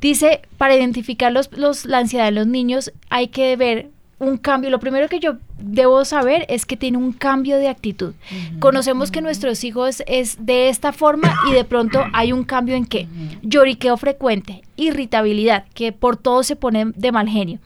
Dice, 0.00 0.40
para 0.58 0.74
identificar 0.74 1.32
los, 1.32 1.50
la 1.84 1.98
ansiedad 1.98 2.28
en 2.28 2.34
los 2.34 2.48
niños 2.48 2.92
hay 3.08 3.28
que 3.28 3.54
ver 3.56 3.88
un 4.20 4.36
cambio. 4.36 4.70
Lo 4.70 4.78
primero 4.78 5.08
que 5.08 5.18
yo 5.18 5.38
debo 5.58 6.04
saber 6.04 6.46
es 6.48 6.64
que 6.66 6.76
tiene 6.76 6.98
un 6.98 7.12
cambio 7.12 7.56
de 7.56 7.68
actitud. 7.68 8.14
Conocemos 8.60 9.10
que 9.10 9.22
nuestros 9.22 9.64
hijos 9.64 10.04
es 10.06 10.44
de 10.46 10.68
esta 10.68 10.92
forma 10.92 11.34
y 11.48 11.52
de 11.52 11.64
pronto 11.64 12.04
hay 12.12 12.32
un 12.32 12.44
cambio 12.44 12.76
en 12.76 12.86
qué. 12.86 13.08
Lloriqueo 13.42 13.96
frecuente, 13.96 14.62
irritabilidad, 14.76 15.64
que 15.74 15.92
por 15.92 16.16
todo 16.16 16.44
se 16.44 16.54
pone 16.54 16.92
de 16.94 17.12
mal 17.12 17.28
genio. 17.28 17.58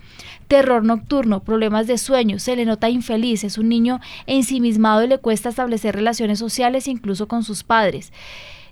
Terror 0.49 0.85
nocturno, 0.85 1.41
problemas 1.41 1.87
de 1.87 1.99
sueño, 1.99 2.39
se 2.39 2.55
le 2.55 2.65
nota 2.65 2.89
infeliz, 2.89 3.45
es 3.45 3.59
un 3.59 3.69
niño 3.69 4.01
ensimismado 4.27 5.03
y 5.03 5.09
le 5.09 5.19
cuesta 5.19 5.49
establecer 5.49 5.95
relaciones 5.95 6.39
sociales 6.39 6.87
incluso 6.87 7.27
con 7.29 7.43
sus 7.43 7.65
padres. 7.65 8.13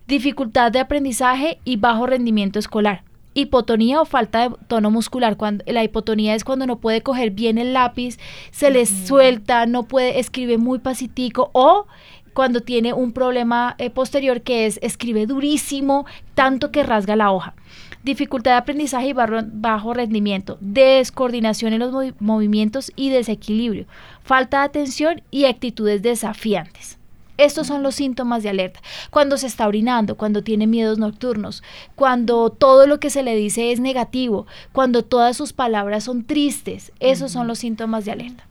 Dificultad 0.06 0.70
de 0.70 0.80
aprendizaje 0.80 1.58
y 1.64 1.76
bajo 1.76 2.06
rendimiento 2.06 2.58
escolar 2.58 3.02
hipotonía 3.34 4.00
o 4.00 4.04
falta 4.04 4.48
de 4.48 4.56
tono 4.66 4.90
muscular. 4.90 5.36
Cuando, 5.36 5.64
la 5.66 5.84
hipotonía 5.84 6.34
es 6.34 6.44
cuando 6.44 6.66
no 6.66 6.78
puede 6.78 7.02
coger 7.02 7.30
bien 7.30 7.58
el 7.58 7.72
lápiz, 7.72 8.18
se 8.50 8.70
le 8.70 8.86
suelta, 8.86 9.66
no 9.66 9.84
puede, 9.84 10.18
escribe 10.18 10.58
muy 10.58 10.78
pasitico 10.78 11.50
o 11.52 11.86
cuando 12.32 12.62
tiene 12.62 12.92
un 12.92 13.12
problema 13.12 13.74
eh, 13.78 13.90
posterior 13.90 14.42
que 14.42 14.66
es 14.66 14.78
escribe 14.82 15.26
durísimo, 15.26 16.06
tanto 16.34 16.70
que 16.70 16.82
rasga 16.82 17.16
la 17.16 17.30
hoja. 17.30 17.54
Dificultad 18.02 18.52
de 18.52 18.56
aprendizaje 18.56 19.08
y 19.08 19.12
bajo, 19.12 19.94
rendimiento, 19.94 20.58
descoordinación 20.60 21.72
en 21.72 21.80
los 21.80 22.14
movimientos 22.18 22.90
y 22.96 23.10
desequilibrio, 23.10 23.86
falta 24.24 24.58
de 24.58 24.64
atención 24.64 25.22
y 25.30 25.44
actitudes 25.44 26.02
desafiantes. 26.02 26.98
Estos 27.42 27.66
son 27.66 27.82
los 27.82 27.96
síntomas 27.96 28.44
de 28.44 28.50
alerta. 28.50 28.80
Cuando 29.10 29.36
se 29.36 29.48
está 29.48 29.66
orinando, 29.66 30.16
cuando 30.16 30.44
tiene 30.44 30.68
miedos 30.68 30.98
nocturnos, 30.98 31.64
cuando 31.96 32.50
todo 32.50 32.86
lo 32.86 33.00
que 33.00 33.10
se 33.10 33.24
le 33.24 33.34
dice 33.34 33.72
es 33.72 33.80
negativo, 33.80 34.46
cuando 34.70 35.02
todas 35.02 35.36
sus 35.36 35.52
palabras 35.52 36.04
son 36.04 36.24
tristes, 36.24 36.92
esos 37.00 37.32
son 37.32 37.48
los 37.48 37.58
síntomas 37.58 38.04
de 38.04 38.12
alerta. 38.12 38.46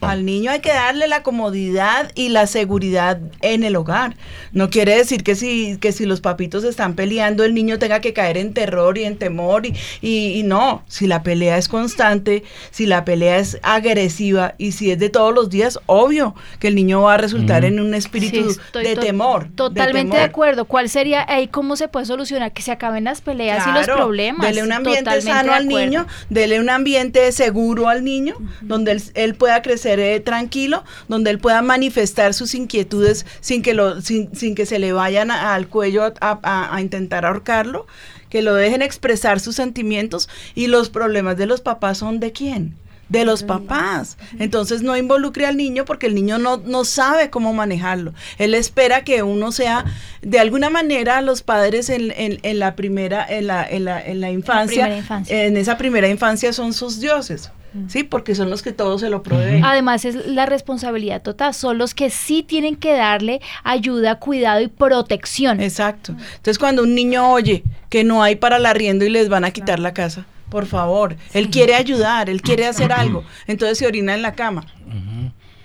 Al 0.00 0.26
niño 0.26 0.50
hay 0.50 0.60
que 0.60 0.70
darle 0.70 1.06
la 1.06 1.22
comodidad 1.22 2.10
y 2.16 2.28
la 2.28 2.48
seguridad 2.48 3.20
en 3.40 3.62
el 3.62 3.76
hogar. 3.76 4.16
No 4.52 4.68
quiere 4.68 4.96
decir 4.96 5.22
que 5.22 5.36
si, 5.36 5.78
que 5.78 5.92
si 5.92 6.04
los 6.04 6.20
papitos 6.20 6.64
están 6.64 6.94
peleando, 6.94 7.44
el 7.44 7.54
niño 7.54 7.78
tenga 7.78 8.00
que 8.00 8.12
caer 8.12 8.36
en 8.36 8.52
terror 8.52 8.98
y 8.98 9.04
en 9.04 9.16
temor. 9.16 9.64
Y, 9.64 9.72
y, 10.02 10.42
no, 10.42 10.82
si 10.88 11.06
la 11.06 11.22
pelea 11.22 11.56
es 11.56 11.68
constante, 11.68 12.42
si 12.72 12.84
la 12.84 13.04
pelea 13.04 13.38
es 13.38 13.58
agresiva 13.62 14.56
y 14.58 14.72
si 14.72 14.90
es 14.90 14.98
de 14.98 15.08
todos 15.08 15.32
los 15.32 15.50
días, 15.50 15.78
obvio 15.86 16.34
que 16.58 16.68
el 16.68 16.74
niño 16.74 17.02
va 17.02 17.14
a 17.14 17.18
resultar 17.18 17.64
en 17.64 17.78
un 17.78 17.94
espíritu 17.94 18.23
de 18.30 18.96
temor. 18.96 19.48
Totalmente 19.54 20.16
de, 20.16 20.22
acuerdo. 20.22 20.64
¿Cuál 20.64 20.88
sería 20.88 21.24
ahí 21.28 21.48
cómo 21.48 21.76
se 21.76 21.88
puede 21.88 22.06
solucionar 22.06 22.52
que 22.52 22.62
se 22.62 22.72
acaben 22.72 23.04
las 23.04 23.20
peleas 23.20 23.66
y 23.66 23.72
los 23.72 23.86
problemas? 23.86 24.46
Dele 24.46 24.62
un 24.62 24.72
ambiente 24.72 25.20
sano 25.20 25.52
al 25.52 25.68
niño, 25.68 26.06
dele 26.30 26.60
un 26.60 26.70
ambiente 26.70 27.30
seguro 27.32 27.88
al 27.88 28.04
niño, 28.04 28.36
donde 28.60 28.92
él, 28.92 29.02
él 29.14 29.34
pueda 29.34 29.62
crecer 29.62 29.94
tranquilo, 30.24 30.84
donde 31.08 31.30
él 31.30 31.38
pueda 31.38 31.62
manifestar 31.62 32.34
sus 32.34 32.54
inquietudes 32.54 33.26
sin 33.40 33.62
que, 33.62 33.74
lo, 33.74 34.00
sin, 34.00 34.54
que 34.54 34.66
se 34.66 34.78
le 34.78 34.92
vayan 34.92 35.30
al 35.30 35.68
cuello 35.68 36.12
a, 36.20 36.78
intentar 36.80 37.26
ahorcarlo, 37.26 37.86
que 38.28 38.42
lo 38.42 38.54
dejen 38.54 38.82
expresar 38.82 39.40
sus 39.40 39.56
sentimientos 39.56 40.28
y 40.54 40.66
los 40.66 40.90
problemas 40.90 41.36
de 41.36 41.46
los 41.46 41.60
papás 41.60 41.98
son 41.98 42.20
de 42.20 42.32
quién 42.32 42.74
de 43.08 43.24
los 43.24 43.42
papás. 43.42 44.16
Entonces 44.38 44.82
no 44.82 44.96
involucre 44.96 45.46
al 45.46 45.56
niño 45.56 45.84
porque 45.84 46.06
el 46.06 46.14
niño 46.14 46.38
no, 46.38 46.58
no 46.58 46.84
sabe 46.84 47.30
cómo 47.30 47.52
manejarlo. 47.52 48.14
Él 48.38 48.54
espera 48.54 49.04
que 49.04 49.22
uno 49.22 49.52
sea, 49.52 49.84
de 50.22 50.38
alguna 50.38 50.70
manera, 50.70 51.20
los 51.20 51.42
padres 51.42 51.88
en, 51.90 52.12
en, 52.16 52.58
la 52.58 52.76
primera, 52.76 53.26
en 53.28 53.46
la, 53.46 53.66
en 53.66 53.84
la, 53.84 54.04
en 54.04 54.20
la 54.20 54.30
infancia, 54.30 55.04
en 55.28 55.56
esa 55.56 55.76
primera 55.76 56.08
infancia 56.08 56.52
son 56.52 56.72
sus 56.72 57.00
dioses. 57.00 57.50
¿sí? 57.88 58.04
Porque 58.04 58.34
son 58.34 58.50
los 58.50 58.62
que 58.62 58.72
todo 58.72 58.98
se 58.98 59.10
lo 59.10 59.22
proveen. 59.22 59.64
Además 59.64 60.04
es 60.04 60.14
la 60.26 60.46
responsabilidad 60.46 61.22
total, 61.22 61.54
son 61.54 61.78
los 61.78 61.94
que 61.94 62.10
sí 62.10 62.42
tienen 62.42 62.76
que 62.76 62.92
darle 62.92 63.40
ayuda, 63.62 64.18
cuidado 64.18 64.60
y 64.60 64.68
protección. 64.68 65.60
Exacto. 65.60 66.12
Entonces 66.12 66.58
cuando 66.58 66.82
un 66.82 66.94
niño 66.94 67.32
oye 67.32 67.64
que 67.90 68.04
no 68.04 68.22
hay 68.22 68.36
para 68.36 68.56
el 68.56 68.66
arriendo 68.66 69.04
y 69.04 69.10
les 69.10 69.28
van 69.28 69.44
a 69.44 69.50
quitar 69.50 69.78
la 69.78 69.94
casa, 69.94 70.26
por 70.54 70.66
favor, 70.66 71.16
él 71.32 71.50
quiere 71.50 71.74
ayudar, 71.74 72.30
él 72.30 72.40
quiere 72.40 72.64
hacer 72.64 72.92
algo, 72.92 73.24
entonces 73.48 73.76
se 73.76 73.88
orina 73.88 74.14
en 74.14 74.22
la 74.22 74.36
cama, 74.36 74.64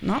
¿no? 0.00 0.18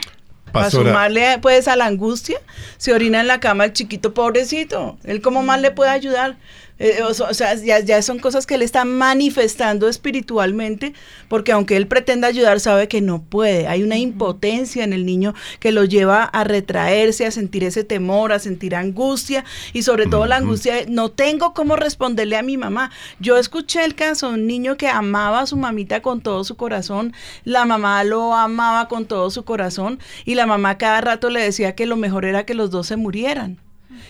Para 0.52 0.70
sumarle 0.70 1.38
pues 1.42 1.66
a 1.66 1.74
la 1.74 1.86
angustia, 1.86 2.40
se 2.76 2.94
orina 2.94 3.18
en 3.18 3.26
la 3.26 3.40
cama 3.40 3.64
el 3.64 3.72
chiquito 3.72 4.14
pobrecito, 4.14 4.96
él 5.02 5.22
cómo 5.22 5.42
más 5.42 5.60
le 5.60 5.72
puede 5.72 5.90
ayudar, 5.90 6.36
eh, 6.82 7.02
o, 7.02 7.12
sea, 7.12 7.54
ya, 7.56 8.00
son 8.00 8.18
cosas 8.20 8.46
que 8.46 8.54
él 8.54 8.62
está 8.62 8.86
manifestando 8.86 9.86
espiritualmente, 9.86 10.94
porque 11.28 11.52
aunque 11.52 11.76
él 11.76 11.86
pretenda 11.86 12.26
ayudar, 12.26 12.58
sabe 12.58 12.88
que 12.88 13.02
no 13.02 13.20
puede. 13.20 13.68
Hay 13.68 13.82
una 13.82 13.98
impotencia 13.98 14.82
en 14.82 14.94
el 14.94 15.04
niño 15.04 15.34
que 15.58 15.72
lo 15.72 15.84
lleva 15.84 16.24
a 16.24 16.42
retraerse, 16.42 17.26
a 17.26 17.30
sentir 17.30 17.64
ese 17.64 17.84
temor, 17.84 18.32
a 18.32 18.38
sentir 18.38 18.74
angustia 18.74 19.44
y 19.74 19.82
sobre 19.82 20.06
todo 20.06 20.24
la 20.24 20.36
angustia 20.36 20.76
de 20.76 20.86
no 20.86 21.10
tengo 21.10 21.52
cómo 21.52 21.76
responderle 21.76 22.38
a 22.38 22.42
mi 22.42 22.56
mamá. 22.56 22.90
Yo 23.18 23.36
escuché 23.36 23.84
el 23.84 23.94
caso 23.94 24.28
de 24.28 24.36
un 24.36 24.46
niño 24.46 24.78
que 24.78 24.88
amaba 24.88 25.40
a 25.40 25.46
su 25.46 25.58
mamita 25.58 26.00
con 26.00 26.22
todo 26.22 26.44
su 26.44 26.56
corazón, 26.56 27.12
la 27.44 27.66
mamá 27.66 28.02
lo 28.04 28.34
amaba 28.34 28.88
con 28.88 29.04
todo 29.04 29.30
su 29.30 29.44
corazón 29.44 29.98
y 30.24 30.34
la 30.34 30.46
mamá 30.46 30.78
cada 30.78 31.02
rato 31.02 31.28
le 31.28 31.42
decía 31.42 31.74
que 31.74 31.84
lo 31.84 31.98
mejor 31.98 32.24
era 32.24 32.46
que 32.46 32.54
los 32.54 32.70
dos 32.70 32.86
se 32.86 32.96
murieran. 32.96 33.58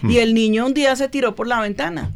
Y 0.08 0.18
el 0.18 0.34
niño 0.34 0.66
un 0.66 0.74
día 0.74 0.94
se 0.94 1.08
tiró 1.08 1.34
por 1.34 1.48
la 1.48 1.60
ventana 1.60 2.12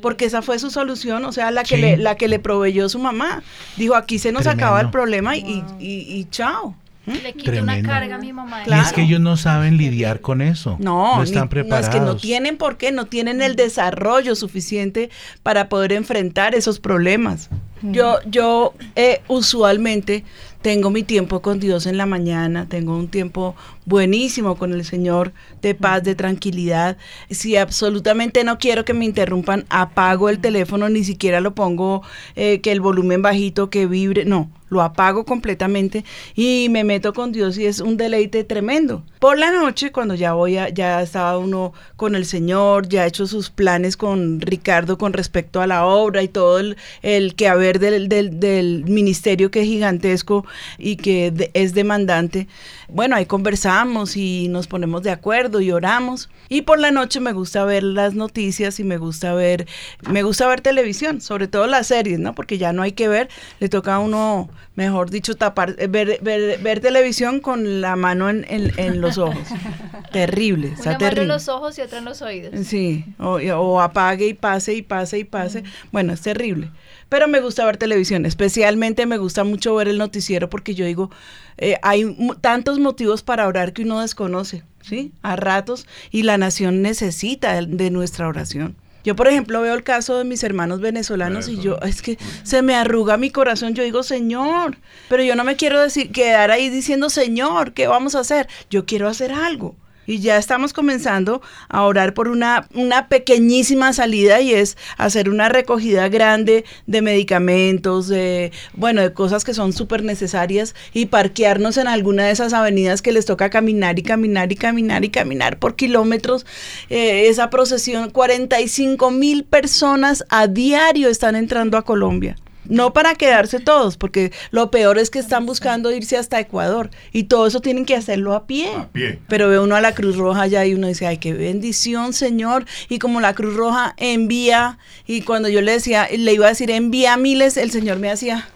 porque 0.00 0.24
esa 0.24 0.42
fue 0.42 0.58
su 0.58 0.70
solución, 0.70 1.24
o 1.24 1.32
sea, 1.32 1.50
la 1.50 1.64
que, 1.64 1.76
le, 1.76 1.96
la 1.96 2.16
que 2.16 2.28
le 2.28 2.38
proveyó 2.38 2.88
su 2.88 2.98
mamá. 2.98 3.42
Dijo, 3.76 3.94
aquí 3.94 4.18
se 4.18 4.32
nos 4.32 4.46
acaba 4.46 4.80
el 4.80 4.90
problema 4.90 5.36
y, 5.36 5.64
y, 5.78 6.26
chao. 6.30 6.74
¿Mm? 7.06 7.12
Le 7.22 7.32
quito 7.32 7.62
una 7.62 7.80
carga 7.82 8.16
a 8.16 8.18
mi 8.18 8.32
mamá. 8.32 8.62
Y 8.66 8.72
es 8.72 8.92
que 8.92 9.02
ellos 9.02 9.20
no 9.20 9.36
saben 9.36 9.78
lidiar 9.78 10.20
con 10.20 10.42
eso. 10.42 10.76
No, 10.78 11.16
no 11.16 11.22
están 11.22 11.48
preparados. 11.48 11.88
No, 11.88 11.92
es 11.92 12.00
que 12.00 12.04
no 12.04 12.16
tienen 12.16 12.58
por 12.58 12.76
qué, 12.76 12.92
no 12.92 13.06
tienen 13.06 13.40
el 13.40 13.56
desarrollo 13.56 14.34
suficiente 14.34 15.08
para 15.42 15.68
poder 15.68 15.92
enfrentar 15.92 16.54
esos 16.54 16.80
problemas. 16.80 17.48
Yo, 17.80 18.18
yo 18.26 18.74
eh, 18.96 19.22
usualmente 19.28 20.24
tengo 20.62 20.90
mi 20.90 21.02
tiempo 21.04 21.40
con 21.40 21.60
Dios 21.60 21.86
en 21.86 21.96
la 21.96 22.06
mañana, 22.06 22.66
tengo 22.68 22.96
un 22.96 23.08
tiempo 23.08 23.54
buenísimo 23.88 24.56
con 24.56 24.72
el 24.72 24.84
Señor 24.84 25.32
de 25.62 25.74
paz, 25.74 26.04
de 26.04 26.14
tranquilidad. 26.14 26.96
Si 27.30 27.56
absolutamente 27.56 28.44
no 28.44 28.58
quiero 28.58 28.84
que 28.84 28.94
me 28.94 29.04
interrumpan, 29.04 29.64
apago 29.70 30.28
el 30.28 30.38
teléfono, 30.38 30.88
ni 30.88 31.04
siquiera 31.04 31.40
lo 31.40 31.54
pongo 31.54 32.02
eh, 32.36 32.60
que 32.60 32.70
el 32.72 32.80
volumen 32.80 33.22
bajito, 33.22 33.70
que 33.70 33.86
vibre, 33.86 34.24
no, 34.24 34.50
lo 34.70 34.82
apago 34.82 35.24
completamente 35.24 36.04
y 36.34 36.68
me 36.70 36.84
meto 36.84 37.12
con 37.12 37.32
Dios 37.32 37.58
y 37.58 37.66
es 37.66 37.80
un 37.80 37.96
deleite 37.96 38.44
tremendo. 38.44 39.02
Por 39.18 39.38
la 39.38 39.50
noche, 39.50 39.90
cuando 39.90 40.14
ya 40.14 40.34
voy 40.34 40.58
a, 40.58 40.68
ya 40.68 41.02
estaba 41.02 41.38
uno 41.38 41.72
con 41.96 42.14
el 42.14 42.24
Señor, 42.24 42.88
ya 42.88 43.02
ha 43.02 43.06
hecho 43.06 43.26
sus 43.26 43.50
planes 43.50 43.96
con 43.96 44.40
Ricardo 44.40 44.98
con 44.98 45.12
respecto 45.12 45.60
a 45.60 45.66
la 45.66 45.86
obra 45.86 46.22
y 46.22 46.28
todo 46.28 46.58
el, 46.58 46.76
el 47.02 47.34
que 47.34 47.48
haber 47.48 47.78
del, 47.78 48.08
del, 48.08 48.38
del 48.38 48.84
ministerio 48.84 49.50
que 49.50 49.62
es 49.62 49.66
gigantesco 49.66 50.44
y 50.78 50.96
que 50.96 51.50
es 51.54 51.74
demandante, 51.74 52.46
bueno, 52.88 53.16
ahí 53.16 53.26
conversamos 53.26 54.16
y 54.16 54.48
nos 54.48 54.66
ponemos 54.66 55.02
de 55.02 55.10
acuerdo 55.10 55.60
y 55.60 55.70
oramos. 55.70 56.30
Y 56.48 56.62
por 56.62 56.78
la 56.78 56.90
noche 56.90 57.20
me 57.20 57.32
gusta 57.32 57.64
ver 57.64 57.82
las 57.82 58.14
noticias 58.14 58.80
y 58.80 58.84
me 58.84 58.96
gusta 58.96 59.34
ver, 59.34 59.66
me 60.10 60.22
gusta 60.22 60.48
ver 60.48 60.62
televisión, 60.62 61.20
sobre 61.20 61.48
todo 61.48 61.66
las 61.66 61.88
series, 61.88 62.18
¿no? 62.18 62.34
Porque 62.34 62.56
ya 62.56 62.72
no 62.72 62.82
hay 62.82 62.92
que 62.92 63.08
ver, 63.08 63.28
le 63.60 63.68
toca 63.68 63.96
a 63.96 63.98
uno, 63.98 64.48
mejor 64.74 65.10
dicho, 65.10 65.36
tapar, 65.36 65.76
eh, 65.78 65.86
ver, 65.86 66.18
ver, 66.22 66.80
televisión 66.80 67.40
con 67.40 67.82
la 67.82 67.94
mano 67.94 68.30
en, 68.30 68.46
en, 68.48 69.00
los 69.02 69.18
ojos. 69.18 69.46
terrible, 70.12 70.68
está 70.68 70.96
Una 70.96 70.98
mano 70.98 71.22
en 71.22 71.28
los 71.28 71.48
ojos 71.48 71.78
y 71.78 71.82
otra 71.82 71.98
en 71.98 72.06
los 72.06 72.22
oídos. 72.22 72.66
Sí, 72.66 73.04
o, 73.18 73.80
apague 73.82 74.28
y 74.28 74.34
pase 74.34 74.74
y 74.74 74.82
pase 74.82 75.18
y 75.18 75.24
pase. 75.24 75.62
Bueno, 75.92 76.14
es 76.14 76.22
terrible 76.22 76.70
pero 77.08 77.28
me 77.28 77.40
gusta 77.40 77.64
ver 77.64 77.76
televisión, 77.76 78.26
especialmente 78.26 79.06
me 79.06 79.18
gusta 79.18 79.44
mucho 79.44 79.74
ver 79.74 79.88
el 79.88 79.98
noticiero 79.98 80.50
porque 80.50 80.74
yo 80.74 80.84
digo, 80.84 81.10
eh, 81.56 81.76
hay 81.82 82.16
tantos 82.40 82.78
motivos 82.78 83.22
para 83.22 83.46
orar 83.46 83.72
que 83.72 83.82
uno 83.82 84.00
desconoce, 84.00 84.62
¿sí? 84.82 85.12
A 85.22 85.36
ratos, 85.36 85.86
y 86.10 86.22
la 86.22 86.38
nación 86.38 86.82
necesita 86.82 87.60
de, 87.60 87.90
nuestra 87.90 88.28
oración. 88.28 88.76
Yo, 89.04 89.16
por 89.16 89.28
ejemplo, 89.28 89.62
veo 89.62 89.74
el 89.74 89.84
caso 89.84 90.18
de 90.18 90.24
mis 90.24 90.42
hermanos 90.42 90.80
venezolanos 90.80 91.48
y 91.48 91.58
yo, 91.60 91.78
es 91.80 92.02
que 92.02 92.18
se 92.42 92.60
me 92.62 92.74
arruga 92.74 93.16
mi 93.16 93.30
corazón. 93.30 93.74
Yo 93.74 93.82
digo, 93.82 94.02
Señor, 94.02 94.76
pero 95.08 95.22
yo 95.22 95.34
no 95.34 95.44
me 95.44 95.56
quiero 95.56 95.80
decir, 95.80 96.12
quedar 96.12 96.50
ahí 96.50 96.68
diciendo, 96.68 97.08
Señor, 97.08 97.72
¿qué 97.72 97.86
vamos 97.86 98.14
a 98.16 98.20
hacer? 98.20 98.48
Yo 98.68 98.84
quiero 98.84 99.08
hacer 99.08 99.32
algo 99.32 99.76
y 100.08 100.20
ya 100.20 100.38
estamos 100.38 100.72
comenzando 100.72 101.42
a 101.68 101.82
orar 101.84 102.14
por 102.14 102.28
una, 102.28 102.66
una 102.74 103.08
pequeñísima 103.08 103.92
salida 103.92 104.40
y 104.40 104.54
es 104.54 104.78
hacer 104.96 105.28
una 105.28 105.50
recogida 105.50 106.08
grande 106.08 106.64
de 106.86 107.02
medicamentos, 107.02 108.08
de, 108.08 108.50
bueno, 108.72 109.02
de 109.02 109.12
cosas 109.12 109.44
que 109.44 109.52
son 109.52 109.74
súper 109.74 110.02
necesarias 110.02 110.74
y 110.94 111.06
parquearnos 111.06 111.76
en 111.76 111.88
alguna 111.88 112.24
de 112.24 112.32
esas 112.32 112.54
avenidas 112.54 113.02
que 113.02 113.12
les 113.12 113.26
toca 113.26 113.50
caminar 113.50 113.98
y 113.98 114.02
caminar 114.02 114.50
y 114.50 114.56
caminar 114.56 115.04
y 115.04 115.10
caminar 115.10 115.58
por 115.58 115.76
kilómetros. 115.76 116.46
Eh, 116.88 117.28
esa 117.28 117.50
procesión, 117.50 118.10
45 118.10 119.10
mil 119.10 119.44
personas 119.44 120.24
a 120.30 120.46
diario 120.46 121.10
están 121.10 121.36
entrando 121.36 121.76
a 121.76 121.84
Colombia 121.84 122.36
no 122.68 122.92
para 122.92 123.14
quedarse 123.14 123.60
todos, 123.60 123.96
porque 123.96 124.32
lo 124.50 124.70
peor 124.70 124.98
es 124.98 125.10
que 125.10 125.18
están 125.18 125.46
buscando 125.46 125.90
irse 125.90 126.16
hasta 126.16 126.38
Ecuador 126.38 126.90
y 127.12 127.24
todo 127.24 127.46
eso 127.46 127.60
tienen 127.60 127.84
que 127.84 127.96
hacerlo 127.96 128.34
a 128.34 128.46
pie. 128.46 128.72
A 128.74 128.88
pie. 128.88 129.18
Pero 129.28 129.48
ve 129.48 129.58
uno 129.58 129.74
a 129.74 129.80
la 129.80 129.94
Cruz 129.94 130.16
Roja 130.16 130.42
allá 130.42 130.64
y 130.64 130.74
uno 130.74 130.86
dice, 130.86 131.06
ay, 131.06 131.18
qué 131.18 131.32
bendición, 131.32 132.12
Señor. 132.12 132.66
Y 132.88 132.98
como 132.98 133.20
la 133.20 133.34
Cruz 133.34 133.56
Roja 133.56 133.94
envía, 133.96 134.78
y 135.06 135.22
cuando 135.22 135.48
yo 135.48 135.60
le 135.62 135.72
decía, 135.72 136.08
le 136.14 136.32
iba 136.32 136.46
a 136.46 136.50
decir 136.50 136.70
envía 136.70 137.16
miles, 137.16 137.56
el 137.56 137.70
Señor 137.70 137.98
me 137.98 138.10
hacía, 138.10 138.48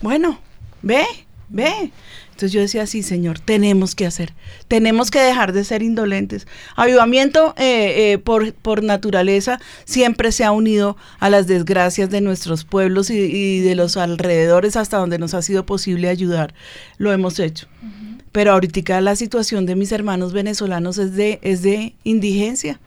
bueno, 0.00 0.40
ve, 0.82 1.04
ve. 1.48 1.90
Entonces 2.38 2.52
yo 2.52 2.60
decía, 2.60 2.86
sí, 2.86 3.02
Señor, 3.02 3.40
tenemos 3.40 3.96
que 3.96 4.06
hacer, 4.06 4.32
tenemos 4.68 5.10
que 5.10 5.18
dejar 5.18 5.52
de 5.52 5.64
ser 5.64 5.82
indolentes. 5.82 6.46
Avivamiento 6.76 7.52
eh, 7.56 8.12
eh, 8.12 8.18
por, 8.18 8.54
por, 8.54 8.84
naturaleza 8.84 9.58
siempre 9.84 10.30
se 10.30 10.44
ha 10.44 10.52
unido 10.52 10.96
a 11.18 11.30
las 11.30 11.48
desgracias 11.48 12.10
de 12.10 12.20
nuestros 12.20 12.62
pueblos 12.62 13.10
y, 13.10 13.58
de 13.58 13.74
los 13.74 13.96
alrededores 13.96 14.76
hasta 14.76 14.98
donde 14.98 15.18
nos 15.18 15.34
ha 15.34 15.42
sido 15.42 15.66
posible 15.66 16.08
ayudar. 16.08 16.54
Lo 16.96 17.12
hemos 17.12 17.40
hecho. 17.40 17.66
Pero 18.30 18.52
ahorita 18.52 19.00
la 19.00 19.16
situación 19.16 19.66
de 19.66 19.74
mis 19.74 19.90
hermanos 19.90 20.32
venezolanos 20.32 20.96
es 20.98 21.16
de, 21.16 21.40
es 21.42 21.62
de 21.62 21.96
indigencia. 22.04 22.78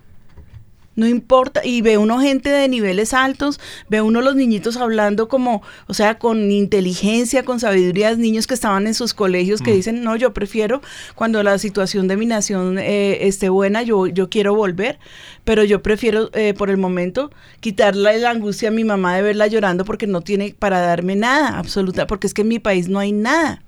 No 0.93 1.07
importa, 1.07 1.61
y 1.63 1.81
ve 1.81 1.97
uno 1.97 2.19
gente 2.19 2.49
de 2.49 2.67
niveles 2.67 3.13
altos, 3.13 3.61
ve 3.87 4.01
uno 4.01 4.21
los 4.21 4.35
niñitos 4.35 4.75
hablando 4.75 5.29
como, 5.29 5.61
o 5.87 5.93
sea, 5.93 6.19
con 6.19 6.51
inteligencia, 6.51 7.45
con 7.45 7.61
sabiduría, 7.61 8.13
niños 8.15 8.45
que 8.45 8.53
estaban 8.53 8.87
en 8.87 8.93
sus 8.93 9.13
colegios 9.13 9.61
que 9.61 9.71
mm. 9.71 9.75
dicen, 9.75 10.03
no, 10.03 10.17
yo 10.17 10.33
prefiero 10.33 10.81
cuando 11.15 11.43
la 11.43 11.57
situación 11.59 12.09
de 12.09 12.17
mi 12.17 12.25
nación 12.25 12.77
eh, 12.77 13.25
esté 13.27 13.47
buena, 13.47 13.83
yo, 13.83 14.07
yo 14.07 14.29
quiero 14.29 14.53
volver, 14.53 14.99
pero 15.45 15.63
yo 15.63 15.81
prefiero 15.81 16.29
eh, 16.33 16.53
por 16.53 16.69
el 16.69 16.75
momento 16.75 17.31
quitarle 17.61 18.19
la 18.19 18.31
angustia 18.31 18.67
a 18.67 18.71
mi 18.71 18.83
mamá 18.83 19.15
de 19.15 19.21
verla 19.21 19.47
llorando 19.47 19.85
porque 19.85 20.07
no 20.07 20.19
tiene 20.19 20.53
para 20.59 20.81
darme 20.81 21.15
nada, 21.15 21.57
absoluta, 21.57 22.05
porque 22.05 22.27
es 22.27 22.33
que 22.33 22.41
en 22.41 22.49
mi 22.49 22.59
país 22.59 22.89
no 22.89 22.99
hay 22.99 23.13
nada. 23.13 23.63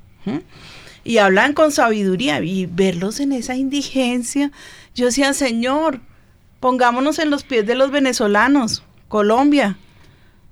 Y 1.05 1.17
hablan 1.17 1.53
con 1.53 1.71
sabiduría 1.71 2.41
y 2.41 2.65
verlos 2.65 3.19
en 3.21 3.31
esa 3.31 3.55
indigencia, 3.55 4.51
yo 4.95 5.05
decía, 5.05 5.33
Señor, 5.33 5.99
Pongámonos 6.63 7.19
en 7.19 7.29
los 7.29 7.43
pies 7.43 7.67
de 7.67 7.75
los 7.75 7.91
venezolanos, 7.91 8.83
Colombia, 9.09 9.75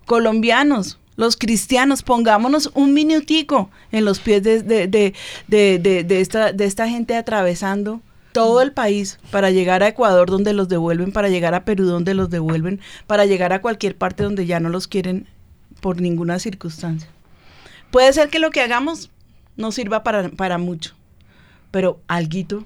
colombianos, 0.06 1.00
los 1.16 1.38
cristianos, 1.38 2.04
pongámonos 2.04 2.70
un 2.74 2.94
minutico 2.94 3.70
en 3.94 4.04
los 4.04 4.20
pies 4.20 4.44
de, 4.44 4.62
de, 4.62 6.06
esta, 6.20 6.52
de 6.52 6.66
esta 6.66 6.90
gente 6.90 7.16
atravesando 7.16 8.02
todo 8.34 8.62
el 8.62 8.74
país 8.74 9.20
para 9.32 9.52
llegar 9.52 9.84
a 9.84 9.88
Ecuador 9.88 10.30
donde 10.30 10.52
los 10.52 10.68
devuelven, 10.68 11.14
para 11.14 11.30
llegar 11.30 11.54
a 11.54 11.64
Perú 11.64 11.86
donde 11.86 12.14
los 12.14 12.30
devuelven, 12.30 12.82
para 13.08 13.26
llegar 13.26 13.54
a 13.54 13.62
cualquier 13.62 13.98
parte 13.98 14.24
donde 14.24 14.46
ya 14.46 14.60
no 14.60 14.68
los 14.68 14.90
quieren 14.90 15.30
por 15.80 16.02
ninguna 16.02 16.40
circunstancia. 16.40 17.08
Puede 17.90 18.12
ser 18.12 18.28
que 18.28 18.40
lo 18.40 18.52
que 18.52 18.60
hagamos 18.60 19.12
no 19.56 19.72
sirva 19.72 20.04
para, 20.04 20.28
para 20.28 20.58
mucho, 20.58 20.94
pero 21.72 22.02
alguito, 22.10 22.66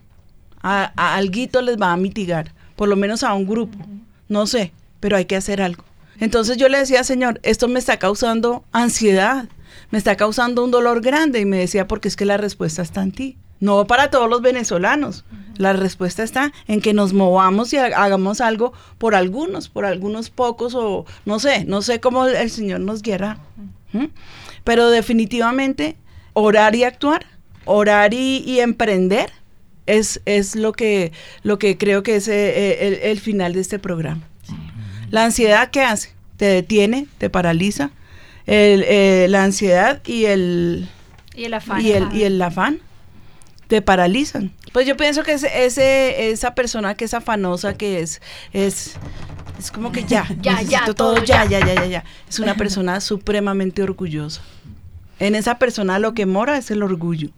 a 0.63 1.13
alguito 1.13 1.61
les 1.61 1.79
va 1.79 1.93
a 1.93 1.97
mitigar 1.97 2.54
por 2.75 2.89
lo 2.89 2.95
menos 2.95 3.23
a 3.23 3.33
un 3.33 3.47
grupo, 3.47 3.77
no 4.27 4.47
sé, 4.47 4.71
pero 4.99 5.17
hay 5.17 5.25
que 5.25 5.35
hacer 5.35 5.61
algo. 5.61 5.83
Entonces 6.19 6.57
yo 6.57 6.69
le 6.69 6.79
decía, 6.79 7.03
Señor, 7.03 7.39
esto 7.43 7.67
me 7.67 7.79
está 7.79 7.97
causando 7.97 8.63
ansiedad, 8.71 9.47
me 9.91 9.97
está 9.97 10.15
causando 10.15 10.63
un 10.63 10.71
dolor 10.71 11.01
grande 11.01 11.39
y 11.39 11.45
me 11.45 11.57
decía, 11.57 11.87
porque 11.87 12.07
es 12.07 12.15
que 12.15 12.25
la 12.25 12.37
respuesta 12.37 12.81
está 12.81 13.03
en 13.03 13.11
ti. 13.11 13.37
No 13.59 13.87
para 13.87 14.09
todos 14.09 14.29
los 14.29 14.41
venezolanos. 14.41 15.25
La 15.57 15.71
respuesta 15.71 16.21
está 16.21 16.51
en 16.67 16.81
que 16.81 16.93
nos 16.93 17.13
movamos 17.13 17.71
y 17.71 17.77
hagamos 17.77 18.41
algo 18.41 18.73
por 18.97 19.15
algunos, 19.15 19.69
por 19.69 19.85
algunos 19.85 20.29
pocos 20.29 20.75
o 20.75 21.05
no 21.25 21.39
sé, 21.39 21.63
no 21.63 21.81
sé 21.81 22.01
cómo 22.01 22.25
el 22.25 22.49
Señor 22.49 22.81
nos 22.81 23.01
guiará. 23.01 23.37
Pero 24.65 24.89
definitivamente 24.89 25.95
orar 26.33 26.75
y 26.75 26.83
actuar, 26.83 27.25
orar 27.63 28.13
y 28.13 28.59
emprender 28.59 29.31
es, 29.85 30.21
es 30.25 30.55
lo, 30.55 30.73
que, 30.73 31.11
lo 31.43 31.59
que 31.59 31.77
creo 31.77 32.03
que 32.03 32.15
es 32.15 32.27
eh, 32.27 32.33
eh, 32.33 33.11
el, 33.11 33.19
final 33.19 33.53
de 33.53 33.61
este 33.61 33.79
programa. 33.79 34.21
La 35.11 35.25
ansiedad, 35.25 35.69
¿qué 35.69 35.81
hace? 35.81 36.11
Te 36.37 36.45
detiene, 36.45 37.07
te 37.17 37.29
paraliza. 37.29 37.91
Eh, 38.47 39.27
la 39.29 39.43
ansiedad 39.43 40.01
y 40.05 40.25
el, 40.25 40.87
y 41.35 41.45
el 41.45 41.53
afán. 41.53 41.81
Y 41.81 41.91
el, 41.91 42.13
y 42.13 42.23
el 42.23 42.41
afán 42.41 42.79
te 43.67 43.81
paralizan. 43.81 44.51
Pues 44.73 44.85
yo 44.85 44.97
pienso 44.97 45.23
que 45.23 45.33
ese, 45.33 46.29
esa 46.29 46.53
persona 46.55 46.95
que 46.95 47.05
es 47.05 47.13
afanosa, 47.13 47.75
que 47.75 47.99
es, 47.99 48.21
es, 48.53 48.95
es 49.57 49.71
como 49.71 49.91
que 49.91 50.03
ya, 50.03 50.27
ya, 50.41 50.61
ya, 50.61 50.85
todo, 50.93 51.23
ya, 51.23 51.45
ya, 51.45 51.59
ya, 51.59 51.73
ya, 51.75 51.85
ya. 51.85 52.03
Es 52.29 52.39
una 52.39 52.55
persona 52.57 53.01
supremamente 53.01 53.81
orgullosa. 53.81 54.41
En 55.19 55.35
esa 55.35 55.57
persona 55.57 55.97
lo 55.97 56.13
que 56.13 56.25
mora 56.25 56.57
es 56.57 56.71
el 56.71 56.83
orgullo. 56.83 57.29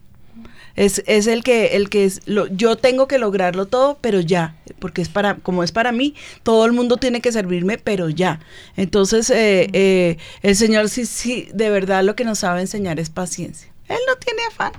Es, 0.78 1.04
es 1.08 1.28
el 1.28 1.44
que, 1.44 1.76
el 1.76 1.90
que 1.90 2.06
es, 2.06 2.22
lo, 2.26 2.48
yo 2.48 2.78
tengo 2.78 3.08
que 3.08 3.18
lograrlo 3.18 3.66
todo, 3.66 3.98
pero 4.00 4.22
ya, 4.22 4.56
porque 4.80 5.02
es 5.02 5.10
para, 5.10 5.36
como 5.36 5.64
es 5.64 5.72
para 5.72 5.92
mí, 5.92 6.16
todo 6.44 6.66
el 6.66 6.72
mundo 6.72 6.98
tiene 6.98 7.20
que 7.20 7.32
servirme, 7.32 7.78
pero 7.78 8.10
ya. 8.10 8.40
Entonces, 8.78 9.30
eh, 9.32 9.70
eh, 9.74 10.18
el 10.44 10.56
Señor 10.56 10.88
sí, 10.88 11.06
sí, 11.06 11.50
de 11.52 11.70
verdad 11.72 12.04
lo 12.04 12.16
que 12.16 12.24
nos 12.24 12.40
sabe 12.40 12.62
enseñar 12.62 13.00
es 13.00 13.10
paciencia. 13.10 13.70
Él 13.90 13.98
no 14.08 14.16
tiene 14.18 14.42
afán. 14.46 14.74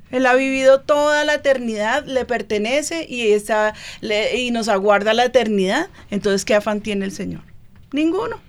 Él 0.10 0.26
ha 0.26 0.34
vivido 0.34 0.80
toda 0.80 1.24
la 1.24 1.34
eternidad, 1.34 2.04
le 2.06 2.24
pertenece 2.24 3.06
y, 3.08 3.32
está, 3.32 3.74
y 4.00 4.50
nos 4.52 4.68
aguarda 4.68 5.12
la 5.12 5.24
eternidad. 5.24 5.88
Entonces, 6.10 6.44
¿qué 6.44 6.54
afán 6.54 6.80
tiene 6.82 7.04
el 7.04 7.12
Señor? 7.12 7.42
Ninguno. 7.92 8.40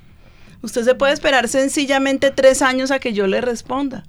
Usted 0.62 0.84
se 0.84 0.94
puede 0.94 1.14
esperar 1.14 1.48
sencillamente 1.48 2.32
tres 2.32 2.62
años 2.62 2.92
a 2.92 3.00
que 3.00 3.14
yo 3.14 3.28
le 3.28 3.42
responda. 3.42 4.04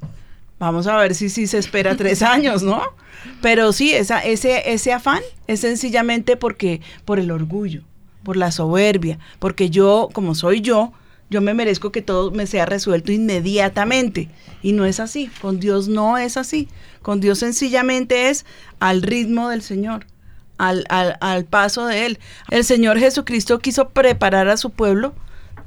Vamos 0.61 0.87
a 0.87 0.97
ver 0.97 1.15
si, 1.15 1.31
si 1.31 1.49
se 1.49 1.59
espera 1.59 1.97
tres 1.97 2.23
años, 2.37 2.63
¿no? 2.63 2.83
Pero 3.43 3.73
sí, 3.73 3.93
esa, 3.93 4.21
ese, 4.21 4.73
ese 4.73 4.93
afán 4.93 5.23
es 5.49 5.61
sencillamente 5.61 6.37
porque, 6.37 6.81
por 7.05 7.19
el 7.19 7.33
orgullo, 7.33 7.83
por 8.23 8.37
la 8.37 8.53
soberbia, 8.53 9.19
porque 9.39 9.71
yo, 9.71 10.09
como 10.13 10.37
soy 10.37 10.61
yo, 10.61 10.93
yo 11.31 11.41
me 11.41 11.55
merezco 11.55 11.93
que 11.93 12.03
todo 12.03 12.33
me 12.33 12.47
sea 12.47 12.67
resuelto 12.67 13.13
inmediatamente. 13.13 14.29
Y 14.63 14.73
no 14.73 14.85
es 14.85 14.99
así. 14.99 15.31
Con 15.41 15.61
Dios 15.61 15.89
no 15.89 16.19
es 16.19 16.37
así. 16.37 16.69
Con 17.03 17.21
Dios 17.21 17.39
sencillamente 17.39 18.29
es 18.29 18.45
al 18.81 19.01
ritmo 19.01 19.49
del 19.49 19.63
Señor, 19.63 20.07
al, 20.59 21.45
paso 21.49 21.87
de 21.87 22.05
Él. 22.05 22.19
El 22.51 22.65
Señor 22.65 22.99
Jesucristo 22.99 23.61
quiso 23.61 23.91
preparar 23.91 24.49
a 24.49 24.57
su 24.57 24.71
pueblo 24.71 25.15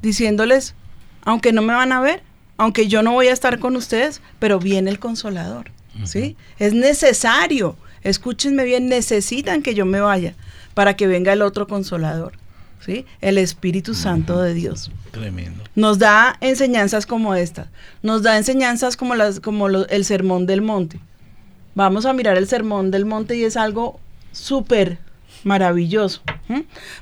diciéndoles, 0.02 0.74
aunque 1.22 1.52
no 1.52 1.62
me 1.62 1.72
van 1.72 1.92
a 1.92 2.00
ver, 2.00 2.22
aunque 2.56 2.86
yo 2.86 3.02
no 3.02 3.12
voy 3.12 3.28
a 3.28 3.32
estar 3.32 3.58
con 3.58 3.76
ustedes, 3.76 4.20
pero 4.38 4.58
viene 4.58 4.90
el 4.90 4.98
consolador, 4.98 5.70
¿sí? 6.04 6.36
Es 6.58 6.72
necesario, 6.72 7.76
escúchenme 8.02 8.64
bien, 8.64 8.88
necesitan 8.88 9.62
que 9.62 9.74
yo 9.74 9.86
me 9.86 10.00
vaya 10.00 10.34
para 10.74 10.94
que 10.94 11.06
venga 11.06 11.32
el 11.32 11.42
otro 11.42 11.66
consolador, 11.66 12.34
¿sí? 12.80 13.06
El 13.20 13.38
Espíritu 13.38 13.94
Santo 13.94 14.40
de 14.40 14.54
Dios. 14.54 14.90
Tremendo. 15.10 15.64
Nos 15.74 15.98
da 15.98 16.36
enseñanzas 16.40 17.06
como 17.06 17.34
estas, 17.34 17.68
nos 18.02 18.22
da 18.22 18.36
enseñanzas 18.36 18.96
como, 18.96 19.14
las, 19.14 19.40
como 19.40 19.68
el 19.68 20.04
Sermón 20.04 20.46
del 20.46 20.62
Monte. 20.62 21.00
Vamos 21.74 22.06
a 22.06 22.12
mirar 22.12 22.36
el 22.36 22.46
Sermón 22.46 22.90
del 22.92 23.04
Monte 23.04 23.36
y 23.36 23.44
es 23.44 23.56
algo 23.56 23.98
súper 24.30 24.98
maravilloso. 25.44 26.22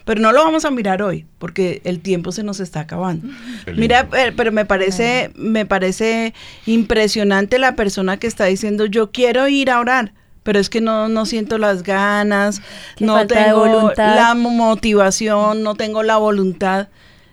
Pero 0.05 0.20
no 0.20 0.32
lo 0.32 0.45
vamos 0.45 0.64
a 0.64 0.70
mirar 0.70 1.03
hoy, 1.03 1.26
porque 1.38 1.80
el 1.84 2.01
tiempo 2.01 2.32
se 2.32 2.43
nos 2.43 2.61
está 2.61 2.80
acabando. 2.80 3.28
Mira, 3.74 4.09
eh, 4.16 4.32
pero 4.36 4.53
me 4.53 4.64
parece, 4.64 5.30
me 5.34 5.66
parece 5.66 6.34
impresionante 6.66 7.59
la 7.59 7.74
persona 7.74 8.18
que 8.18 8.26
está 8.26 8.45
diciendo, 8.45 8.86
yo 8.86 9.11
quiero 9.11 9.49
ir 9.49 9.70
a 9.70 9.80
orar, 9.80 10.12
pero 10.43 10.59
es 10.59 10.68
que 10.70 10.80
no, 10.80 11.09
no 11.09 11.26
siento 11.26 11.59
las 11.59 11.82
ganas, 11.82 12.62
no 12.99 13.26
tengo 13.26 13.93
la 13.97 14.34
motivación, 14.34 15.62
no 15.62 15.74
tengo 15.74 16.03
la 16.03 16.16
voluntad. 16.16 16.88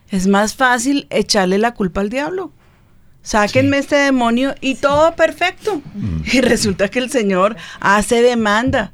Es 0.10 0.28
más 0.28 0.56
fácil 0.56 1.08
echarle 1.10 1.58
la 1.58 1.74
culpa 1.74 2.02
al 2.02 2.10
diablo. 2.10 2.52
Sáquenme 3.22 3.78
este 3.78 3.96
demonio 3.96 4.56
y 4.62 4.76
todo 4.76 5.16
perfecto. 5.16 5.82
Mm. 5.94 6.22
Y 6.32 6.42
resulta 6.42 6.88
que 6.88 7.00
el 7.00 7.12
Señor 7.12 7.56
hace 7.80 8.22
demanda. 8.22 8.92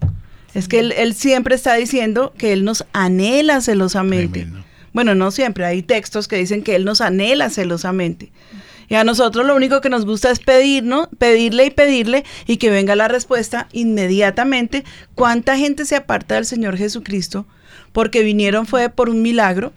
Es 0.56 0.70
que 0.70 0.80
él, 0.80 1.14
siempre 1.14 1.54
está 1.54 1.76
diciendo 1.76 2.34
que 2.38 2.54
Él 2.54 2.64
nos 2.64 2.86
anhela 2.94 3.60
celosamente. 3.60 4.48
Bueno, 4.94 5.14
no 5.14 5.30
siempre, 5.30 5.66
hay 5.66 5.84
textos 5.84 6.30
que 6.30 6.38
dicen 6.38 6.64
que 6.64 6.76
Él 6.76 6.86
nos 6.86 7.02
anhela 7.02 7.50
celosamente. 7.50 8.32
Y 8.88 8.96
a 8.96 9.04
nosotros 9.04 9.46
lo 9.46 9.54
único 9.54 9.82
que 9.82 9.90
nos 9.90 10.06
gusta 10.06 10.32
es 10.32 10.40
pedirnos, 10.40 11.10
pedirle 11.18 11.66
y 11.66 11.72
pedirle 11.72 12.24
y 12.48 12.56
que 12.56 12.70
venga 12.70 12.96
la 12.96 13.10
respuesta 13.10 13.68
inmediatamente. 13.74 14.86
¿Cuánta 15.14 15.58
gente 15.58 15.84
se 15.84 15.98
aparta 15.98 16.36
del 16.36 16.46
Señor 16.46 16.78
Jesucristo 16.78 17.46
porque 17.92 18.24
vinieron 18.24 18.66
fue 18.66 18.90
por 18.90 19.10
un 19.10 19.22
milagro? 19.22 19.74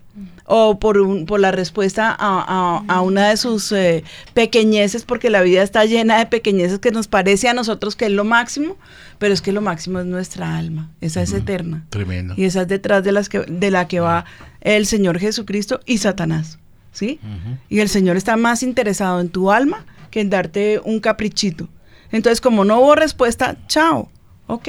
O 0.50 0.78
por, 0.78 0.98
un, 0.98 1.26
por 1.26 1.40
la 1.40 1.52
respuesta 1.52 2.16
a, 2.18 3.00
una 3.02 3.28
de 3.28 3.36
sus 3.36 3.70
eh, 3.70 4.02
pequeñeces, 4.32 5.04
porque 5.04 5.28
la 5.28 5.42
vida 5.42 5.62
está 5.62 5.84
llena 5.84 6.18
de 6.18 6.26
pequeñeces 6.26 6.78
que 6.78 6.90
nos 6.90 7.06
parece 7.06 7.48
a 7.48 7.54
nosotros 7.54 7.96
que 7.96 8.06
es 8.06 8.12
lo 8.12 8.24
máximo, 8.24 8.78
pero 9.18 9.34
es 9.34 9.42
que 9.42 9.52
lo 9.52 9.60
máximo 9.60 10.00
es 10.00 10.06
nuestra 10.06 10.56
alma, 10.56 10.90
esa 11.02 11.20
es 11.20 11.34
eterna. 11.34 11.84
Tremendo. 11.90 12.34
Y 12.36 12.44
esa 12.44 12.62
es 12.62 12.68
detrás 12.68 13.04
de, 13.04 13.12
las 13.12 13.28
que, 13.28 13.40
de 13.40 13.70
la 13.70 13.88
que 13.88 14.00
va 14.00 14.24
el 14.62 14.86
Señor 14.86 15.18
Jesucristo 15.18 15.80
y 15.84 15.98
Satanás. 15.98 16.58
¿sí? 16.92 17.20
Y 17.68 17.80
el 17.80 17.90
Señor 17.90 18.16
está 18.16 18.36
más 18.36 18.62
interesado 18.62 19.20
en 19.20 19.28
tu 19.28 19.50
alma 19.50 19.84
que 20.10 20.20
en 20.20 20.30
darte 20.30 20.80
un 20.82 21.00
caprichito. 21.00 21.68
Entonces, 22.10 22.40
como 22.40 22.64
no 22.64 22.80
hubo 22.80 22.94
respuesta, 22.94 23.58
chao, 23.66 24.10
ok. 24.46 24.68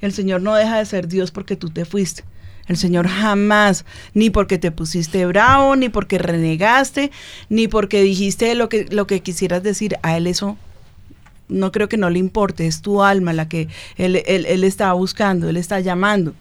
El 0.00 0.12
Señor 0.12 0.40
no 0.40 0.54
deja 0.54 0.78
de 0.78 0.86
ser 0.86 1.08
Dios 1.08 1.30
porque 1.30 1.56
tú 1.56 1.68
te 1.68 1.84
fuiste. 1.84 2.24
El 2.70 2.76
Señor 2.76 3.08
jamás, 3.08 3.84
ni 4.14 4.30
porque 4.30 4.56
te 4.56 4.70
pusiste 4.70 5.26
bravo, 5.26 5.74
ni 5.74 5.88
porque 5.88 6.18
renegaste, 6.18 7.10
ni 7.48 7.66
porque 7.66 8.00
dijiste 8.00 8.54
lo 8.54 8.68
que, 8.68 8.86
lo 8.90 9.08
que 9.08 9.22
quisieras 9.22 9.64
decir, 9.64 9.96
a 10.02 10.16
Él 10.16 10.28
eso 10.28 10.56
no 11.48 11.72
creo 11.72 11.88
que 11.88 11.96
no 11.96 12.10
le 12.10 12.20
importe, 12.20 12.68
es 12.68 12.80
tu 12.80 13.02
alma 13.02 13.32
la 13.32 13.48
que 13.48 13.66
Él, 13.96 14.22
él, 14.24 14.62
está 14.62 14.92
buscando, 14.92 15.48
Él 15.48 15.56
está 15.56 15.80
llamando. 15.80 16.32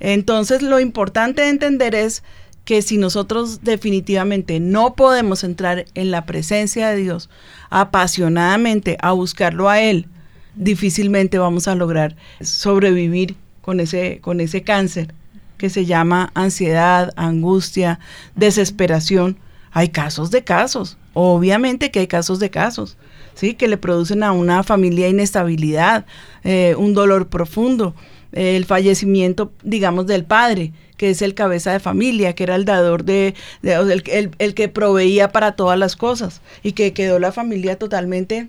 Entonces 0.00 0.62
lo 0.62 0.80
importante 0.80 1.42
de 1.42 1.50
entender 1.50 1.94
es 1.94 2.24
que 2.64 2.82
si 2.82 2.98
nosotros 2.98 3.62
definitivamente 3.62 4.58
no 4.58 4.96
podemos 4.96 5.44
entrar 5.44 5.84
en 5.94 6.10
la 6.10 6.26
presencia 6.26 6.88
de 6.88 6.96
Dios 6.96 7.30
apasionadamente 7.70 8.98
a 9.00 9.12
buscarlo 9.12 9.68
a 9.68 9.80
Él, 9.80 10.08
difícilmente 10.56 11.38
vamos 11.38 11.68
a 11.68 11.76
lograr 11.76 12.16
sobrevivir 12.40 13.36
con 13.68 13.80
ese, 13.80 14.20
con 14.22 14.40
ese 14.40 14.62
cáncer 14.62 15.12
que 15.58 15.68
se 15.68 15.84
llama 15.84 16.30
ansiedad, 16.32 17.12
angustia, 17.16 18.00
desesperación. 18.34 19.36
Hay 19.72 19.90
casos 19.90 20.30
de 20.30 20.42
casos, 20.42 20.96
obviamente 21.12 21.90
que 21.90 21.98
hay 21.98 22.06
casos 22.06 22.38
de 22.38 22.48
casos, 22.48 22.96
¿sí? 23.34 23.52
Que 23.52 23.68
le 23.68 23.76
producen 23.76 24.22
a 24.22 24.32
una 24.32 24.62
familia 24.62 25.06
inestabilidad, 25.06 26.06
eh, 26.44 26.76
un 26.78 26.94
dolor 26.94 27.28
profundo, 27.28 27.94
el 28.32 28.64
fallecimiento, 28.64 29.52
digamos, 29.62 30.06
del 30.06 30.24
padre, 30.24 30.72
que 30.96 31.10
es 31.10 31.20
el 31.20 31.34
cabeza 31.34 31.70
de 31.70 31.78
familia, 31.78 32.34
que 32.34 32.44
era 32.44 32.54
el 32.54 32.64
dador 32.64 33.04
de, 33.04 33.34
el, 33.62 34.54
que 34.54 34.68
proveía 34.70 35.30
para 35.30 35.56
todas 35.56 35.78
las 35.78 35.94
cosas 35.94 36.40
y 36.62 36.72
que 36.72 36.94
quedó 36.94 37.18
la 37.18 37.32
familia 37.32 37.76
totalmente 37.76 38.48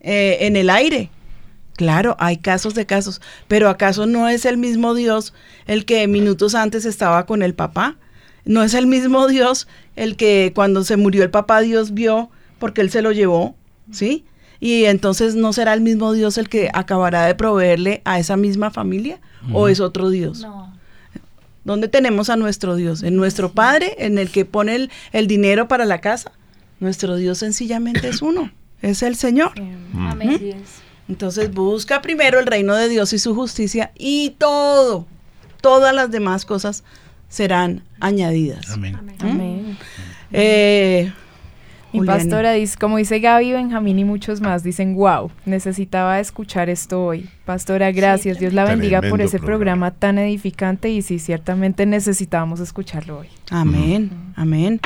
eh, 0.00 0.36
en 0.42 0.54
el 0.54 0.70
aire. 0.70 1.10
Claro, 1.76 2.16
hay 2.20 2.36
casos 2.36 2.74
de 2.74 2.86
casos, 2.86 3.20
pero 3.48 3.68
¿acaso 3.68 4.06
no 4.06 4.28
es 4.28 4.44
el 4.44 4.56
mismo 4.56 4.94
Dios 4.94 5.34
el 5.66 5.84
que 5.84 6.06
minutos 6.06 6.54
antes 6.54 6.84
estaba 6.84 7.26
con 7.26 7.42
el 7.42 7.54
papá? 7.54 7.96
¿No 8.44 8.62
es 8.62 8.74
el 8.74 8.86
mismo 8.86 9.26
Dios 9.26 9.66
el 9.96 10.16
que 10.16 10.52
cuando 10.54 10.84
se 10.84 10.96
murió 10.96 11.22
el 11.22 11.30
papá 11.30 11.60
Dios 11.60 11.94
vio 11.94 12.30
porque 12.58 12.80
él 12.80 12.90
se 12.90 13.02
lo 13.02 13.10
llevó? 13.10 13.56
¿Sí? 13.90 14.24
Y 14.60 14.84
entonces 14.84 15.34
no 15.34 15.52
será 15.52 15.74
el 15.74 15.80
mismo 15.80 16.12
Dios 16.12 16.38
el 16.38 16.48
que 16.48 16.70
acabará 16.72 17.26
de 17.26 17.34
proveerle 17.34 18.02
a 18.04 18.18
esa 18.18 18.36
misma 18.36 18.70
familia 18.70 19.20
o 19.52 19.68
es 19.68 19.80
otro 19.80 20.10
Dios. 20.10 20.40
No. 20.40 20.72
¿Dónde 21.64 21.88
tenemos 21.88 22.30
a 22.30 22.36
nuestro 22.36 22.76
Dios? 22.76 23.02
¿En 23.02 23.16
nuestro 23.16 23.52
Padre, 23.52 23.96
en 23.98 24.18
el 24.18 24.30
que 24.30 24.44
pone 24.44 24.76
el, 24.76 24.90
el 25.12 25.26
dinero 25.26 25.66
para 25.66 25.86
la 25.86 26.00
casa? 26.00 26.30
Nuestro 26.78 27.16
Dios 27.16 27.38
sencillamente 27.38 28.08
es 28.08 28.22
uno, 28.22 28.50
es 28.82 29.02
el 29.02 29.16
Señor. 29.16 29.52
Amén. 29.96 30.62
Entonces 31.08 31.52
busca 31.52 32.00
primero 32.00 32.40
el 32.40 32.46
reino 32.46 32.74
de 32.74 32.88
Dios 32.88 33.12
y 33.12 33.18
su 33.18 33.34
justicia 33.34 33.92
y 33.96 34.30
todo, 34.38 35.06
todas 35.60 35.94
las 35.94 36.10
demás 36.10 36.44
cosas 36.44 36.84
serán 37.28 37.82
añadidas. 38.00 38.70
Amén. 38.70 38.98
Amén. 39.18 39.78
Eh, 40.32 41.12
mi 41.92 42.06
pastora 42.06 42.52
dice, 42.52 42.76
como 42.78 42.96
dice 42.96 43.20
Gaby, 43.20 43.52
Benjamín 43.52 43.98
y 43.98 44.04
muchos 44.04 44.40
más, 44.40 44.64
dicen, 44.64 44.94
wow, 44.96 45.30
necesitaba 45.44 46.18
escuchar 46.18 46.68
esto 46.68 47.04
hoy. 47.04 47.28
Pastora, 47.44 47.92
gracias, 47.92 48.38
Dios 48.38 48.52
la 48.52 48.64
bendiga 48.64 49.00
por 49.00 49.20
ese 49.20 49.38
programa. 49.38 49.92
tan 49.92 50.18
edificante 50.18 50.90
y 50.90 51.02
sí, 51.02 51.18
ciertamente 51.18 51.86
necesitábamos 51.86 52.60
escucharlo 52.60 53.20
hoy. 53.20 53.28
Amén, 53.50 54.10
amén. 54.36 54.80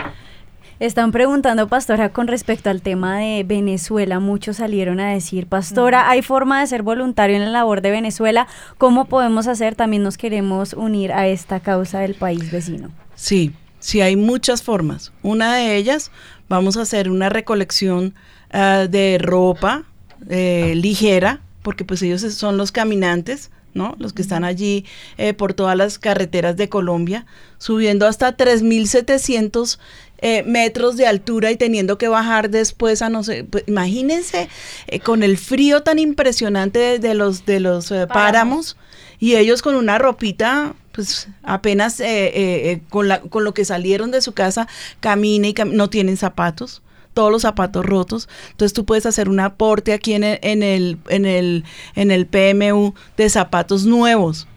Están 0.80 1.10
preguntando, 1.10 1.66
pastora, 1.66 2.12
con 2.12 2.28
respecto 2.28 2.70
al 2.70 2.82
tema 2.82 3.18
de 3.18 3.42
Venezuela. 3.42 4.20
Muchos 4.20 4.58
salieron 4.58 5.00
a 5.00 5.12
decir, 5.12 5.48
pastora, 5.48 6.08
hay 6.08 6.22
forma 6.22 6.60
de 6.60 6.68
ser 6.68 6.84
voluntario 6.84 7.34
en 7.34 7.42
la 7.42 7.50
labor 7.50 7.82
de 7.82 7.90
Venezuela. 7.90 8.46
¿Cómo 8.78 9.06
podemos 9.06 9.48
hacer? 9.48 9.74
También 9.74 10.04
nos 10.04 10.16
queremos 10.16 10.74
unir 10.74 11.10
a 11.10 11.26
esta 11.26 11.58
causa 11.58 11.98
del 11.98 12.14
país 12.14 12.52
vecino. 12.52 12.92
Sí, 13.16 13.52
sí, 13.80 14.02
hay 14.02 14.14
muchas 14.14 14.62
formas. 14.62 15.10
Una 15.24 15.56
de 15.56 15.74
ellas, 15.74 16.12
vamos 16.48 16.76
a 16.76 16.82
hacer 16.82 17.10
una 17.10 17.28
recolección 17.28 18.14
ah, 18.52 18.86
de 18.88 19.18
ropa 19.20 19.82
eh, 20.28 20.74
ligera, 20.76 21.40
porque 21.62 21.84
pues 21.84 22.02
ellos 22.02 22.20
son 22.20 22.56
los 22.56 22.70
caminantes. 22.70 23.50
¿no? 23.74 23.94
Los 23.98 24.12
que 24.12 24.22
están 24.22 24.44
allí 24.44 24.84
eh, 25.18 25.34
por 25.34 25.54
todas 25.54 25.76
las 25.76 25.98
carreteras 25.98 26.56
de 26.56 26.68
Colombia, 26.68 27.26
subiendo 27.58 28.06
hasta 28.06 28.36
3.700 28.36 29.78
eh, 30.20 30.42
metros 30.42 30.96
de 30.96 31.06
altura 31.06 31.52
y 31.52 31.56
teniendo 31.56 31.96
que 31.96 32.08
bajar 32.08 32.50
después 32.50 33.02
a 33.02 33.08
no 33.08 33.22
sé, 33.22 33.44
pues, 33.44 33.62
imagínense 33.68 34.48
eh, 34.88 34.98
con 34.98 35.22
el 35.22 35.38
frío 35.38 35.84
tan 35.84 36.00
impresionante 36.00 36.98
de, 36.98 37.14
los, 37.14 37.46
de 37.46 37.60
los 37.60 37.92
eh, 37.92 38.06
páramos 38.08 38.76
y 39.20 39.36
ellos 39.36 39.62
con 39.62 39.76
una 39.76 39.96
ropita 39.96 40.74
pues 40.90 41.28
apenas 41.44 42.02
con, 42.88 43.06
la, 43.06 43.20
con 43.20 43.44
lo 43.44 43.54
que 43.54 43.64
salieron 43.64 44.10
de 44.10 44.20
su 44.20 44.32
casa 44.32 44.66
camina 44.98 45.46
y 45.46 45.54
no 45.66 45.88
tienen 45.88 46.16
zapatos 46.16 46.82
todos 47.14 47.32
los 47.32 47.42
zapatos 47.42 47.86
rotos. 47.86 48.28
Entonces 48.50 48.72
tú 48.72 48.84
puedes 48.84 49.06
hacer 49.06 49.28
un 49.28 49.38
aporte 49.40 49.92
aquí 49.92 50.14
en 50.14 50.24
el, 50.24 50.38
en 50.42 50.62
el, 50.62 50.98
en 51.08 51.26
el, 51.26 51.64
en 51.94 52.10
el 52.10 52.26
PMU 52.26 52.94
de 53.16 53.28
zapatos 53.30 53.84
nuevos 53.86 54.48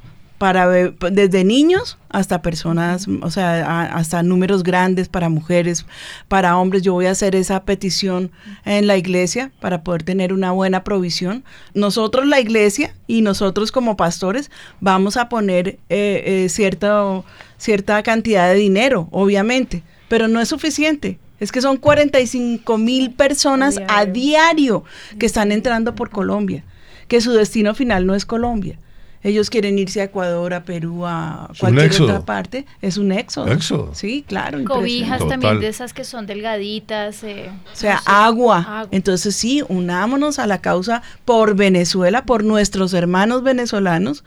para 0.42 0.68
desde 1.12 1.44
niños 1.44 2.00
hasta 2.10 2.42
personas, 2.42 3.08
o 3.22 3.30
sea, 3.30 3.84
hasta 3.94 4.24
números 4.24 4.64
grandes 4.64 5.08
para 5.08 5.30
mujeres, 5.30 5.86
para 6.28 6.58
hombres. 6.58 6.82
Yo 6.82 6.94
voy 6.94 7.06
a 7.06 7.12
hacer 7.12 7.36
esa 7.36 7.64
petición 7.64 8.32
en 8.66 8.88
la 8.88 8.98
iglesia 8.98 9.52
para 9.60 9.84
poder 9.84 10.02
tener 10.02 10.34
una 10.34 10.50
buena 10.50 10.84
provisión. 10.84 11.44
Nosotros, 11.76 12.26
la 12.26 12.40
iglesia, 12.40 12.96
y 13.06 13.22
nosotros 13.22 13.72
como 13.72 13.96
pastores, 13.96 14.50
vamos 14.80 15.16
a 15.16 15.30
poner 15.30 15.78
eh, 15.90 16.24
eh, 16.26 16.50
cierta, 16.50 17.22
cierta 17.60 18.02
cantidad 18.02 18.50
de 18.50 18.56
dinero, 18.56 19.10
obviamente, 19.12 19.84
pero 20.10 20.28
no 20.28 20.42
es 20.42 20.50
suficiente. 20.50 21.20
Es 21.40 21.52
que 21.52 21.62
son 21.62 21.78
45 21.78 22.80
mil 22.80 23.12
personas 23.12 23.80
a 23.88 24.08
diario 24.08 24.86
que 25.20 25.28
están 25.28 25.52
entrando 25.52 25.94
por 25.94 26.10
Colombia, 26.10 26.64
que 27.08 27.22
su 27.22 27.32
destino 27.32 27.76
final 27.76 28.08
no 28.08 28.16
es 28.16 28.26
Colombia 28.26 28.80
ellos 29.24 29.50
quieren 29.50 29.78
irse 29.78 30.02
a 30.02 30.06
Ecuador, 30.06 30.54
a 30.54 30.64
Perú, 30.64 31.06
a 31.06 31.50
cualquier 31.60 32.02
otra 32.02 32.26
parte. 32.26 32.66
Es 32.82 32.98
un 32.98 33.12
éxodo. 33.12 33.52
Éxodo. 33.52 33.94
Sí, 33.94 34.24
claro. 34.28 34.64
Cobijas 34.64 35.28
también 35.28 35.60
de 35.60 35.68
esas 35.68 35.94
que 35.94 36.04
son 36.04 36.26
delgaditas. 36.26 37.24
Eh, 37.24 37.52
o 37.72 37.76
sea, 37.76 38.02
agua. 38.06 38.88
Entonces 38.92 39.36
sí, 39.36 39.64
unámonos 39.68 40.40
a 40.40 40.48
la 40.48 40.62
causa 40.62 41.04
por 41.26 41.56
Venezuela, 41.56 42.26
por 42.26 42.44
nuestros 42.44 42.94
hermanos 42.94 43.44
venezolanos 43.44 44.24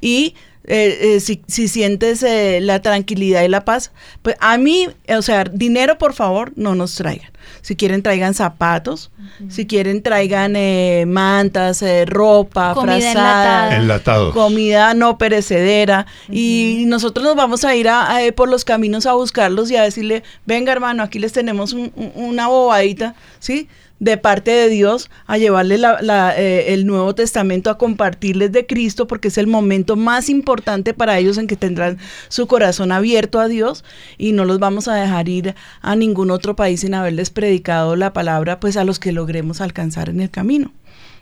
y 0.00 0.34
eh, 0.70 1.14
eh, 1.14 1.20
si, 1.20 1.40
si, 1.46 1.66
sientes 1.66 2.22
eh, 2.22 2.60
la 2.60 2.82
tranquilidad 2.82 3.42
y 3.42 3.48
la 3.48 3.64
paz, 3.64 3.90
pues 4.20 4.36
a 4.38 4.58
mí, 4.58 4.86
o 5.08 5.22
sea, 5.22 5.44
dinero 5.44 5.96
por 5.96 6.12
favor 6.12 6.52
no 6.56 6.74
nos 6.74 6.94
traigan. 6.94 7.30
Si 7.62 7.74
quieren 7.74 8.02
traigan 8.02 8.34
zapatos, 8.34 9.10
si 9.48 9.66
quieren 9.66 10.02
traigan 10.02 10.52
mantas, 11.08 11.82
ropa, 12.06 12.74
comida 12.74 13.74
enlatados. 13.74 14.34
comida 14.34 14.92
no 14.92 15.16
perecedera 15.16 16.06
y 16.30 16.84
nosotros 16.86 17.24
nos 17.24 17.36
vamos 17.36 17.64
a 17.64 17.74
ir 17.74 17.88
a, 17.88 18.18
por 18.36 18.50
los 18.50 18.66
caminos 18.66 19.06
a 19.06 19.14
buscarlos 19.14 19.70
y 19.70 19.76
a 19.76 19.82
decirle, 19.82 20.22
venga 20.44 20.72
hermano, 20.72 21.02
aquí 21.02 21.18
les 21.18 21.32
tenemos 21.32 21.74
una 22.14 22.48
bobadita, 22.48 23.14
¿sí? 23.38 23.68
De 24.00 24.16
parte 24.16 24.50
de 24.50 24.68
Dios 24.68 25.10
a 25.26 25.38
llevarle 25.38 25.80
eh, 26.36 26.64
el 26.68 26.86
Nuevo 26.86 27.14
Testamento, 27.14 27.70
a 27.70 27.78
compartirles 27.78 28.52
de 28.52 28.66
Cristo, 28.66 29.06
porque 29.06 29.28
es 29.28 29.38
el 29.38 29.46
momento 29.46 29.96
más 29.96 30.28
importante 30.28 30.94
para 30.94 31.18
ellos 31.18 31.38
en 31.38 31.46
que 31.46 31.56
tendrán 31.56 31.98
su 32.28 32.46
corazón 32.46 32.92
abierto 32.92 33.40
a 33.40 33.48
Dios 33.48 33.84
y 34.16 34.32
no 34.32 34.44
los 34.44 34.58
vamos 34.58 34.88
a 34.88 34.94
dejar 34.94 35.28
ir 35.28 35.54
a 35.80 35.96
ningún 35.96 36.30
otro 36.30 36.56
país 36.56 36.80
sin 36.80 36.94
haberles 36.94 37.30
predicado 37.30 37.96
la 37.96 38.12
palabra, 38.12 38.60
pues 38.60 38.76
a 38.76 38.84
los 38.84 38.98
que 38.98 39.12
logremos 39.12 39.60
alcanzar 39.60 40.08
en 40.08 40.20
el 40.20 40.30
camino. 40.30 40.72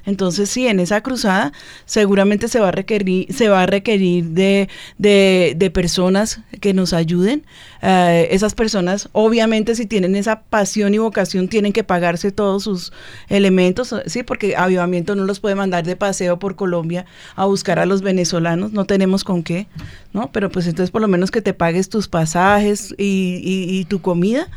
Entonces, 0.06 0.48
sí, 0.48 0.68
en 0.68 0.78
esa 0.78 1.02
cruzada 1.02 1.52
seguramente 1.84 2.46
se 2.48 2.60
va 2.60 2.68
a 2.68 2.72
requerir, 2.72 3.32
se 3.34 3.48
va 3.48 3.64
a 3.64 3.66
requerir 3.66 4.24
de, 4.26 4.68
de, 4.98 5.70
personas 5.74 6.40
que 6.60 6.72
nos 6.72 6.92
ayuden. 6.92 7.44
Eh, 7.82 8.28
esas 8.30 8.54
personas, 8.54 9.08
obviamente, 9.12 9.74
si 9.74 9.84
tienen 9.84 10.14
esa 10.14 10.42
pasión 10.42 10.94
y 10.94 10.98
vocación, 10.98 11.48
tienen 11.48 11.72
que 11.72 11.82
pagarse 11.82 12.30
todos 12.30 12.62
sus 12.62 12.92
elementos, 13.28 13.94
sí, 14.06 14.22
porque 14.22 14.56
Avivamiento 14.56 15.16
no 15.16 15.24
los 15.24 15.40
puede 15.40 15.56
mandar 15.56 15.84
de 15.84 15.96
paseo 15.96 16.38
por 16.38 16.54
Colombia 16.54 17.04
a 17.34 17.44
buscar 17.46 17.80
a 17.80 17.86
los 17.86 18.00
venezolanos, 18.00 18.72
no 18.72 18.84
tenemos 18.84 19.24
con 19.24 19.42
qué, 19.42 19.66
¿no? 20.12 20.30
Pero 20.30 20.50
pues 20.50 20.68
entonces 20.68 20.92
por 20.92 21.02
lo 21.02 21.08
menos 21.08 21.32
que 21.32 21.42
te 21.42 21.52
pagues 21.52 21.88
tus 21.88 22.06
pasajes 22.06 22.94
y, 22.96 23.40
y 23.42 23.84
tu 23.86 24.00
comida 24.00 24.48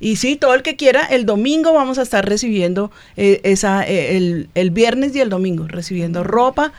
y 0.00 0.16
sí, 0.16 0.36
todo 0.36 0.54
el 0.54 0.62
que 0.62 0.76
quiera, 0.76 1.04
el 1.04 1.26
domingo 1.26 1.72
vamos 1.72 1.98
a 1.98 2.02
estar 2.02 2.26
recibiendo 2.26 2.90
eh, 3.16 3.40
esa, 3.44 3.86
eh, 3.86 4.46
el, 4.54 4.70
viernes 4.70 5.14
y 5.14 5.20
el 5.20 5.28
domingo, 5.28 5.66
recibiendo 5.66 6.24
ropa. 6.24 6.72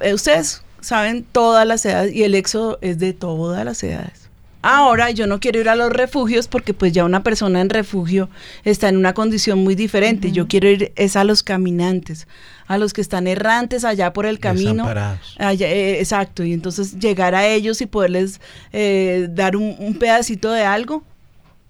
Eh, 0.00 0.14
ustedes 0.14 0.62
saben 0.80 1.24
todas 1.30 1.66
las 1.66 1.84
edades 1.86 2.14
y 2.14 2.24
el 2.24 2.34
éxodo 2.34 2.78
es 2.82 2.98
de 2.98 3.12
todas 3.12 3.64
las 3.64 3.82
edades. 3.82 4.24
Ahora 4.66 5.10
yo 5.10 5.26
no 5.26 5.40
quiero 5.40 5.60
ir 5.60 5.68
a 5.68 5.76
los 5.76 5.92
refugios 5.92 6.48
porque 6.48 6.72
pues 6.72 6.90
ya 6.94 7.04
una 7.04 7.22
persona 7.22 7.60
en 7.60 7.68
refugio 7.68 8.30
está 8.64 8.88
en 8.88 8.96
una 8.96 9.12
condición 9.12 9.62
muy 9.62 9.74
diferente. 9.74 10.32
Yo 10.32 10.48
quiero 10.48 10.70
ir 10.70 10.90
es 10.96 11.16
a 11.16 11.24
los 11.24 11.42
caminantes, 11.42 12.26
a 12.66 12.78
los 12.78 12.94
que 12.94 13.02
están 13.02 13.26
errantes 13.26 13.84
allá 13.84 14.14
por 14.14 14.24
el 14.24 14.38
camino. 14.38 14.88
Allá, 15.36 15.68
eh, 15.68 16.00
exacto, 16.00 16.44
y 16.44 16.54
entonces 16.54 16.98
llegar 16.98 17.34
a 17.34 17.46
ellos 17.46 17.82
y 17.82 17.86
poderles 17.86 18.40
eh, 18.72 19.26
dar 19.28 19.54
un, 19.56 19.98
pedacito 20.00 20.50
de 20.50 20.62
algo, 20.62 21.04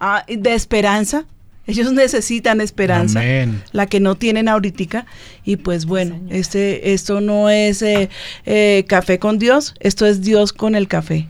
ah, 0.05 0.25
de 0.27 0.53
esperanza. 0.53 1.25
Ellos 1.67 1.91
necesitan 1.93 2.61
esperanza, 2.61 3.21
la 3.71 3.87
que 3.87 3.99
no 3.99 4.15
tienen 4.15 4.47
ahorita. 4.47 5.05
Y 5.43 5.57
pues 5.57 5.85
bueno, 5.85 6.19
este, 6.29 6.93
esto 6.93 7.21
no 7.21 7.49
es 7.49 7.81
eh, 7.81 8.85
café 8.87 9.19
con 9.19 9.39
Dios, 9.39 9.73
esto 9.79 10.05
es 10.05 10.21
Dios 10.21 10.53
con 10.53 10.75
el 10.75 10.87
café. 10.87 11.27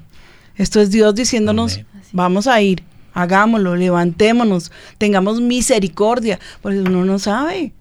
Esto 0.58 0.80
es 0.80 0.92
Dios 0.92 1.16
diciéndonos, 1.16 1.82
vamos 2.14 2.48
a 2.48 2.62
ir, 2.62 2.84
hagámoslo, 3.14 3.76
levantémonos, 3.76 4.72
tengamos 4.98 5.42
misericordia, 5.42 6.40
porque 6.62 6.80
uno 6.80 7.06
no 7.06 7.20
sabe. 7.20 7.74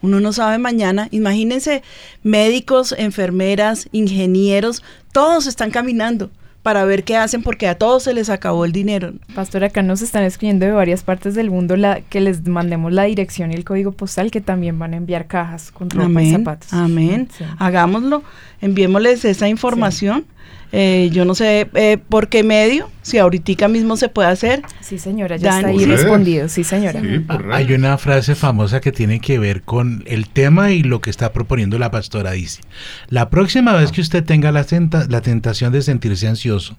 Uno 0.00 0.18
no 0.18 0.32
sabe 0.32 0.58
mañana. 0.58 1.06
Imagínense, 1.12 1.82
médicos, 2.24 2.92
enfermeras, 2.98 3.88
ingenieros, 3.92 4.82
todos 5.12 5.46
están 5.46 5.70
caminando 5.70 6.30
para 6.62 6.84
ver 6.84 7.02
qué 7.02 7.16
hacen 7.16 7.42
porque 7.42 7.66
a 7.66 7.76
todos 7.76 8.04
se 8.04 8.14
les 8.14 8.30
acabó 8.30 8.64
el 8.64 8.72
dinero. 8.72 9.12
Pastor, 9.34 9.64
acá 9.64 9.82
nos 9.82 10.00
están 10.00 10.22
escribiendo 10.22 10.64
de 10.64 10.72
varias 10.72 11.02
partes 11.02 11.34
del 11.34 11.50
mundo 11.50 11.76
la, 11.76 12.00
que 12.00 12.20
les 12.20 12.46
mandemos 12.46 12.92
la 12.92 13.04
dirección 13.04 13.50
y 13.50 13.54
el 13.54 13.64
código 13.64 13.92
postal 13.92 14.30
que 14.30 14.40
también 14.40 14.78
van 14.78 14.94
a 14.94 14.96
enviar 14.96 15.26
cajas 15.26 15.72
con 15.72 15.90
ropa 15.90 16.22
y 16.22 16.30
zapatos. 16.30 16.72
Amén. 16.72 17.28
Hagámoslo, 17.58 18.22
enviémosles 18.60 19.24
esa 19.24 19.48
información. 19.48 20.24
Eh, 20.72 21.10
yo 21.12 21.26
no 21.26 21.34
sé 21.34 21.68
eh, 21.74 21.98
por 22.08 22.28
qué 22.28 22.42
medio, 22.42 22.88
si 23.02 23.18
ahorita 23.18 23.68
mismo 23.68 23.98
se 23.98 24.08
puede 24.08 24.28
hacer. 24.28 24.62
Sí, 24.80 24.98
señora, 24.98 25.36
ya 25.36 25.56
está 25.56 25.68
ahí 25.68 25.84
respondido. 25.84 26.48
Sí, 26.48 26.64
señora. 26.64 27.02
Ah, 27.28 27.40
hay 27.52 27.72
una 27.74 27.98
frase 27.98 28.34
famosa 28.34 28.80
que 28.80 28.90
tiene 28.90 29.20
que 29.20 29.38
ver 29.38 29.62
con 29.62 30.02
el 30.06 30.28
tema 30.28 30.72
y 30.72 30.82
lo 30.82 31.02
que 31.02 31.10
está 31.10 31.32
proponiendo 31.32 31.78
la 31.78 31.90
pastora. 31.90 32.32
Dice, 32.32 32.62
la 33.08 33.28
próxima 33.28 33.74
vez 33.74 33.92
que 33.92 34.00
usted 34.00 34.24
tenga 34.24 34.50
la, 34.50 34.64
la 35.08 35.20
tentación 35.20 35.72
de 35.72 35.82
sentirse 35.82 36.26
ansioso 36.26 36.78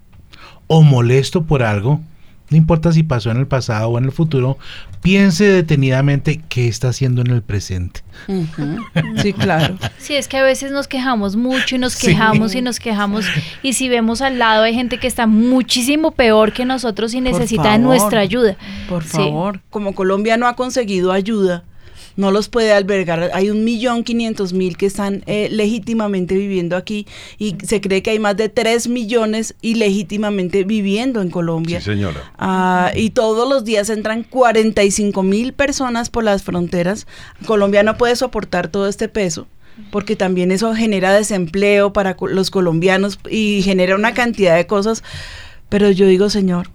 o 0.67 0.81
molesto 0.81 1.43
por 1.43 1.61
algo, 1.61 2.01
no 2.49 2.57
importa 2.57 2.91
si 2.91 3.03
pasó 3.03 3.31
en 3.31 3.37
el 3.37 3.47
pasado 3.47 3.89
o 3.89 3.97
en 3.97 4.05
el 4.05 4.11
futuro, 4.11 4.57
piense 5.01 5.45
detenidamente 5.45 6.41
qué 6.49 6.67
está 6.67 6.89
haciendo 6.89 7.21
en 7.21 7.31
el 7.31 7.41
presente. 7.41 8.01
Sí, 9.21 9.33
claro. 9.33 9.77
Sí, 9.97 10.15
es 10.15 10.27
que 10.27 10.37
a 10.37 10.43
veces 10.43 10.71
nos 10.71 10.87
quejamos 10.87 11.35
mucho 11.35 11.75
y 11.75 11.79
nos 11.79 11.95
quejamos 11.95 12.53
y 12.55 12.61
nos 12.61 12.79
quejamos 12.79 13.25
y 13.61 13.73
si 13.73 13.89
vemos 13.89 14.21
al 14.21 14.39
lado 14.39 14.63
hay 14.63 14.73
gente 14.73 14.99
que 14.99 15.07
está 15.07 15.25
muchísimo 15.25 16.11
peor 16.11 16.53
que 16.53 16.65
nosotros 16.65 17.13
y 17.13 17.21
necesita 17.21 17.77
nuestra 17.77 18.21
ayuda. 18.21 18.55
Por 18.87 19.03
favor. 19.03 19.61
Como 19.69 19.95
Colombia 19.95 20.37
no 20.37 20.47
ha 20.47 20.55
conseguido 20.55 21.11
ayuda, 21.11 21.63
no 22.15 22.31
los 22.31 22.49
puede 22.49 22.73
albergar. 22.73 23.31
Hay 23.33 23.49
un 23.49 23.63
millón 23.63 24.03
quinientos 24.03 24.53
mil 24.53 24.77
que 24.77 24.85
están 24.85 25.23
eh, 25.25 25.49
legítimamente 25.51 26.35
viviendo 26.35 26.75
aquí 26.75 27.07
y 27.37 27.55
se 27.63 27.81
cree 27.81 28.01
que 28.01 28.11
hay 28.11 28.19
más 28.19 28.37
de 28.37 28.49
tres 28.49 28.87
millones 28.87 29.55
ilegítimamente 29.61 30.63
viviendo 30.63 31.21
en 31.21 31.29
Colombia. 31.29 31.79
Sí, 31.79 31.85
señora. 31.85 32.31
Ah, 32.37 32.91
y 32.95 33.11
todos 33.11 33.47
los 33.47 33.63
días 33.63 33.89
entran 33.89 34.23
45 34.23 35.23
mil 35.23 35.53
personas 35.53 36.09
por 36.09 36.23
las 36.23 36.43
fronteras. 36.43 37.07
Colombia 37.45 37.83
no 37.83 37.97
puede 37.97 38.15
soportar 38.15 38.67
todo 38.67 38.87
este 38.87 39.09
peso 39.09 39.47
porque 39.91 40.15
también 40.15 40.51
eso 40.51 40.75
genera 40.75 41.11
desempleo 41.11 41.93
para 41.93 42.15
los 42.29 42.51
colombianos 42.51 43.19
y 43.29 43.61
genera 43.63 43.95
una 43.95 44.13
cantidad 44.13 44.55
de 44.55 44.67
cosas. 44.67 45.03
Pero 45.69 45.89
yo 45.89 46.05
digo, 46.05 46.29
Señor, 46.29 46.69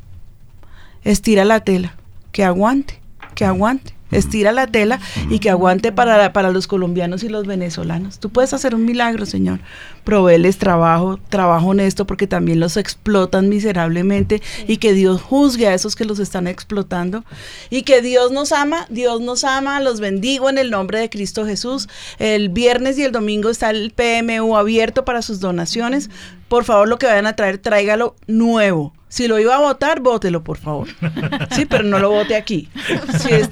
estira 1.04 1.44
la 1.44 1.60
tela, 1.60 1.94
que 2.32 2.42
aguante, 2.42 3.00
que 3.36 3.44
aguante 3.44 3.97
estira 4.10 4.52
la 4.52 4.66
tela 4.66 5.00
y 5.30 5.38
que 5.38 5.50
aguante 5.50 5.92
para, 5.92 6.32
para 6.32 6.50
los 6.50 6.66
colombianos 6.66 7.22
y 7.22 7.28
los 7.28 7.46
venezolanos. 7.46 8.18
Tú 8.18 8.30
puedes 8.30 8.52
hacer 8.52 8.74
un 8.74 8.84
milagro, 8.84 9.26
Señor. 9.26 9.60
Proveerles 10.04 10.58
trabajo, 10.58 11.18
trabajo 11.28 11.68
honesto, 11.68 12.06
porque 12.06 12.26
también 12.26 12.60
los 12.60 12.76
explotan 12.76 13.48
miserablemente 13.48 14.42
y 14.66 14.78
que 14.78 14.92
Dios 14.92 15.20
juzgue 15.20 15.68
a 15.68 15.74
esos 15.74 15.96
que 15.96 16.04
los 16.04 16.18
están 16.18 16.46
explotando 16.46 17.24
y 17.70 17.82
que 17.82 18.02
Dios 18.02 18.32
nos 18.32 18.52
ama, 18.52 18.86
Dios 18.88 19.20
nos 19.20 19.44
ama, 19.44 19.80
los 19.80 20.00
bendigo 20.00 20.48
en 20.48 20.58
el 20.58 20.70
nombre 20.70 20.98
de 20.98 21.10
Cristo 21.10 21.44
Jesús. 21.44 21.88
El 22.18 22.48
viernes 22.48 22.98
y 22.98 23.04
el 23.04 23.12
domingo 23.12 23.50
está 23.50 23.70
el 23.70 23.92
PMU 23.92 24.56
abierto 24.56 25.04
para 25.04 25.22
sus 25.22 25.40
donaciones. 25.40 26.10
Por 26.48 26.64
favor, 26.64 26.88
lo 26.88 26.98
que 26.98 27.06
vayan 27.06 27.26
a 27.26 27.36
traer, 27.36 27.58
tráigalo 27.58 28.16
nuevo 28.26 28.92
si 29.08 29.26
lo 29.26 29.38
iba 29.38 29.56
a 29.56 29.58
votar, 29.58 30.00
vótelo, 30.00 30.44
por 30.44 30.58
favor. 30.58 30.88
Sí, 31.50 31.64
pero 31.64 31.82
no 31.82 31.98
lo 31.98 32.10
vote 32.10 32.36
aquí. 32.36 32.68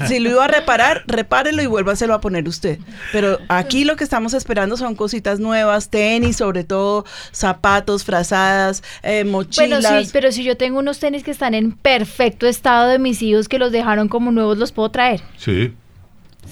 Si, 0.06 0.18
lo 0.20 0.30
iba 0.30 0.44
a 0.44 0.48
reparar, 0.48 1.02
repárelo 1.06 1.62
y 1.62 1.66
vuélvaselo 1.66 2.14
a 2.14 2.20
poner 2.20 2.46
usted. 2.46 2.78
Pero 3.10 3.38
aquí 3.48 3.84
lo 3.84 3.96
que 3.96 4.04
estamos 4.04 4.34
esperando 4.34 4.76
son 4.76 4.94
cositas 4.94 5.40
nuevas, 5.40 5.88
tenis, 5.88 6.36
sobre 6.36 6.62
todo, 6.62 7.04
zapatos, 7.32 8.04
frazadas, 8.04 8.82
eh, 9.02 9.24
mochilas. 9.24 9.82
Bueno, 9.82 10.04
sí, 10.04 10.10
pero 10.12 10.30
si 10.30 10.44
yo 10.44 10.56
tengo 10.56 10.78
unos 10.78 10.98
tenis 10.98 11.24
que 11.24 11.30
están 11.30 11.54
en 11.54 11.72
perfecto 11.72 12.46
estado 12.46 12.88
de 12.88 12.98
mis 12.98 13.22
hijos 13.22 13.48
que 13.48 13.58
los 13.58 13.72
dejaron 13.72 14.08
como 14.08 14.30
nuevos, 14.30 14.58
¿los 14.58 14.72
puedo 14.72 14.90
traer? 14.90 15.22
Sí. 15.38 15.72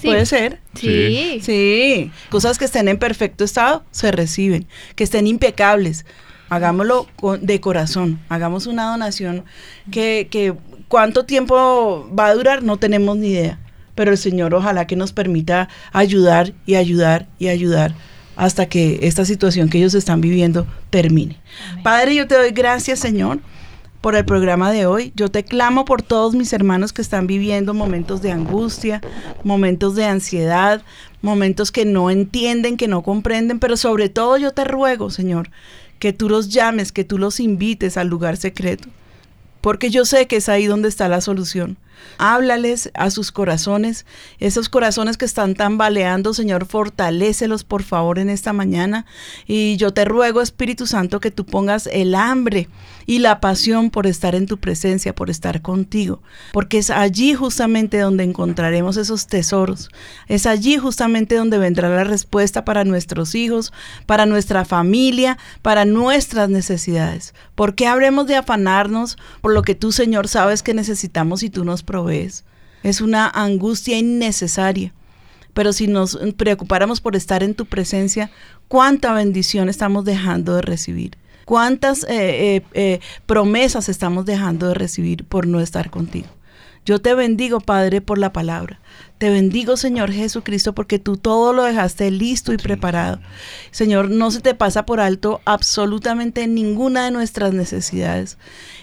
Puede 0.03 0.25
ser. 0.25 0.59
Sí. 0.73 1.39
Sí. 1.41 2.11
Cosas 2.29 2.57
que 2.57 2.65
estén 2.65 2.87
en 2.89 2.97
perfecto 2.97 3.43
estado 3.43 3.83
se 3.91 4.11
reciben, 4.11 4.67
que 4.95 5.05
estén 5.05 5.27
impecables 5.27 6.05
hagámoslo 6.49 7.07
de 7.41 7.59
corazón, 7.59 8.19
hagamos 8.29 8.67
una 8.67 8.89
donación 8.89 9.43
que, 9.91 10.27
que 10.29 10.53
cuánto 10.87 11.25
tiempo 11.25 12.09
va 12.17 12.27
a 12.27 12.33
durar 12.35 12.63
no 12.63 12.77
tenemos 12.77 13.17
ni 13.17 13.29
idea, 13.29 13.59
pero 13.95 14.11
el 14.11 14.17
Señor 14.17 14.53
ojalá 14.53 14.87
que 14.87 14.95
nos 14.95 15.13
permita 15.13 15.69
ayudar 15.91 16.53
y 16.65 16.75
ayudar 16.75 17.27
y 17.39 17.47
ayudar 17.47 17.93
hasta 18.35 18.67
que 18.67 18.99
esta 19.03 19.25
situación 19.25 19.69
que 19.69 19.77
ellos 19.77 19.93
están 19.93 20.21
viviendo 20.21 20.67
termine. 20.89 21.37
Padre, 21.83 22.15
yo 22.15 22.27
te 22.27 22.35
doy 22.35 22.51
gracias, 22.51 22.99
Señor, 22.99 23.39
por 24.01 24.15
el 24.15 24.25
programa 24.25 24.71
de 24.71 24.85
hoy. 24.85 25.13
Yo 25.15 25.29
te 25.31 25.43
clamo 25.43 25.85
por 25.85 26.01
todos 26.01 26.35
mis 26.35 26.51
hermanos 26.53 26.93
que 26.93 27.01
están 27.01 27.27
viviendo 27.27 27.73
momentos 27.73 28.21
de 28.21 28.31
angustia, 28.31 29.01
momentos 29.43 29.95
de 29.95 30.05
ansiedad, 30.05 30.83
momentos 31.21 31.71
que 31.71 31.85
no 31.85 32.11
entienden, 32.11 32.77
que 32.77 32.87
no 32.87 33.01
comprenden, 33.01 33.59
pero 33.59 33.77
sobre 33.77 34.09
todo 34.09 34.37
yo 34.37 34.51
te 34.51 34.63
ruego, 34.63 35.09
Señor, 35.09 35.49
que 35.99 36.13
tú 36.13 36.29
los 36.29 36.49
llames, 36.49 36.91
que 36.91 37.03
tú 37.03 37.17
los 37.17 37.39
invites 37.39 37.97
al 37.97 38.07
lugar 38.07 38.37
secreto, 38.37 38.89
porque 39.61 39.89
yo 39.89 40.05
sé 40.05 40.27
que 40.27 40.37
es 40.37 40.49
ahí 40.49 40.65
donde 40.65 40.89
está 40.89 41.09
la 41.09 41.21
solución. 41.21 41.77
Háblales 42.17 42.91
a 42.93 43.09
sus 43.09 43.31
corazones, 43.31 44.05
esos 44.39 44.69
corazones 44.69 45.17
que 45.17 45.25
están 45.25 45.55
tambaleando, 45.55 46.33
Señor, 46.33 46.65
fortalécelos 46.65 47.63
por 47.63 47.83
favor 47.83 48.19
en 48.19 48.29
esta 48.29 48.53
mañana. 48.53 49.05
Y 49.47 49.77
yo 49.77 49.91
te 49.91 50.05
ruego, 50.05 50.41
Espíritu 50.41 50.87
Santo, 50.87 51.19
que 51.19 51.31
tú 51.31 51.45
pongas 51.45 51.87
el 51.87 52.13
hambre 52.15 52.67
y 53.05 53.19
la 53.19 53.39
pasión 53.39 53.89
por 53.89 54.07
estar 54.07 54.35
en 54.35 54.47
tu 54.47 54.57
presencia, 54.57 55.13
por 55.13 55.29
estar 55.29 55.61
contigo, 55.61 56.21
porque 56.53 56.77
es 56.77 56.89
allí 56.89 57.33
justamente 57.33 57.99
donde 57.99 58.23
encontraremos 58.23 58.97
esos 58.97 59.27
tesoros. 59.27 59.89
Es 60.27 60.45
allí 60.45 60.77
justamente 60.77 61.35
donde 61.35 61.57
vendrá 61.57 61.89
la 61.89 62.03
respuesta 62.03 62.65
para 62.65 62.83
nuestros 62.83 63.35
hijos, 63.35 63.73
para 64.05 64.25
nuestra 64.25 64.65
familia, 64.65 65.37
para 65.61 65.85
nuestras 65.85 66.49
necesidades. 66.49 67.33
¿Por 67.53 67.75
qué 67.75 67.87
habremos 67.87 68.27
de 68.27 68.35
afanarnos 68.35 69.17
por 69.41 69.53
lo 69.53 69.61
que 69.61 69.75
tú, 69.75 69.91
Señor, 69.91 70.27
sabes 70.27 70.63
que 70.63 70.73
necesitamos 70.73 71.43
y 71.43 71.49
tú 71.49 71.63
nos 71.63 71.83
provees. 71.83 72.43
Es 72.83 73.01
una 73.01 73.29
angustia 73.29 73.97
innecesaria. 73.97 74.93
Pero 75.53 75.71
si 75.71 75.87
nos 75.87 76.19
preocupáramos 76.35 76.99
por 76.99 77.15
estar 77.15 77.41
en 77.41 77.55
tu 77.55 77.65
presencia, 77.65 78.29
cuánta 78.67 79.13
bendición 79.13 79.69
estamos 79.69 80.03
dejando 80.03 80.55
de 80.55 80.61
recibir. 80.61 81.17
Cuántas 81.45 82.03
eh, 82.03 82.07
eh, 82.57 82.63
eh, 82.73 82.99
promesas 83.27 83.87
estamos 83.87 84.25
dejando 84.25 84.67
de 84.67 84.73
recibir 84.73 85.25
por 85.25 85.45
no 85.47 85.59
estar 85.59 85.91
contigo. 85.91 86.27
Yo 86.85 86.99
te 86.99 87.15
bendigo, 87.15 87.61
Padre, 87.61 88.01
por 88.01 88.19
la 88.19 88.31
palabra. 88.31 88.79
Te 89.17 89.29
bendigo, 89.29 89.77
Señor 89.77 90.11
Jesucristo, 90.11 90.73
porque 90.73 90.99
tú 90.99 91.17
todo 91.17 91.53
lo 91.53 91.63
dejaste 91.63 92.11
listo 92.11 92.53
y 92.53 92.57
preparado. 92.57 93.19
Señor, 93.71 94.09
no 94.09 94.29
se 94.29 94.41
te 94.41 94.53
pasa 94.53 94.85
por 94.85 94.99
alto 94.99 95.41
absolutamente 95.45 96.47
ninguna 96.47 97.05
de 97.05 97.11
nuestras 97.11 97.53
necesidades 97.53 98.37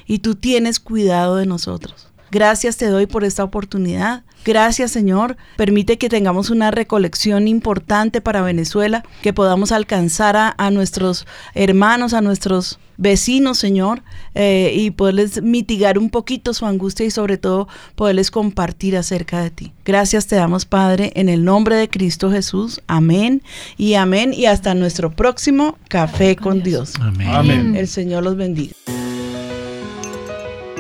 y 0.07 0.19
tú 0.19 0.35
tienes 0.35 0.81
cuidado 0.81 1.37
de 1.37 1.47
nosotros. 1.47 2.12
Gracias 2.33 2.79
te 2.79 2.87
doy 2.87 3.05
por 3.05 3.25
esta 3.25 3.45
oportunidad. 3.45 4.25
Gracias 4.47 4.91
Señor. 4.91 5.37
Permite 5.57 5.99
que 5.99 6.09
tengamos 6.09 6.49
una 6.49 6.71
recolección 6.71 7.47
importante 7.47 8.23
para 8.23 8.41
Venezuela, 8.41 9.05
que 9.21 9.35
podamos 9.35 9.71
alcanzar 9.71 10.55
a, 10.57 10.71
nuestros 10.71 11.27
hermanos, 11.55 12.15
a 12.15 12.23
nuestros 12.23 12.79
vecinos, 12.97 13.59
Señor, 13.59 14.03
eh, 14.35 14.73
y 14.75 14.93
poderles 14.93 15.43
mitigar 15.43 15.99
un 15.99 16.09
poquito 16.09 16.55
su 16.55 16.65
angustia 16.65 17.05
y 17.05 17.11
sobre 17.11 17.37
todo 17.37 17.69
poderles 17.97 18.31
compartir 18.31 18.97
acerca 18.97 19.43
de 19.43 19.51
ti. 19.51 19.75
Gracias 19.85 20.27
te 20.27 20.37
damos, 20.37 20.65
Padre, 20.65 21.13
en 21.17 21.29
el 21.29 21.45
nombre 21.45 21.77
de 21.77 21.91
Cristo 21.91 22.31
Jesús. 22.31 22.81
Amén 22.87 23.43
y 23.77 23.93
amén. 23.93 24.33
Y 24.33 24.47
hasta 24.47 24.75
nuestro 24.75 25.11
próximo 25.11 25.77
Café 25.89 26.35
con 26.37 26.63
Dios. 26.63 26.95
Amén. 26.99 27.77
El 27.77 27.89
Señor 27.89 28.23
los 28.23 28.37
bendiga. 28.37 28.73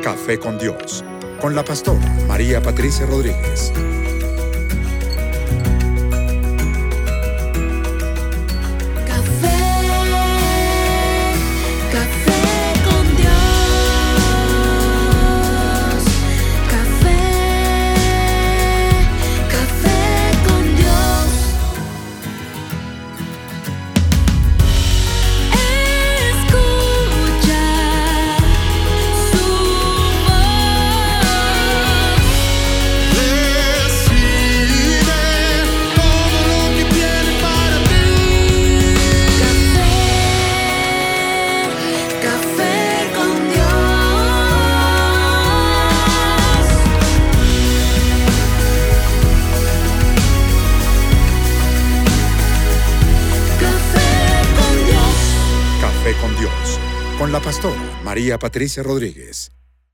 Café 0.02 0.38
con 0.38 0.58
Dios, 0.58 1.04
con 1.42 1.56
la 1.56 1.64
pastora 1.64 2.08
María 2.28 2.62
Patricia 2.62 3.04
Rodríguez. 3.04 3.72
Con 57.22 57.30
la 57.30 57.38
pastora 57.38 58.00
María 58.02 58.36
Patricia 58.36 58.82
Rodríguez. 58.82 59.52